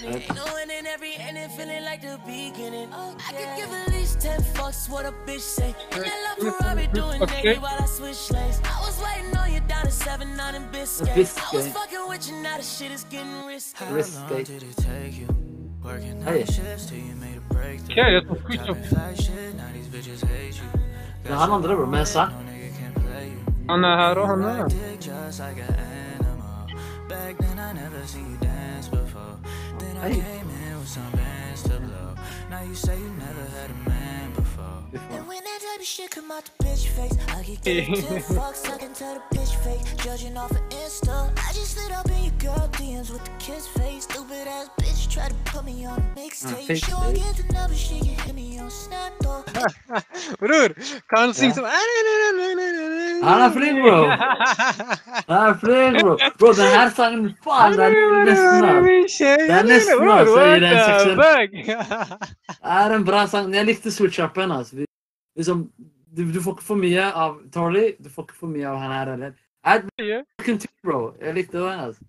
Ain't 0.02 0.34
no 0.34 0.44
in 0.56 0.86
every 0.86 1.14
ending, 1.16 1.48
feeling 1.56 1.84
like 1.84 2.02
the 2.02 2.18
beginning. 2.26 2.88
I 2.92 3.32
could 3.32 3.56
give 3.56 3.72
at 3.72 3.88
least 3.92 4.20
10 4.20 4.40
fucks 4.54 4.88
what 4.88 5.06
a 5.06 5.12
bitch 5.26 5.40
say. 5.40 5.74
In 5.92 6.02
that 6.02 6.36
love 6.38 6.56
Ferrari 6.58 6.86
doing 6.92 7.22
Okay. 7.22 7.50
80 7.50 7.60
while 7.60 7.78
I 7.80 7.86
switch 7.86 8.30
lanes. 8.30 8.60
I 8.64 8.80
was 8.80 9.00
waiting 9.00 9.36
on 9.36 9.52
you 9.54 9.60
down 9.60 9.84
to 9.84 9.90
7 9.90 10.36
9 10.36 10.54
in 10.54 10.66
Biscay. 10.72 11.10
I 11.12 11.16
was 11.56 11.68
fucking 11.68 12.08
with 12.08 12.28
you, 12.28 12.36
now 12.42 12.56
the 12.56 12.62
shit 12.62 12.90
is 12.90 13.04
getting 13.04 13.46
risky. 13.46 13.84
Risk 13.90 14.14
How 14.18 14.20
long 14.28 14.28
day. 14.36 14.44
did 14.44 14.62
it 14.62 14.76
take 14.76 15.14
you? 15.18 15.28
Working 15.82 16.20
Hey. 16.22 16.38
night 16.40 16.52
shifts 16.52 16.86
till 16.86 16.98
you 16.98 17.14
made 17.16 17.36
a 17.36 17.54
breakthrough. 17.54 17.92
Okay, 17.92 18.12
that's 18.14 18.26
a 18.40 18.42
quick 18.44 18.58
Dropping 18.64 18.82
job. 18.82 18.90
fly 18.92 19.14
shit, 19.14 19.54
now 19.56 19.68
these 19.72 19.88
bitches 19.88 20.26
hate 20.26 20.56
you. 20.60 20.68
Det 21.24 21.32
han 21.34 21.50
andre, 21.50 21.74
bro. 21.76 21.86
Men 21.86 22.06
sa. 22.06 22.26
No 22.28 22.36
nigga 22.50 22.70
can 22.78 22.92
play 23.02 23.26
you. 23.28 23.40
Han 23.68 23.82
her, 23.84 24.18
og 24.18 24.28
han 24.28 24.42
her. 24.42 24.68
Dick 24.68 25.00
just 25.00 25.40
like 25.40 25.58
an 25.68 25.74
animal. 25.74 26.68
Back 27.08 27.36
then 27.38 27.58
I 27.58 27.72
never 27.72 28.06
seen 28.06 28.33
Hey. 30.02 30.14
came 30.14 30.50
in 30.50 30.78
with 30.78 30.88
some 30.88 31.10
bands 31.12 31.62
to 31.62 31.78
blow. 31.80 32.14
Now 32.50 32.62
you 32.62 32.74
say 32.74 32.98
you 32.98 33.08
never 33.10 33.44
had 33.56 33.70
a 33.70 33.83
man 34.94 35.02
before. 35.08 35.18
And 35.18 35.28
when 35.28 35.42
that 35.44 35.60
type 35.60 35.78
the 35.78 35.84
shit 35.84 36.10
come 36.10 36.30
out 36.30 36.44
the 36.44 36.64
bitch 36.64 36.86
face. 36.88 37.16
I 37.28 37.42
could 37.42 37.60
give 37.62 37.88
you 37.88 37.96
10 37.96 38.22
fucks, 38.36 38.62
I 38.72 38.78
can 38.78 38.92
tell 38.94 39.14
the 39.14 39.36
bitch 39.36 39.54
fake. 39.64 39.82
Judging 40.04 40.36
off 40.36 40.50
of 40.50 40.62
Insta. 40.70 41.30
I 41.48 41.52
just 41.52 41.74
slid 41.76 41.92
up 41.92 42.10
in 42.10 42.24
your 42.24 42.32
girl 42.38 42.68
DMs 42.72 43.10
with 43.12 43.24
the 43.24 43.30
kiss 43.38 43.66
face. 43.68 44.04
Stupid 44.04 44.46
ass 44.46 44.68
bitch 44.80 45.10
try 45.10 45.28
to 45.28 45.34
put 45.44 45.64
me 45.64 45.86
on 45.86 45.98
a 45.98 46.18
mixtape. 46.18 46.66
fix 46.66 46.80
She 46.86 46.92
won't 46.92 47.16
get 47.16 47.36
the 47.36 47.52
number, 47.52 47.74
she 47.74 47.98
can 48.00 48.14
hit 48.26 48.34
me 48.34 48.58
on 48.58 48.70
Snap 48.70 49.12
though. 49.20 49.44
Bror, 50.40 50.68
kan 51.10 51.18
han 51.18 51.34
synge 51.34 51.48
Ja. 51.48 51.54
som 51.54 51.64
Han 53.28 53.42
er 53.42 53.50
flink, 53.52 53.78
bro. 53.82 54.06
Han 55.28 55.48
er 55.48 55.54
flink, 55.60 56.00
bro. 56.02 56.16
Bro, 56.38 56.52
den 56.52 56.70
her 56.78 56.90
sangen, 56.96 57.34
faen, 57.44 57.72
den 57.72 57.80
er 57.80 58.24
nesten 58.24 58.64
av. 58.64 58.82
Det 58.82 59.50
er 59.50 59.62
nesten, 59.62 60.10
altså, 60.10 60.40
i 60.44 60.60
den 60.60 60.76
seksen. 60.78 61.16
seksen. 61.20 62.18
Det 62.48 62.56
er 62.64 62.96
en 62.96 63.04
bra 63.04 63.26
sang. 63.26 63.54
Jeg 63.54 63.64
likte 63.66 63.90
switch-upen. 63.92 64.52
Altså. 64.58 64.83
Liksom, 65.36 65.64
du, 66.16 66.22
du 66.32 66.40
får 66.42 66.56
ikke 66.56 66.66
for 66.68 66.80
mye 66.80 67.06
av 67.24 67.40
Tarly, 67.54 67.88
du 67.98 68.10
får 68.12 68.28
ikke 68.28 68.38
for 68.38 68.52
mye 68.54 68.68
av 68.70 68.78
han 68.82 68.94
her 68.94 69.10
heller. 69.14 69.34
Jeg 69.64 69.82
bro. 70.84 70.98
Jeg 71.20 71.34
likte 71.34 71.58
det. 71.58 71.74
altså. 71.86 72.04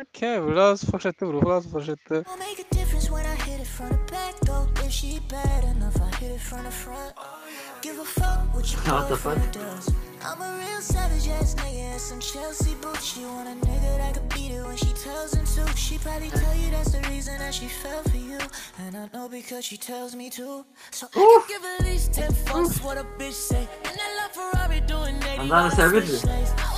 Ok, 0.00 0.20
bro, 0.38 0.54
la 0.54 0.70
oss 0.70 0.84
fortsette, 0.84 1.26
bro. 1.26 1.40
La 1.40 1.56
oss 1.56 1.66
fortsette. 1.66 2.22
Won't 2.24 2.38
make 2.38 2.60
a 2.60 2.72
difference 2.72 3.10
when 3.10 3.26
I 3.26 3.34
hit 3.42 3.58
it 3.58 3.66
from 3.66 3.88
the 3.88 3.98
back 4.12 4.38
though. 4.42 4.68
If 4.84 4.92
she 4.92 5.18
bad 5.28 5.64
enough, 5.64 5.96
I 6.00 6.14
hit 6.18 6.30
it 6.30 6.40
from 6.40 6.62
the 6.62 6.70
front. 6.70 7.14
Give 7.82 7.98
a 7.98 8.04
fuck 8.04 8.54
what 8.54 8.70
your 8.70 8.80
What 8.82 9.08
the 9.08 9.16
boyfriend 9.16 9.52
does. 9.52 9.92
I'm 10.24 10.40
a 10.40 10.56
real 10.56 10.80
savage 10.80 11.26
ass 11.28 11.56
nigga 11.56 11.92
and 11.92 12.00
some 12.00 12.20
Chelsea 12.20 12.76
boots. 12.76 13.06
She 13.06 13.24
want 13.24 13.48
a 13.48 13.66
nigga 13.66 13.98
that 13.98 14.14
could 14.14 14.28
beat 14.28 14.52
it 14.52 14.64
when 14.64 14.76
she 14.76 14.92
tells 14.92 15.34
him 15.34 15.44
to. 15.44 15.76
She 15.76 15.98
probably 15.98 16.30
tell 16.30 16.54
you 16.54 16.70
that's 16.70 16.92
the 16.92 17.00
reason 17.10 17.36
that 17.38 17.52
she 17.52 17.66
fell 17.66 18.04
for 18.04 18.16
you. 18.16 18.38
And 18.78 18.96
I 18.96 19.08
know 19.12 19.28
because 19.28 19.64
she 19.64 19.76
tells 19.76 20.14
me 20.14 20.30
to. 20.30 20.64
So 20.92 21.08
I 21.12 21.18
I 21.18 21.44
give 21.48 21.64
at 21.64 21.86
least 21.90 22.12
10 22.12 22.30
fucks 22.46 22.84
what 22.84 22.98
a 22.98 23.04
bitch 23.18 23.32
say. 23.32 23.66
And 23.84 23.98
that 23.98 24.10
love 24.18 24.32
Ferrari 24.32 24.80
doing 24.80 25.16
80 25.16 25.40
I'm 25.40 25.48
not 25.48 25.72
a 25.72 25.74
savage. 25.74 26.77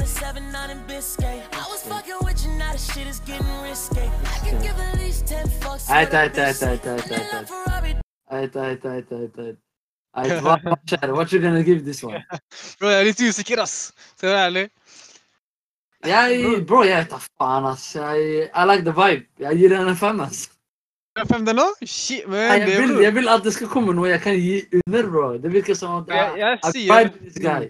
Down 0.00 0.06
to 0.06 0.18
7 0.18 0.52
9 0.52 0.70
in 0.70 0.78
Biscay. 0.86 1.42
I 1.52 1.66
was 1.70 1.82
fucking 1.82 2.14
with 2.24 2.44
you, 2.44 2.52
now 2.52 2.72
the 2.72 2.78
shit 2.78 3.06
is 3.06 3.20
getting 3.20 3.46
risky. 3.62 4.00
I 4.00 4.38
can 4.44 4.62
give 4.62 4.78
at 4.78 4.98
least 4.98 5.26
10 5.26 5.46
fucks 5.60 5.86
that 5.86 6.12
aight, 6.12 6.84
love 6.86 7.06
aight. 7.10 7.48
Ferrari 7.48 7.94
Aight, 8.32 8.52
aight, 8.52 8.82
aight, 8.82 9.10
aight, 9.10 9.36
aight. 9.38 9.56
Aight, 10.16 10.40
hva, 10.44 10.56
skjer? 10.86 11.14
What 11.14 11.32
you 11.32 11.40
gonna 11.40 11.62
give 11.62 11.84
this 11.84 12.02
one? 12.02 12.22
Bro, 12.80 12.88
jeg 12.90 13.00
er 13.00 13.08
litt 13.10 13.20
usikker, 13.20 13.62
ass. 13.62 13.92
Skal 14.16 14.28
jeg 14.28 14.36
være 14.36 14.46
ærlig. 14.46 14.68
Jeg, 16.06 16.64
bro, 16.66 16.80
jeg 16.82 16.96
vet 17.02 17.10
da 17.12 17.18
faen, 17.20 17.66
ass. 17.68 17.90
Jeg, 17.94 18.46
I 18.54 18.64
like 18.70 18.86
the 18.86 18.94
vibe. 18.96 19.26
Jeg 19.38 19.58
gir 19.58 19.74
den 19.74 19.90
en 19.92 19.96
fem, 19.96 20.20
ass. 20.24 20.46
Er 21.18 21.26
Fem 21.28 21.44
den 21.44 21.58
nå? 21.58 21.66
Shit, 21.84 22.24
men 22.30 22.38
Jeg 22.38 22.66
det, 22.66 22.78
vil, 22.78 22.94
jeg 23.04 23.14
vil 23.14 23.28
at 23.28 23.44
det 23.44 23.52
skal 23.52 23.68
komme 23.68 23.92
noe 23.92 24.08
jeg 24.08 24.22
kan 24.24 24.38
gi 24.38 24.62
under, 24.80 25.10
bro. 25.10 25.26
Det 25.42 25.52
virker 25.52 25.76
som 25.76 26.00
at 26.00 26.14
Jeg, 26.14 26.38
jeg 26.38 26.58
jeg 26.62 26.72
sier 27.34 27.68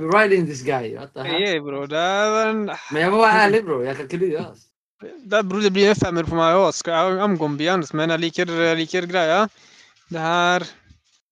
be 0.00 0.06
riding 0.06 0.46
this 0.46 0.62
guy. 0.62 0.94
What 0.98 1.12
the 1.14 1.24
hell? 1.24 1.40
Yeah, 1.40 1.60
bro. 1.62 1.86
Det 1.86 1.98
er 1.98 2.50
en 2.50 2.64
Men 2.92 3.00
jeg 3.02 3.10
må 3.10 3.20
være 3.22 3.42
ærlig, 3.46 3.64
bro. 3.64 3.80
Jeg 3.82 3.96
kan 3.96 4.04
ikke 4.08 4.16
lyve, 4.24 4.38
Altså. 4.38 4.66
det, 5.30 5.42
bro, 5.48 5.60
det 5.60 5.72
blir 5.72 5.90
en 5.90 6.00
femmer 6.00 6.24
på 6.26 6.34
meg 6.34 6.56
òg. 6.56 6.72
I'm 6.90 7.36
gonna 7.38 7.56
be 7.56 7.68
honest, 7.70 7.94
men 7.94 8.10
jeg 8.10 8.20
liker, 8.20 8.50
jeg 8.50 8.76
liker 8.76 9.06
greia. 9.06 9.46
Det 10.10 10.20
her 10.20 10.66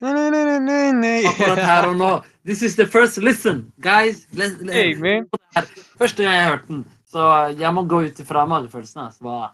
Nei, 0.04 0.12
nei, 0.12 0.30
nei, 0.30 0.58
nei, 0.58 0.92
nei. 0.92 1.24
Akkurat 1.24 1.58
her 1.64 1.86
og 1.88 1.96
nå. 1.96 2.12
This 2.44 2.62
is 2.62 2.74
the 2.76 2.84
first 2.86 3.16
listen, 3.18 3.72
guys. 3.80 4.26
Let, 4.34 4.60
let, 4.60 4.74
Hey, 4.74 4.94
man. 5.00 5.28
Første 5.98 6.22
gang 6.22 6.34
jeg 6.34 6.48
hørte 6.50 6.66
den. 6.68 6.82
Så 7.08 7.28
jeg 7.58 7.72
må 7.74 7.86
gå 7.88 8.02
ut 8.04 8.20
ifra 8.20 8.44
magefølelsen. 8.46 9.00
Altså. 9.06 9.22
Hva- 9.24 9.52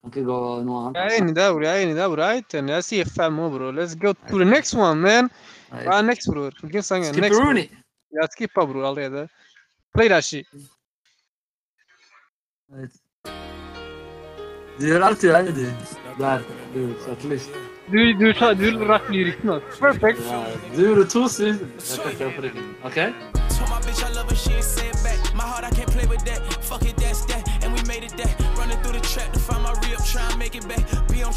Kan 0.00 0.14
ikke 0.14 0.24
gå 0.30 0.38
noe 0.64 0.86
annet. 0.86 0.96
Jeg 0.96 1.04
er 1.18 1.22
enig 1.22 1.34
der, 1.36 1.50
bror. 1.52 1.62
Jeg 1.66 1.76
er 1.76 1.82
enig 1.84 1.96
der, 1.98 2.08
bror. 2.08 2.70
Jeg 2.72 2.84
sier 2.86 3.04
fem 3.16 3.38
år, 3.44 3.50
bro. 3.58 3.72
Let's 3.76 3.94
go 4.00 4.14
to 4.14 4.38
the 4.38 4.46
next 4.48 4.74
one, 4.74 5.02
man. 5.02 5.28
Hva 5.70 5.98
er 5.98 6.02
next, 6.08 6.30
bror? 6.32 6.54
Hvilken 6.62 6.82
sang 6.82 7.04
er 7.04 7.12
next? 7.12 7.36
bro? 7.36 7.52
Skipperoonie. 8.10 8.20
Jeg 8.22 8.28
skippa, 8.32 8.64
bror, 8.64 8.86
allerede. 8.88 9.28
Play 9.94 10.08
that 10.08 10.24
shit. 10.24 10.46
Du 14.80 14.86
gjør 14.86 15.04
alltid 15.04 15.32
det, 15.34 15.54
du. 15.54 15.66
Der. 16.18 16.38
Du, 16.74 16.94
satellist. 17.06 17.50
Du, 17.92 17.98
du, 18.20 18.32
sa- 18.38 18.54
du 18.54 18.84
rakk 18.88 19.08
lyriksen, 19.10 19.50
ass. 19.50 19.78
Perfect. 19.78 20.18
Ja, 20.26 20.44
Du 20.76 20.80
gjorde 20.86 21.04
to 21.10 21.28
syn. 21.28 21.46
Jeg 21.46 21.82
takker 22.04 22.30
for 22.34 22.42
det. 22.42 22.52
OK? 22.84 22.94
Told 22.94 23.68
my 23.68 23.80
bitch 23.86 24.02
I 24.06 24.10
love 24.14 24.28
her, 24.30 24.36
she 24.36 24.52
ain't 24.54 24.64
say 24.64 24.86
it 24.88 24.98
back. 25.04 25.18
My 25.34 25.42
heart, 25.52 25.64
I 25.64 25.70
can't 25.78 25.90
play 25.96 26.06
with 26.06 26.22
that. 26.30 26.40
Fuck 26.70 26.82
it, 26.90 26.96
that's 26.96 27.24
that. 27.30 27.42
And 27.64 27.74
we 27.74 27.82
made 27.92 28.04
it 28.08 28.14
that. 28.20 28.30
Running 28.58 28.78
through 28.82 28.94
the 28.98 29.04
trap 29.12 29.32
to 29.32 29.40
find 29.40 29.62
my 29.66 29.72
re 29.82 29.90
up, 29.96 30.04
try 30.12 30.22
and 30.30 30.38
make 30.38 30.54
it 30.54 30.66
back. 30.68 30.84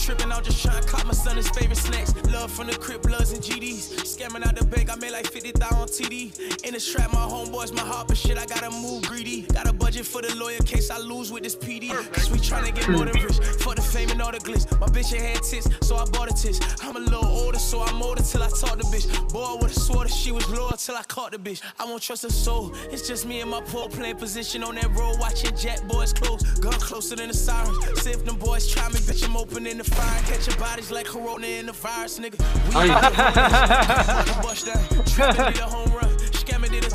Tripping, 0.03 0.33
I'm 0.33 0.43
just 0.43 0.61
trying 0.61 0.83
to 0.83 0.85
cop 0.89 1.05
my 1.05 1.13
son 1.13 1.37
his 1.37 1.47
favorite 1.51 1.77
snacks. 1.77 2.13
Love 2.29 2.51
from 2.51 2.67
the 2.67 2.75
crib, 2.75 3.03
bloods 3.03 3.31
and 3.31 3.41
GDs. 3.41 3.87
Scamming 4.03 4.45
out 4.45 4.53
the 4.53 4.65
bank, 4.65 4.91
I 4.91 4.95
made 4.95 5.11
like 5.11 5.25
50,000 5.25 5.77
on 5.77 5.87
TD. 5.87 6.65
In 6.65 6.73
the 6.73 6.79
strap, 6.81 7.13
my 7.13 7.19
homeboys, 7.19 7.73
my 7.73 7.83
heart, 7.83 8.09
but 8.09 8.17
shit, 8.17 8.37
I 8.37 8.45
gotta 8.45 8.69
move 8.69 9.03
greedy. 9.03 9.43
Got 9.43 9.69
a 9.69 9.71
budget 9.71 10.05
for 10.05 10.21
the 10.21 10.35
lawyer 10.35 10.59
case 10.59 10.91
I 10.91 10.97
lose 10.97 11.31
with 11.31 11.43
this 11.43 11.55
PD. 11.55 11.87
Cause 12.11 12.29
we 12.29 12.37
tryna 12.39 12.75
get 12.75 12.89
more 12.89 13.05
than 13.05 13.13
rich. 13.13 13.37
For 13.61 13.75
the 13.75 13.81
fame 13.81 14.09
and 14.09 14.21
all 14.21 14.33
the 14.33 14.39
glitz. 14.39 14.69
My 14.77 14.87
bitch 14.87 15.15
had 15.17 15.41
tits, 15.41 15.69
so 15.87 15.95
I 15.95 16.03
bought 16.03 16.29
a 16.29 16.33
tits. 16.33 16.59
I'm 16.83 16.97
a 16.97 16.99
little 16.99 17.25
older, 17.25 17.59
so 17.59 17.81
I'm 17.81 18.03
older 18.03 18.23
till 18.23 18.43
I 18.43 18.49
talk 18.49 18.77
the 18.77 18.83
bitch. 18.91 19.07
Boy, 19.31 19.41
I 19.41 19.53
would've 19.53 19.73
swore 19.73 20.03
that 20.03 20.11
she 20.11 20.33
was 20.33 20.49
loyal 20.49 20.75
till 20.75 20.97
I 20.97 21.03
caught 21.03 21.31
the 21.31 21.37
bitch. 21.37 21.61
I 21.79 21.85
won't 21.85 22.01
trust 22.01 22.23
her 22.23 22.29
soul. 22.29 22.73
It's 22.91 23.07
just 23.07 23.25
me 23.25 23.39
and 23.39 23.49
my 23.49 23.61
poor 23.61 23.87
playing 23.87 24.17
position 24.17 24.65
on 24.65 24.75
that 24.75 24.89
road, 24.97 25.17
watching 25.21 25.55
Jack 25.55 25.87
boys 25.87 26.11
close. 26.11 26.43
Gun 26.59 26.73
closer 26.73 27.15
than 27.15 27.29
the 27.29 27.33
sirens. 27.33 27.77
See 28.01 28.11
if 28.11 28.25
them 28.25 28.35
boys 28.35 28.67
try 28.67 28.89
me, 28.89 28.95
bitch, 28.95 29.23
I'm 29.23 29.37
opening 29.37 29.77
the 29.77 29.92
fire. 29.97 30.21
Catching 30.29 30.59
bodies 30.59 30.91
like 30.91 31.05
Corona 31.05 31.47
in 31.47 31.65
the 31.67 31.73
virus, 31.73 32.19
nigga. 32.19 32.37
We 32.69 32.75
Oi. 32.79 32.87
bust 34.43 34.65
down. 34.65 35.05
Trapping 35.05 35.53
did 35.53 35.61
a 35.61 35.65
home 35.65 35.91
run. 35.93 36.09
Scamming 36.41 36.71
did 36.71 36.85
a 36.85 36.89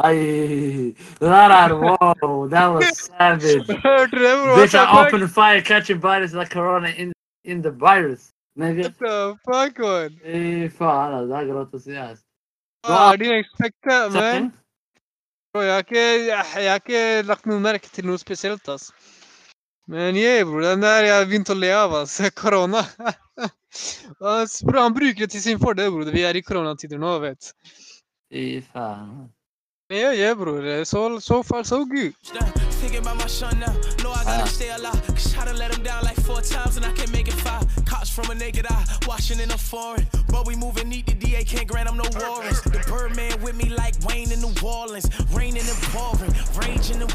Ai, 0.00 0.14
det 0.14 0.94
der 1.20 1.50
er 1.50 1.74
wow. 1.74 2.48
That 2.48 2.68
was 2.68 2.86
savage. 3.18 3.64
Hørte 3.82 4.16
du 4.16 4.22
det, 4.22 4.34
bro? 4.44 4.54
Bitch, 4.56 4.74
I 4.74 4.78
What 4.78 4.86
the 4.86 4.94
fuck? 4.94 5.06
opened 5.14 5.30
fire 5.30 5.60
catching 5.60 6.00
bodies 6.00 6.34
like 6.34 6.50
corona 6.50 6.88
in, 6.96 7.12
in 7.44 7.62
the 7.62 7.70
virus. 7.70 8.30
Nigga. 8.58 8.82
What 8.82 8.98
the 8.98 9.36
fuck, 9.48 9.78
man? 9.78 10.10
Fy 10.22 10.68
faen, 10.78 11.12
altså. 11.14 11.26
Det 11.26 11.36
er 11.40 11.50
grått 11.52 11.74
å 11.74 11.80
si, 11.82 11.96
ass. 11.96 12.20
Ah, 12.86 13.12
I 13.12 13.16
didn't 13.16 13.40
expect 13.44 13.76
that, 13.88 14.12
man. 14.12 14.22
Setting? 14.22 14.52
Bro, 15.52 15.62
jeg 15.62 15.72
har 15.72 15.84
ikke, 15.86 16.06
jeg, 16.28 16.44
jeg 16.62 16.70
har 16.70 16.80
ikke 16.82 17.02
lagt 17.26 17.46
noe 17.50 17.60
merke 17.60 17.88
til 17.90 18.06
noe 18.06 18.18
spesielt, 18.22 18.68
ass. 18.68 18.92
Men 19.88 20.16
yeah, 20.16 20.44
bro, 20.44 20.60
den 20.60 20.82
der 20.84 21.06
jeg 21.06 21.16
har 21.16 21.26
begynt 21.30 21.48
å 21.48 21.56
le 21.56 21.70
av, 21.72 21.94
altså 22.02 22.28
Korona. 22.36 22.84
Han 24.74 24.94
bruker 24.94 25.20
det 25.20 25.30
til 25.32 25.42
sin 25.42 25.60
fordel, 25.60 25.90
bror. 25.92 26.10
Vi 26.12 26.22
er 26.28 26.36
i 26.36 26.42
koronatider 26.42 27.00
nå, 27.00 27.18
vet 27.24 27.52
Fy 28.28 28.60
faen. 28.72 29.28
Men 29.88 29.98
ja, 29.98 30.12
yeah, 30.12 30.36
bror. 30.36 30.84
So, 30.84 31.20
so 31.20 31.42
far, 31.42 31.64
so 31.64 31.84
good. 31.86 32.12
Ah. 34.26 34.44
Stay 38.08 38.26
alive. 38.26 38.48
Cause 38.48 38.48
I 38.48 38.48
done 38.48 38.48
let 38.48 38.54
him 38.54 38.58
down 38.58 38.58
like 38.58 38.58
four 38.58 38.58
times 38.58 38.58
and 38.58 38.58
I 38.58 38.58
can't 38.58 38.58
make 38.58 38.58
it 38.58 38.66
five. 38.66 38.68
Cops 38.68 38.68
from 38.68 38.68
a 38.68 38.68
naked 38.68 38.68
eye, 38.68 38.84
watching 39.06 39.40
in 39.40 39.50
a 39.50 39.58
foreign. 39.58 40.06
But 40.28 40.46
we 40.46 40.56
moving 40.56 40.88
neat, 40.88 41.06
the 41.06 41.14
DA 41.14 41.44
can't 41.44 41.66
grant 41.66 41.88
him 41.88 41.96
no 41.96 42.04
warrants. 42.18 42.60
The 42.62 42.84
Birdman 42.88 43.42
with 43.42 43.56
me 43.56 43.70
like 43.70 43.94
Wayne 44.06 44.32
in 44.32 44.40
New 44.40 44.54
Orleans. 44.62 45.08
Raining 45.32 45.62
and 45.62 45.82
pouring, 45.92 46.32
raging 46.56 47.02
and. 47.02 47.08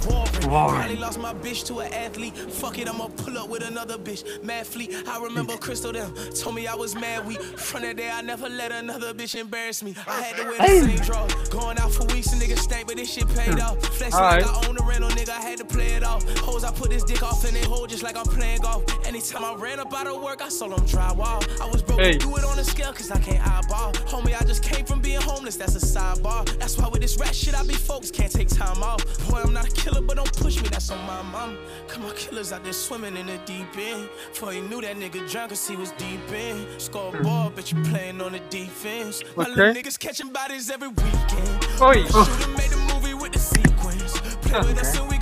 Warring. 0.48 0.76
Probably 0.76 0.96
lost 0.98 1.20
my 1.20 1.34
bitch 1.34 1.66
to 1.68 1.80
an 1.80 1.94
athlete. 1.94 2.36
Fuck 2.36 2.80
it, 2.80 2.90
I'ma 2.90 3.08
pull 3.08 3.38
up 3.38 3.50
with 3.50 3.64
another 3.64 3.98
bitch. 3.98 4.44
Mad 4.44 4.66
fleet. 4.68 4.94
I 5.08 5.22
remember 5.22 5.58
Crystal 5.58 5.92
them 5.92 6.14
told 6.40 6.56
me 6.56 6.68
I 6.68 6.76
was 6.76 6.96
mad 6.96 7.26
weak. 7.26 7.42
From 7.42 7.82
that 7.84 7.98
day, 7.98 8.10
I 8.12 8.22
never 8.22 8.50
let 8.50 8.72
another 8.72 9.14
bitch 9.14 9.40
embarrass 9.40 9.84
me. 9.84 9.96
I 10.08 10.22
had 10.22 10.36
to 10.38 10.44
wear 10.44 10.58
the 10.58 10.98
same 10.98 11.06
draw. 11.06 11.28
Going 11.50 11.78
out 11.78 11.92
for 11.92 12.06
weeks, 12.08 12.34
a 12.34 12.36
nigga 12.36 12.58
stank, 12.58 12.88
but 12.88 12.98
this 12.98 13.12
shit 13.14 13.28
paid 13.30 13.60
off. 13.60 13.80
Flexing 13.86 14.20
Alright. 14.20 14.46
like 14.46 14.66
I 14.66 14.68
own 14.68 14.76
the 14.76 14.84
rental, 14.84 15.10
nigga. 15.12 15.30
I 15.30 15.42
had 15.42 15.58
to 15.60 15.66
play 15.66 15.94
it 15.94 16.04
off. 16.04 16.24
Hoes, 16.40 16.64
I 16.64 16.72
put 16.72 16.90
this 16.90 17.04
dick 17.04 17.24
off 17.24 17.46
in 17.48 17.54
they 17.54 17.64
hole 17.64 17.88
just 17.88 18.04
like 18.04 18.18
I'm 18.18 18.26
playing 18.26 18.62
golf. 18.62 18.84
Anytime 19.06 19.44
I 19.46 19.54
ran 19.56 19.80
up 19.80 19.94
out 19.94 20.08
of 20.08 20.22
work, 20.22 20.42
I 20.42 20.50
sold 20.50 20.74
them 20.74 20.83
drywall. 20.86 21.42
I 21.62 21.66
was 21.72 21.82
broke, 21.82 22.00
Hey. 22.00 22.18
do 22.18 22.36
it 22.38 22.44
on 22.44 22.60
a 22.60 22.64
scale, 22.64 22.94
cause 22.94 23.12
I 23.12 23.20
can't 23.20 23.46
eyeball. 23.46 23.94
Homie, 24.12 24.40
I 24.40 24.44
just 24.46 24.64
came 24.64 24.86
from 24.86 25.02
being 25.02 25.22
homeless, 25.22 25.56
that's 25.56 25.76
a 25.76 25.80
sidebar. 25.86 26.46
That's 26.60 26.78
why 26.78 26.88
with 26.90 27.02
this 27.02 27.18
rap 27.18 27.34
shit, 27.34 27.56
I 27.56 27.64
be 27.64 27.74
focused, 27.74 28.14
can't 28.14 28.32
take 28.32 28.50
time 28.50 28.82
off. 28.84 29.04
Boy, 29.30 29.42
I'm 29.44 29.54
not 29.54 29.68
a 29.68 29.72
killer, 29.72 30.02
but 30.02 30.18
don't 30.18 30.32
push 30.38 30.62
me, 30.62 30.68
that's 30.70 30.90
on 30.92 31.00
my 31.06 31.22
mom. 31.24 31.58
Come 31.88 32.06
on, 32.06 32.14
killers 32.16 32.52
out 32.52 32.64
there 32.64 32.74
swimming 32.74 33.16
in 33.18 33.28
the 33.28 33.38
deep 33.46 33.68
end. 33.78 34.10
Before 34.32 34.54
you 34.54 34.62
knew 34.64 34.82
that 34.82 34.98
nigga 34.98 35.30
drunk, 35.32 35.50
cause 35.50 35.68
he 35.68 35.76
was 35.76 35.92
deep 35.94 36.22
in. 36.32 36.66
Scoreboard, 36.80 37.56
but 37.56 37.72
you 37.72 37.82
playing 37.84 38.22
on 38.22 38.34
the 38.34 38.40
defense. 38.50 39.22
My 39.36 39.46
little 39.48 39.66
Okay. 39.70 39.82
niggas 39.82 39.98
catching 40.00 40.30
bodies 40.32 40.70
every 40.70 40.90
weekend. 40.90 41.68
Oi. 41.82 42.04
Should've 42.06 42.58
made 42.58 42.72
a 42.72 42.78
movie 42.94 43.14
with 43.14 43.32
the 43.34 43.40
sequence. 43.40 44.20
Play 44.42 44.60
with 44.60 44.80
us 44.80 44.98
and 44.98 45.10
we 45.10 45.18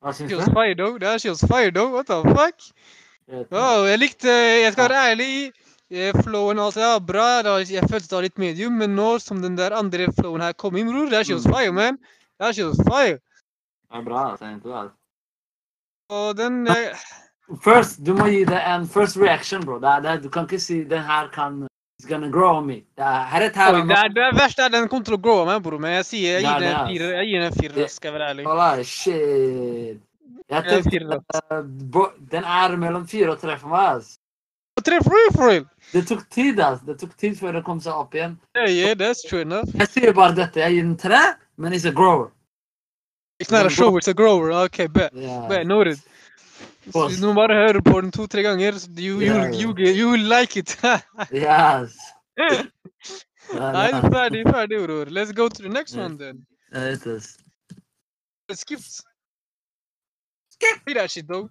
Hva 0.00 0.12
syns 0.16 0.30
du? 0.30 0.52
fired, 0.54 0.78
though. 0.78 0.98
Det 0.98 1.08
er 1.08 1.28
was 1.30 1.44
fired, 1.44 1.74
though. 1.74 1.92
What 1.94 2.06
the 2.06 2.22
fuck? 2.34 2.56
Wow, 3.52 3.84
jeg 3.86 3.98
likte 3.98 4.28
Jeg 4.64 4.72
skal 4.72 4.88
være 4.90 5.10
ærlig. 5.12 5.52
eh, 5.90 6.14
Flowen 6.22 6.58
og 6.58 6.66
alt 6.66 6.74
det 6.74 6.82
der 6.82 6.98
bra. 7.06 7.56
Jeg 7.58 7.82
følte 7.90 8.08
det 8.08 8.16
var 8.16 8.22
litt 8.22 8.38
medium, 8.38 8.72
men 8.72 8.90
nå 8.96 9.18
som 9.18 9.42
den 9.42 9.56
der 9.58 9.74
andre 9.76 10.06
flowen 10.18 10.40
her 10.40 10.52
kom 10.52 10.76
inn, 10.76 10.86
bror, 10.90 11.10
det 11.10 11.18
er 11.18 11.22
shots 11.24 11.46
Mm. 11.46 11.52
fire, 11.54 11.72
man. 11.72 11.98
Det 12.38 12.46
er 12.46 12.66
was 12.66 12.80
fire. 12.88 13.18
Det 13.90 13.98
er 13.98 14.02
bra, 14.04 14.30
altså. 14.30 14.44
Egentlig, 14.44 14.72
altså. 14.74 14.96
Og 16.10 16.36
den 16.36 16.66
jeg... 16.66 16.94
First, 17.64 17.98
du 18.06 18.14
må 18.14 18.26
gi 18.30 18.44
det 18.44 18.60
en 18.66 18.86
first 18.88 19.16
reaction, 19.16 19.64
bro. 19.66 19.78
Det 19.78 20.02
det, 20.02 20.22
du 20.22 20.28
kan 20.30 20.42
ikke 20.46 20.60
si 20.60 20.84
den 20.84 21.02
her 21.02 21.28
kan 21.34 21.66
It's 22.00 22.08
gonna 22.08 22.30
grow 22.30 22.56
on 22.56 22.66
me. 22.66 22.74
Det 22.96 23.04
er, 23.04 23.24
her 23.28 23.42
er 23.42 23.48
det, 23.50 23.56
er, 23.60 24.08
det 24.08 24.22
er 24.24 24.64
er 24.64 24.68
den 24.72 24.86
kommer 24.88 25.04
til 25.04 25.16
å 25.18 25.20
grow 25.20 25.42
meg, 25.44 25.58
bror. 25.62 25.76
Men 25.78 25.98
jeg 25.98 26.04
sier 26.08 26.38
jeg 26.38 26.44
gir 26.46 26.62
den 26.62 26.70
en 26.70 26.86
fyra. 26.88 27.08
Jeg 27.18 27.26
gir 27.28 27.42
den 27.42 27.48
en 27.52 27.74
Det- 27.76 27.90
skal 27.90 28.08
jeg 28.12 28.14
være 28.20 28.28
ærlig. 28.30 28.46
Wallah, 28.46 28.82
shit. 28.84 30.00
Jeg 30.48 30.64
tenkte 30.64 30.98
det. 31.10 31.20
eh, 31.50 32.06
Den 32.30 32.44
er 32.44 32.76
mellom 32.76 33.06
fire 33.06 33.30
og 33.32 33.38
tre 33.40 33.58
for 33.58 33.68
meg. 33.68 33.98
ass. 33.98 34.18
Det 35.92 36.06
tok 36.08 36.30
tid, 36.30 36.58
ass. 36.60 36.80
Det 36.86 36.98
tok 36.98 37.16
tid 37.18 37.36
før 37.36 37.52
det 37.52 37.64
kom 37.64 37.80
seg 37.80 37.92
opp 37.92 38.14
igjen. 38.14 38.38
Yeah, 38.56 38.70
yeah, 38.70 38.94
that's 38.94 39.20
true 39.28 39.42
enough. 39.42 39.68
Jeg 39.74 39.88
sier 39.88 40.12
bare 40.14 40.32
dette. 40.34 40.56
Jeg 40.56 40.72
gir 40.72 40.82
den 40.82 40.96
tre, 40.96 41.34
men 41.58 41.72
it's 41.74 41.84
a 41.84 41.92
grower. 41.92 42.30
It's 43.38 43.50
not 43.50 43.66
a 43.66 43.70
show, 43.70 43.92
it's 43.98 44.08
a 44.08 44.14
grower. 44.14 44.50
Ok, 44.52 44.88
bet. 44.88 45.12
Yeah. 45.14 45.48
bet 45.48 45.66
noted. 45.66 45.98
Boss. 46.92 47.14
Så 47.14 47.20
du 47.22 47.26
må 47.26 47.34
bare 47.34 47.54
høre 47.54 47.82
på 47.82 48.00
den 48.00 48.12
to-tre 48.12 48.42
ganger. 48.42 48.72
You, 48.98 49.20
you, 49.20 49.34
you, 49.60 49.74
you, 49.78 49.92
you 50.00 50.10
will 50.10 50.26
like 50.28 50.56
it. 50.58 50.76
Yes. 51.32 51.96
Ja, 52.38 53.70
Nei, 53.72 53.86
det 53.90 53.94
er- 54.04 54.10
ferdig, 54.14 54.42
ferdig, 54.46 54.78
bror. 54.86 55.04
Let's 55.10 55.32
go 55.34 55.48
to 55.48 55.62
the 55.62 55.68
next 55.68 55.96
Ja. 55.96 56.04
one 56.04 56.18
then. 56.18 56.46
jeg 56.72 56.82
vet. 57.06 57.36
Let's 58.50 58.60
skip. 58.60 58.78
Skip. 60.54 60.76
Say 60.86 60.94
that 60.94 61.10
shit, 61.10 61.26
though. 61.28 61.48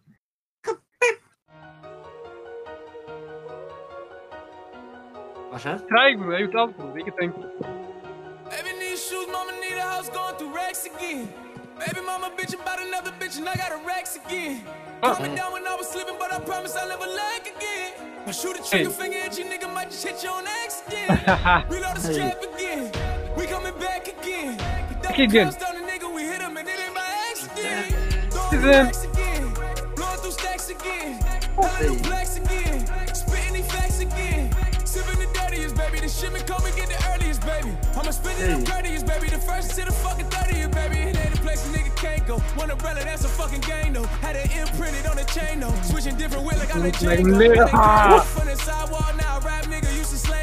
Hva 5.49 5.57
skjer? 5.63 5.79
Treig, 5.89 6.17
bror. 6.19 6.31
Jeg 6.33 6.39
har 6.39 6.51
gjort 6.51 6.59
alt, 6.63 6.75
bror. 6.77 6.97
Ikke 7.01 7.13
tenk. 7.19 7.35
Baby 8.49 8.73
need 8.81 8.97
shoes, 8.97 9.27
mama 9.35 9.51
need 9.63 9.77
a 9.77 9.87
house, 9.95 10.09
going 10.17 10.35
through 10.37 10.53
racks 10.55 10.85
again. 10.91 11.27
Baby 11.79 12.01
mama 12.05 12.29
bitch 12.37 12.53
about 12.53 12.79
another 12.81 13.11
bitch 13.19 13.37
and 13.37 13.47
I 13.47 13.55
got 13.55 13.71
a 13.71 13.77
racks 13.87 14.17
again. 14.17 14.63
Uh-uh. 15.01 15.15
Coming 15.15 15.35
down 15.35 15.53
when 15.53 15.65
I 15.65 15.75
was 15.75 15.87
sleeping, 15.87 16.15
but 16.19 16.31
I 16.33 16.39
promise 16.39 16.75
I'll 16.75 16.89
never 16.89 17.07
lag 17.07 17.41
again. 17.41 17.93
I 18.27 18.31
shoot 18.31 18.59
a 18.59 18.63
trigger 18.69 18.89
finger 18.89 19.17
at 19.19 19.37
you, 19.37 19.45
nigga, 19.45 19.73
might 19.73 19.89
just 19.89 20.05
hit 20.05 20.21
you 20.23 20.29
on 20.29 20.45
accident. 20.45 21.09
Reload 21.69 21.95
the 21.95 22.13
strap 22.13 22.43
again. 22.43 22.91
We 23.37 23.45
coming 23.45 23.73
back 23.79 24.07
again. 24.07 24.57
The 25.01 25.27
crossed 25.27 25.59
the 25.59 25.65
nigga, 25.89 26.13
we 26.13 26.23
hit 26.23 26.41
him 26.41 26.57
and 26.57 26.67
it 26.67 26.79
ain't 26.79 26.93
by 26.93 27.07
accident. 27.31 27.95
Again. 28.51 28.85
racks 28.85 29.03
again. 29.03 29.53
Blowing 29.95 30.17
through 30.21 30.31
stacks 30.31 30.69
again. 30.71 31.21
Hella 31.55 31.81
new 31.83 31.99
blacks 32.01 32.35
again. 32.37 32.85
Spitting 33.13 33.53
these 33.53 33.71
facts 33.71 33.99
again. 33.99 34.51
Sipping 34.85 35.19
the 35.19 35.27
dirtiest, 35.33 35.75
baby. 35.75 35.99
The 35.99 36.09
shipment 36.09 36.47
come 36.47 36.65
and 36.65 36.75
get 36.75 36.89
the 36.89 36.97
earliest, 37.13 37.41
baby. 37.45 37.77
I'ma 37.95 38.09
spend 38.09 38.41
it 38.41 38.49
Hey. 38.49 38.63
courteous, 38.65 39.03
baby. 39.03 39.27
The 39.29 39.37
first 39.37 39.75
to 39.75 39.85
the 39.85 39.91
fucking 39.91 40.25
30th, 40.25 40.71
baby. 40.73 41.18
A 41.49 41.61
nigga 41.75 41.95
can't 41.95 42.25
go. 42.27 42.37
One 42.55 42.69
umbrella, 42.71 43.01
that's 43.03 43.23
a 43.25 43.27
fucking 43.27 43.61
game, 43.61 43.93
though. 43.93 44.03
Had 44.21 44.35
it 44.35 44.55
imprinted 44.55 45.05
on 45.07 45.15
the 45.17 45.23
chain, 45.25 45.59
though. 45.59 45.73
Switching 45.81 46.15
different 46.15 46.45
wheel, 46.45 46.57
like 46.59 46.73
I 46.75 46.79
let 46.79 47.01
Like 47.01 47.19
Django. 47.19 47.37
nigga, 47.37 47.65
They 47.65 47.71
ah. 47.73 48.17
go 48.19 48.39
From 48.39 48.47
the 48.47 48.55
sidewalk, 48.55 49.15
now 49.17 49.39
rap 49.41 49.65
nigga 49.65 49.88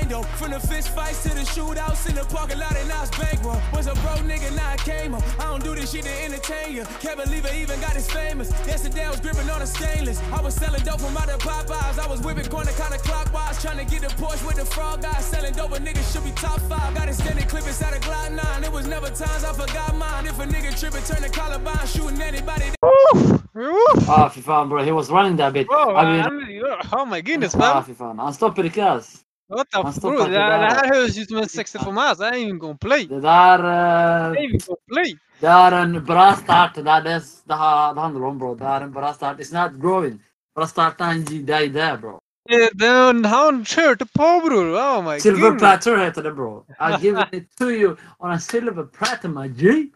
used 0.09 0.23
to. 0.23 0.37
From 0.37 0.51
the 0.53 0.61
fist 0.61 0.89
fights 0.91 1.23
to 1.25 1.31
the 1.31 1.43
shootouts 1.43 2.09
in 2.09 2.15
the 2.15 2.25
parking 2.25 2.59
lot, 2.59 2.77
and 2.77 2.89
now 2.89 3.03
it's 3.03 3.17
bankroll. 3.17 3.61
Was 3.73 3.87
a 3.87 3.95
broke 3.95 4.25
nigga, 4.25 4.55
now 4.57 4.71
I 4.71 4.77
came 4.77 5.15
up. 5.15 5.23
I 5.41 5.45
don't 5.45 5.63
do 5.63 5.75
this 5.75 5.93
shit 5.93 6.05
to 6.05 6.25
entertain 6.25 6.75
you. 6.75 6.85
Can't 7.01 7.17
believe 7.23 7.47
I 7.47 7.55
even 7.57 7.81
got 7.81 7.95
this 7.95 8.11
famous. 8.11 8.51
Yesterday 8.67 9.05
I 9.05 9.11
was 9.11 9.21
gripping 9.21 9.49
on 9.51 9.63
a 9.63 9.67
stainless. 9.67 10.21
I 10.33 10.41
was 10.41 10.55
selling 10.55 10.83
dope 10.83 11.01
from 11.01 11.17
out 11.17 11.29
of 11.29 11.41
Popeyes. 11.41 11.99
I 11.99 12.07
was 12.09 12.21
whipping 12.21 12.47
corner 12.47 12.73
counterclockwise, 12.73 13.61
trying 13.61 13.79
to 13.79 13.85
get 13.85 14.03
the 14.03 14.09
Porsche 14.23 14.47
with 14.47 14.57
the 14.57 14.65
frog 14.65 15.03
guys. 15.03 15.25
Selling 15.25 15.53
dope, 15.53 15.73
a 15.73 15.79
nigga 15.79 16.03
should 16.13 16.25
be 16.25 16.33
top 16.33 16.61
five. 16.63 16.95
Got 16.95 17.09
extended 17.09 17.49
clip 17.49 17.67
inside 17.67 17.95
a 17.95 18.01
Glock 18.01 18.33
9. 18.33 18.65
It 18.65 18.73
was 18.73 18.87
never 18.87 19.09
times 19.09 19.45
I 19.45 19.53
forgot 19.53 19.95
mine. 19.97 20.27
If 20.27 20.39
a 20.39 20.45
nigga 20.47 20.79
tripping, 20.79 21.03
turn 21.05 21.23
the 21.23 21.29
Columbine, 21.29 21.87
shooting 21.87 22.21
anybody. 22.21 22.67
Woof. 22.83 24.09
Ah, 24.09 24.29
fy 24.29 24.41
faen, 24.43 24.69
bro. 24.69 24.85
He 24.85 24.93
was 24.93 25.11
running 25.11 25.37
that 25.37 25.53
bit. 25.53 25.67
Bro, 25.67 25.97
I 25.97 26.05
mean, 26.05 26.21
I'm- 26.21 26.89
oh 26.93 27.05
my 27.07 27.21
goodness, 27.23 27.55
ah, 27.55 27.59
man. 27.59 27.83
fy 27.85 27.93
faen. 27.95 28.19
Han 28.19 28.33
stopper 28.33 28.63
ikke, 28.65 28.83
ass. 28.83 29.25
What 29.49 29.71
the 29.71 29.77
Han 29.77 29.87
f... 29.89 29.95
stoppar 29.95 30.11
Bro, 30.11 30.19
inte 30.21 30.33
det, 30.33 30.39
här- 30.39 30.59
det 30.59 30.65
där. 30.65 30.75
här 30.75 30.89
hörs 30.95 31.17
ju 31.17 31.25
som 31.27 31.37
en 31.37 31.49
60 31.49 31.79
för 31.79 31.93
mig. 31.93 32.09
alltså. 32.09 32.25
Jag 32.25 32.35
är 32.35 32.39
ingen 32.39 32.59
gonna 32.59 32.79
play. 32.81 33.07
Det 33.07 33.21
der 33.21 33.59
Jag 33.59 34.27
eh, 34.27 34.27
är 34.27 34.45
ingen 34.45 34.61
gonna 34.67 34.79
play. 34.93 35.19
Det 35.41 35.47
er 35.47 35.73
en 35.73 36.05
bra 36.05 36.33
start. 36.35 36.75
Det 36.75 36.81
er 36.91 37.01
det 37.03 37.23
det, 37.47 37.55
har- 37.55 37.95
det 37.95 38.01
handler 38.01 38.25
om, 38.25 38.39
bro. 38.39 38.55
Det 38.55 38.65
er 38.65 38.81
en 38.81 38.93
bra 38.93 39.13
start. 39.15 39.39
It's 39.41 39.55
not 39.63 39.81
growing. 39.83 40.23
Bra 40.57 40.67
start 40.67 41.01
er 41.01 41.05
en 41.11 41.25
deg 41.47 41.73
det, 41.75 41.99
bro. 42.01 42.19
Eh, 42.51 42.69
Den, 42.75 43.25
han 43.25 43.65
körde 43.65 44.07
på 44.07 44.41
bror. 44.47 44.75
Oh 44.77 45.03
my 45.13 45.21
Silver 45.21 45.41
goodness. 45.41 45.61
platter 45.61 45.97
heter 45.97 46.23
det, 46.23 46.33
bro. 46.33 46.65
I 46.81 46.97
give 47.03 47.27
it 47.33 47.57
to 47.59 47.65
you 47.71 47.97
on 48.19 48.31
a 48.31 48.39
silver 48.39 48.85
platter, 48.85 49.29
my 49.29 49.49
G. 49.49 49.91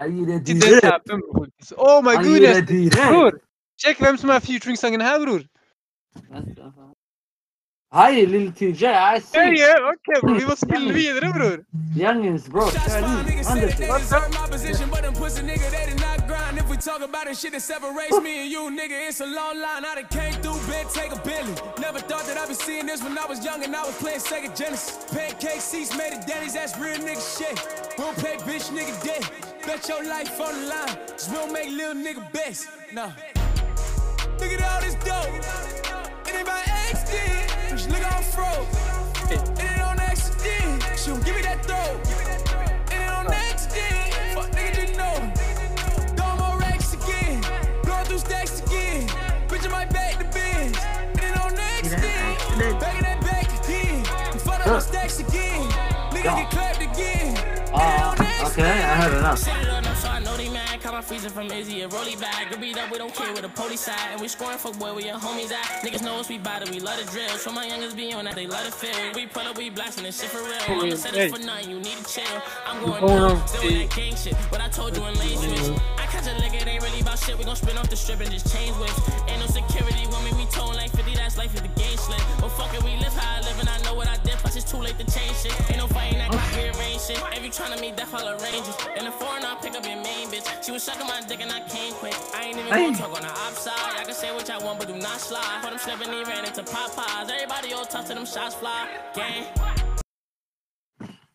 Jeg 0.00 0.10
gir 0.10 0.26
det 0.26 0.46
Till 0.46 0.60
den 0.60 0.68
direkt. 0.68 0.82
tappen 0.86 1.20
bror. 1.20 1.46
Oh 1.76 2.02
my 2.04 2.12
Jag 2.12 2.24
ger 2.24 2.40
det 2.40 2.46
goodness. 2.60 2.68
direkt. 2.68 3.08
Bror, 3.10 3.32
check 3.82 4.00
vem 4.02 4.18
som 4.18 4.30
är 4.30 4.40
featuring-sången 4.40 5.00
här 5.00 5.20
bror. 5.20 5.42
Hei, 7.92 8.24
lille 8.26 8.52
TJ. 8.52 8.82
I 9.16 9.20
see. 9.20 9.38
Ja, 9.38 9.66
ja, 9.68 9.76
okej 9.92 10.20
bror. 10.22 10.34
Vi 10.38 10.46
måste 10.46 10.66
spela 10.66 10.92
vidare 10.92 11.32
bror. 11.32 11.58
Youngins, 11.96 12.48
bro. 12.48 12.62
Shots 12.70 12.84
Kör 12.84 12.90
fired, 12.90 13.08
nu. 13.08 13.30
niggas 13.30 13.50
Under 13.52 13.68
said 13.68 13.78
they 13.78 13.86
sig. 13.92 14.00
deserve 14.00 14.30
my 14.40 14.46
position, 14.54 14.86
but 14.90 15.02
them 15.02 15.14
pussy 15.14 15.42
nigga, 15.42 15.66
they 15.76 15.84
did 15.90 16.00
not 16.06 16.18
grind. 16.28 16.54
If 16.62 16.66
we 16.70 16.76
talk 16.76 17.00
about 17.10 17.26
it, 17.30 17.36
shit 17.40 17.52
that 17.52 17.62
separates 17.62 18.16
me 18.26 18.32
and 18.42 18.48
you, 18.54 18.62
nigga, 18.80 18.96
it's 19.08 19.20
a 19.20 19.26
long 19.38 19.56
line. 19.66 19.82
I 19.90 19.92
done 19.98 20.08
came 20.18 20.34
through, 20.42 20.58
been 20.70 20.86
take 20.98 21.12
a 21.12 21.20
Billy. 21.28 21.54
Never 21.86 22.00
thought 22.10 22.24
that 22.28 22.36
I'd 22.42 22.48
be 22.48 22.54
seeing 22.66 22.86
this 22.90 23.00
when 23.04 23.14
I 23.24 23.26
was 23.32 23.38
young 23.48 23.60
and 23.66 23.72
I 23.76 23.82
was 23.88 23.96
playing 24.02 24.20
Sega 24.28 24.48
Genesis. 24.60 24.92
Pancake 25.14 25.60
seats 25.70 25.92
made 26.00 26.12
of 26.16 26.22
Denny's, 26.30 26.54
that's 26.58 26.74
real 26.84 26.96
nigga 27.08 27.22
shit. 27.36 27.56
We 27.98 28.04
don't 28.04 28.16
pay 28.24 28.34
bitch 28.48 28.66
nigga 28.76 28.94
dead. 29.08 29.22
Bet 29.66 29.86
your 29.90 30.02
life 30.14 30.40
on 30.46 30.52
the 30.60 30.64
line, 30.74 30.94
cause 31.12 31.28
we 31.30 31.34
don't 31.40 31.52
make 31.52 31.68
little 31.80 31.98
nigga 32.06 32.22
best. 32.32 32.62
No. 32.98 33.06
Look 34.40 34.52
at 34.56 34.60
all 34.68 34.80
this 34.80 34.96
dope. 35.04 36.01
Fuck 55.08 55.20
up 55.20 55.26
my 55.26 55.26
stacks 55.26 55.28
again. 55.28 55.68
Nigga 56.10 56.36
get 56.36 56.50
clapped 56.50 56.82
again. 56.82 57.34
It 57.34 57.38
ain't 57.38 57.70
on 57.70 58.16
Ah, 58.20 58.50
okay, 58.50 58.62
I 58.62 58.96
heard 58.96 59.18
enough. 59.18 59.38
Set 59.38 59.62
it 59.62 59.68
up, 59.68 59.96
so 59.96 60.08
I 60.08 60.18
know 60.20 60.36
they 60.36 60.48
mad. 60.50 60.80
Caught 60.80 60.92
my 60.92 61.00
freezer 61.00 61.30
from 61.30 61.50
Izzy 61.50 61.80
and 61.82 61.92
Rolly 61.92 62.16
bag. 62.16 62.50
The 62.50 62.58
beat 62.58 62.76
up, 62.78 62.90
we 62.90 62.98
don't 62.98 63.14
care 63.14 63.32
with 63.32 63.42
the 63.42 63.48
police 63.48 63.80
side. 63.80 63.96
And 64.12 64.20
we 64.20 64.28
scoring 64.28 64.58
fuck 64.58 64.78
boy, 64.78 64.92
where 64.94 65.04
your 65.04 65.18
homies 65.18 65.52
at. 65.52 65.82
Niggas 65.82 66.02
know 66.02 66.18
us, 66.18 66.28
we 66.28 66.38
bout 66.38 66.62
it, 66.62 66.70
we 66.70 66.80
love 66.80 66.98
the 66.98 67.10
drill. 67.10 67.28
So 67.38 67.50
my 67.50 67.66
youngers 67.66 67.94
be 67.94 68.12
on 68.12 68.24
that, 68.24 68.34
they 68.34 68.46
love 68.46 68.64
the 68.64 68.72
feel. 68.72 69.12
We 69.14 69.26
pull 69.26 69.42
up, 69.42 69.56
we 69.56 69.70
blasting 69.70 70.04
this 70.04 70.20
shit 70.20 70.30
for 70.30 70.42
real. 70.42 70.54
I'm 70.68 70.78
gonna 70.80 70.96
set 70.96 71.14
it 71.16 71.32
for 71.32 71.40
nothing, 71.40 71.70
you 71.70 71.76
need 71.78 71.96
to 71.96 72.04
chill. 72.04 72.42
I'm 72.66 72.84
going 72.84 73.00
going 73.00 73.22
on, 73.22 73.36
down, 73.36 73.48
still 73.48 73.64
with 73.64 73.90
that 73.90 73.96
gang 73.96 74.16
shit. 74.16 74.34
What 74.34 74.60
I 74.60 74.68
told 74.68 74.96
you 74.96 75.04
in 75.06 75.14
lane 75.18 75.38
switch. 75.38 75.78
I 76.22 76.24
catch 76.24 76.38
a 76.38 76.42
lick, 76.42 76.54
it 76.54 76.68
ain't 76.68 76.82
really 76.82 77.00
about 77.00 77.18
shit. 77.18 77.36
We 77.36 77.44
gon' 77.44 77.56
spin 77.56 77.76
off 77.78 77.90
the 77.90 77.96
strip 77.96 78.20
and 78.20 78.30
just 78.30 78.54
change 78.54 78.76
whips. 78.76 78.94
Ain't 79.28 79.40
no 79.40 79.46
security 79.46 80.06
when 80.06 80.22
me, 80.24 80.30
we 80.38 80.46
tone 80.50 80.74
like 80.74 80.90
50, 80.94 81.14
that's 81.14 81.36
life 81.36 81.54
is 81.54 81.62
the 81.62 81.68
game 81.74 81.96
slip. 81.98 82.20
But 82.40 82.50
fuck 82.50 82.72
it, 82.74 82.82
we 82.82 82.94
live 82.96 83.12
how 83.14 83.38
I 83.38 83.40
live 83.40 83.58
and 83.58 83.68
I 83.68 83.78
know 83.82 83.94
what 83.94 84.08
I 84.08 84.16
did. 84.22 84.38
Plus 84.38 84.56
it's 84.56 84.70
too 84.70 84.78
late 84.78 84.98
to 84.98 85.06
change 85.10 85.34
shit. 85.42 85.54
Ain't 85.70 85.78
no 85.78 85.86
fighting 85.88 86.18
that 86.18 86.30
got 86.30 86.46
rearranged 86.56 87.06
shit. 87.06 87.18
If 87.34 87.42
you 87.42 87.50
tryna 87.50 87.80
meet 87.80 87.96
death, 87.96 88.14
I'll 88.14 88.28
arrange 88.38 88.66
it. 88.68 88.98
In 88.98 89.04
the 89.04 89.10
foreign, 89.12 89.44
I'll 89.44 89.56
pick 89.56 89.74
up 89.74 89.84
your 89.84 89.98
main 89.98 90.28
bitch. 90.30 90.46
She 90.64 90.70
was 90.70 90.82
sucking 90.82 91.06
my 91.06 91.20
dick 91.26 91.40
and 91.42 91.50
I 91.50 91.66
came 91.68 91.92
quick. 91.94 92.14
I 92.34 92.46
ain't 92.46 92.58
even 92.58 92.70
gonna 92.70 92.96
talk 92.96 93.14
on 93.16 93.22
the 93.22 93.34
outside. 93.42 93.98
I 93.98 94.04
can 94.04 94.14
say 94.14 94.30
what 94.32 94.46
y'all 94.46 94.64
want, 94.64 94.78
but 94.78 94.88
do 94.88 94.96
not 94.96 95.18
slide. 95.18 95.60
Put 95.62 95.70
them 95.70 95.78
slipping, 95.78 96.12
he 96.12 96.22
ran 96.24 96.44
into 96.44 96.62
Popeyes. 96.62 97.30
Everybody 97.30 97.72
all 97.72 97.84
tough 97.84 98.06
to 98.08 98.14
them 98.14 98.26
shots 98.26 98.54
fly. 98.54 98.88
Gang. 99.14 99.46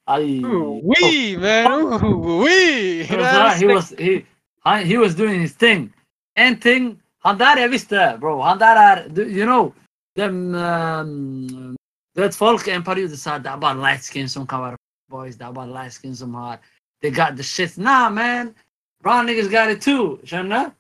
I. 0.08 0.42
Oui, 0.42 1.36
man. 1.36 1.72
Ooh, 1.72 2.40
Oui. 2.40 3.04
He 3.04 3.16
was 3.16 3.26
right. 3.26 3.58
He 3.58 3.66
was 3.66 3.94
he, 3.98 4.26
han, 4.68 4.86
he 4.86 4.98
was 4.98 5.16
doing 5.16 5.42
his 5.42 5.54
thing. 5.54 5.94
En 6.36 6.60
ting 6.60 7.02
Han 7.26 7.38
der 7.40 7.58
jeg 7.60 7.70
visste, 7.72 8.18
bro. 8.20 8.42
Han 8.42 8.60
der 8.60 8.76
er 8.78 9.08
du- 9.10 9.22
You 9.28 9.46
know 9.46 9.74
dem 10.18 10.56
um, 10.56 11.76
Du 12.16 12.22
vet, 12.22 12.36
folk 12.36 12.68
en 12.68 12.84
periode 12.84 13.18
sa 13.18 13.38
det 13.38 13.48
er 13.52 13.58
bare 13.60 13.78
light 13.78 14.04
skin 14.04 14.30
som 14.30 14.48
kan 14.48 14.62
være 14.62 14.78
boys. 15.12 15.36
Det 15.36 15.46
er 15.46 15.52
bare 15.54 15.68
light 15.74 15.94
skin 15.94 16.16
som 16.16 16.34
har 16.34 16.58
They 17.02 17.12
got 17.12 17.36
the 17.38 17.44
shit. 17.44 17.78
Nah, 17.78 18.10
man. 18.14 18.56
Brown 19.04 19.26
niggas 19.26 19.50
got 19.52 19.70
it 19.70 19.82
too. 19.82 20.20
Skjønner 20.26 20.64
du? 20.66 20.72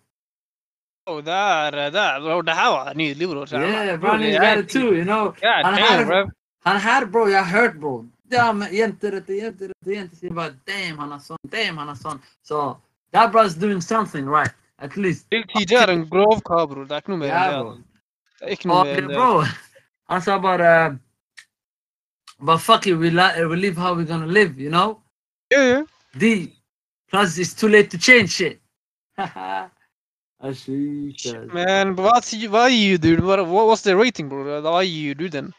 Oh, 1.05 1.21
där, 1.23 1.71
där. 1.91 2.19
Bro, 2.21 2.41
det 2.41 2.51
här 2.51 2.71
var 2.71 2.93
nydelig 2.93 3.29
bror. 3.29 3.53
Yeah, 3.53 3.99
brown 3.99 4.19
niggas 4.19 4.55
got 4.55 4.63
it 4.65 4.69
too. 4.69 4.93
You 4.95 5.03
know. 5.03 5.25
God 5.25 5.63
Han 5.65 5.73
damn, 5.73 5.83
her, 5.83 6.05
bro. 6.05 6.31
han 6.65 6.77
her, 6.81 7.05
bro, 7.05 7.27
jeg 7.27 7.43
har 7.43 7.59
hørt, 7.61 7.79
bro. 7.79 8.05
Ja, 8.31 8.53
men 8.53 8.73
jenter 8.75 9.11
etter 9.11 9.33
jenter 9.33 9.69
etter 9.71 9.91
jenter 9.91 10.15
sier 10.17 10.33
bare 10.33 10.51
damn, 10.67 10.97
han 10.99 11.11
er 11.15 11.19
sånn, 11.23 11.38
damn, 11.51 11.77
han 11.77 11.89
er 11.89 11.95
sånn. 11.95 12.19
Så 12.43 12.77
that 13.12 13.32
bro's 13.32 13.55
doing 13.55 13.82
something 13.82 14.26
right. 14.26 14.51
At 14.80 14.95
least. 14.97 15.26
Lil 15.32 15.43
TJ 15.43 15.74
er 15.76 15.89
en 15.89 16.05
grov 16.10 16.41
kar, 16.45 16.66
bror. 16.68 16.86
Det 16.86 16.91
er 16.91 17.01
ikke 17.01 17.10
noe 17.16 17.18
mer 17.24 17.28
Ja, 17.28 17.43
enn 17.43 17.51
det. 17.51 17.62
bro. 17.64 17.72
altså. 17.72 17.84
Det 18.39 18.45
er 18.47 18.51
ikke 18.58 18.68
noe 18.68 18.78
Og 18.78 18.86
mer 18.86 18.97
enn 19.01 19.08
det. 19.08 19.16
bro, 19.18 19.43
han 20.10 20.22
sa 20.22 20.38
bare 20.39 20.99
But 22.39 22.60
fuck 22.62 22.86
it, 22.86 22.93
we, 22.95 23.10
li 23.10 23.45
we 23.49 23.55
live 23.55 23.78
how 23.78 23.95
we're 23.95 24.05
gonna 24.05 24.28
live, 24.28 24.60
you 24.62 24.70
know? 24.70 25.01
Ja, 25.51 25.62
ja. 25.64 25.84
D. 26.20 26.53
Plus 27.10 27.38
it's 27.39 27.53
too 27.55 27.68
late 27.68 27.89
to 27.89 27.97
change 27.97 28.28
shit. 28.30 28.60
Det 29.18 29.26
er 30.43 30.53
sjukt. 30.53 31.26
altså. 31.26 31.49
Men 31.53 31.95
hva, 31.97 32.20
sier- 32.22 32.49
hva 32.53 32.68
gir 32.70 32.97
du? 33.01 33.16
Hva, 33.26 33.41
what's 33.47 33.82
the 33.82 33.95
rating, 33.97 34.30
bror? 34.30 34.45
Hva 34.62 34.84
gir 34.86 35.16
du 35.16 35.28
den? 35.30 35.53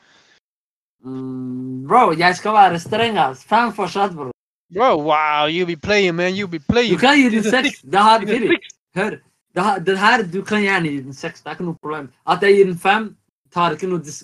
Mm, 1.05 1.87
bro, 1.89 2.13
jeg 2.13 2.37
skal 2.37 2.53
være 2.53 2.79
streng, 2.79 3.19
ass. 3.19 3.43
Fem 3.45 3.73
fortsatt, 3.75 4.15
bro. 4.15 4.31
Bro, 4.75 4.97
wow, 4.97 5.47
you 5.47 5.67
be 5.67 5.77
playing, 5.77 6.17
man. 6.17 6.35
You 6.35 6.47
be 6.47 6.59
playing. 6.59 6.93
Du 6.93 6.99
kan 6.99 7.17
gi 7.17 7.43
seks. 7.43 7.51
six. 7.65 7.81
Det 7.83 7.99
har 7.99 8.21
a 8.21 8.57
Hør. 8.95 9.19
Det 9.55 9.63
har, 9.63 9.79
det 9.79 9.99
her, 9.99 10.23
du 10.23 10.43
kan 10.43 10.61
gjerne 10.63 10.89
gi 10.89 11.01
den 11.03 11.15
sex. 11.15 11.41
Det 11.41 11.47
er 11.47 11.57
ikke 11.57 11.65
noe 11.65 11.79
problem. 11.83 12.11
At 12.29 12.43
jeg 12.43 12.55
gir 12.55 12.65
den 12.65 12.79
fem, 12.79 13.17
tar 13.55 13.73
ikke 13.73 13.89
noe 13.89 14.03
dis 14.05 14.23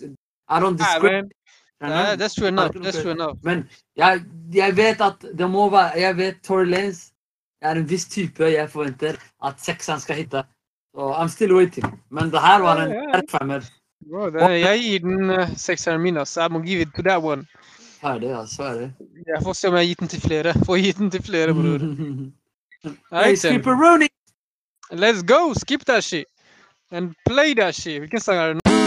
I 0.48 0.60
don't 0.60 0.76
discriminate. 0.76 1.32
Uh, 1.80 2.16
that's 2.16 2.34
true 2.34 2.48
enough. 2.48 2.70
That's 2.74 3.02
true 3.02 3.10
enough. 3.10 3.38
Men 3.42 3.68
jeg, 3.96 4.24
jeg 4.52 4.76
vet 4.76 5.00
at 5.00 5.24
det 5.38 5.50
må 5.50 5.68
være 5.70 6.00
Jeg 6.00 6.16
vet 6.16 6.36
Tory 6.44 6.64
Lanes 6.64 7.10
er 7.62 7.80
en 7.80 7.88
viss 7.88 8.04
type 8.08 8.44
jeg 8.44 8.70
forventer 8.70 9.16
at 9.44 9.60
sekseren 9.60 10.00
skal 10.00 10.16
hitte. 10.16 10.44
Så 10.94 11.12
I'm 11.12 11.28
still 11.28 11.54
waiting. 11.54 12.02
Men 12.10 12.30
det 12.30 12.40
her 12.40 12.60
var 12.60 12.82
en 12.82 12.92
yeah, 12.92 13.22
femmer. 13.30 13.64
Bro, 14.10 14.30
det, 14.30 14.60
jeg 14.60 14.80
gir 14.80 14.98
den 14.98 15.30
uh, 15.30 15.56
sekseren 15.56 16.02
min, 16.02 16.16
ass. 16.16 16.36
I 16.36 16.48
må 16.50 16.60
give 16.60 16.80
it 16.80 16.94
to 16.96 17.02
that 17.02 17.22
one. 17.22 17.46
Ferdig, 18.04 18.28
er 18.28 18.74
det. 18.74 18.92
Jeg 19.26 19.42
får 19.42 19.52
se 19.52 19.68
om 19.68 19.74
jeg 19.74 19.80
har 19.80 19.86
gitt 19.86 20.00
den 20.00 20.08
til 20.08 20.20
flere. 20.20 20.54
Får 20.66 20.76
gitt 20.76 20.98
den 20.98 21.10
til 21.10 21.22
flere, 21.22 21.54
bror. 21.54 21.78
hey, 22.84 22.92
Alright. 23.12 23.38
Skipper 23.38 23.72
Rooney! 23.72 24.08
Let's 24.92 25.22
go! 25.22 25.54
Skip 25.54 25.84
that 25.86 26.04
shit! 26.04 26.26
And 26.90 27.14
play 27.26 27.54
that 27.54 27.74
shit! 27.74 27.98
Hvilken 27.98 28.20
sang 28.20 28.38
er 28.38 28.46
det 28.46 28.60
nå? 28.64 28.83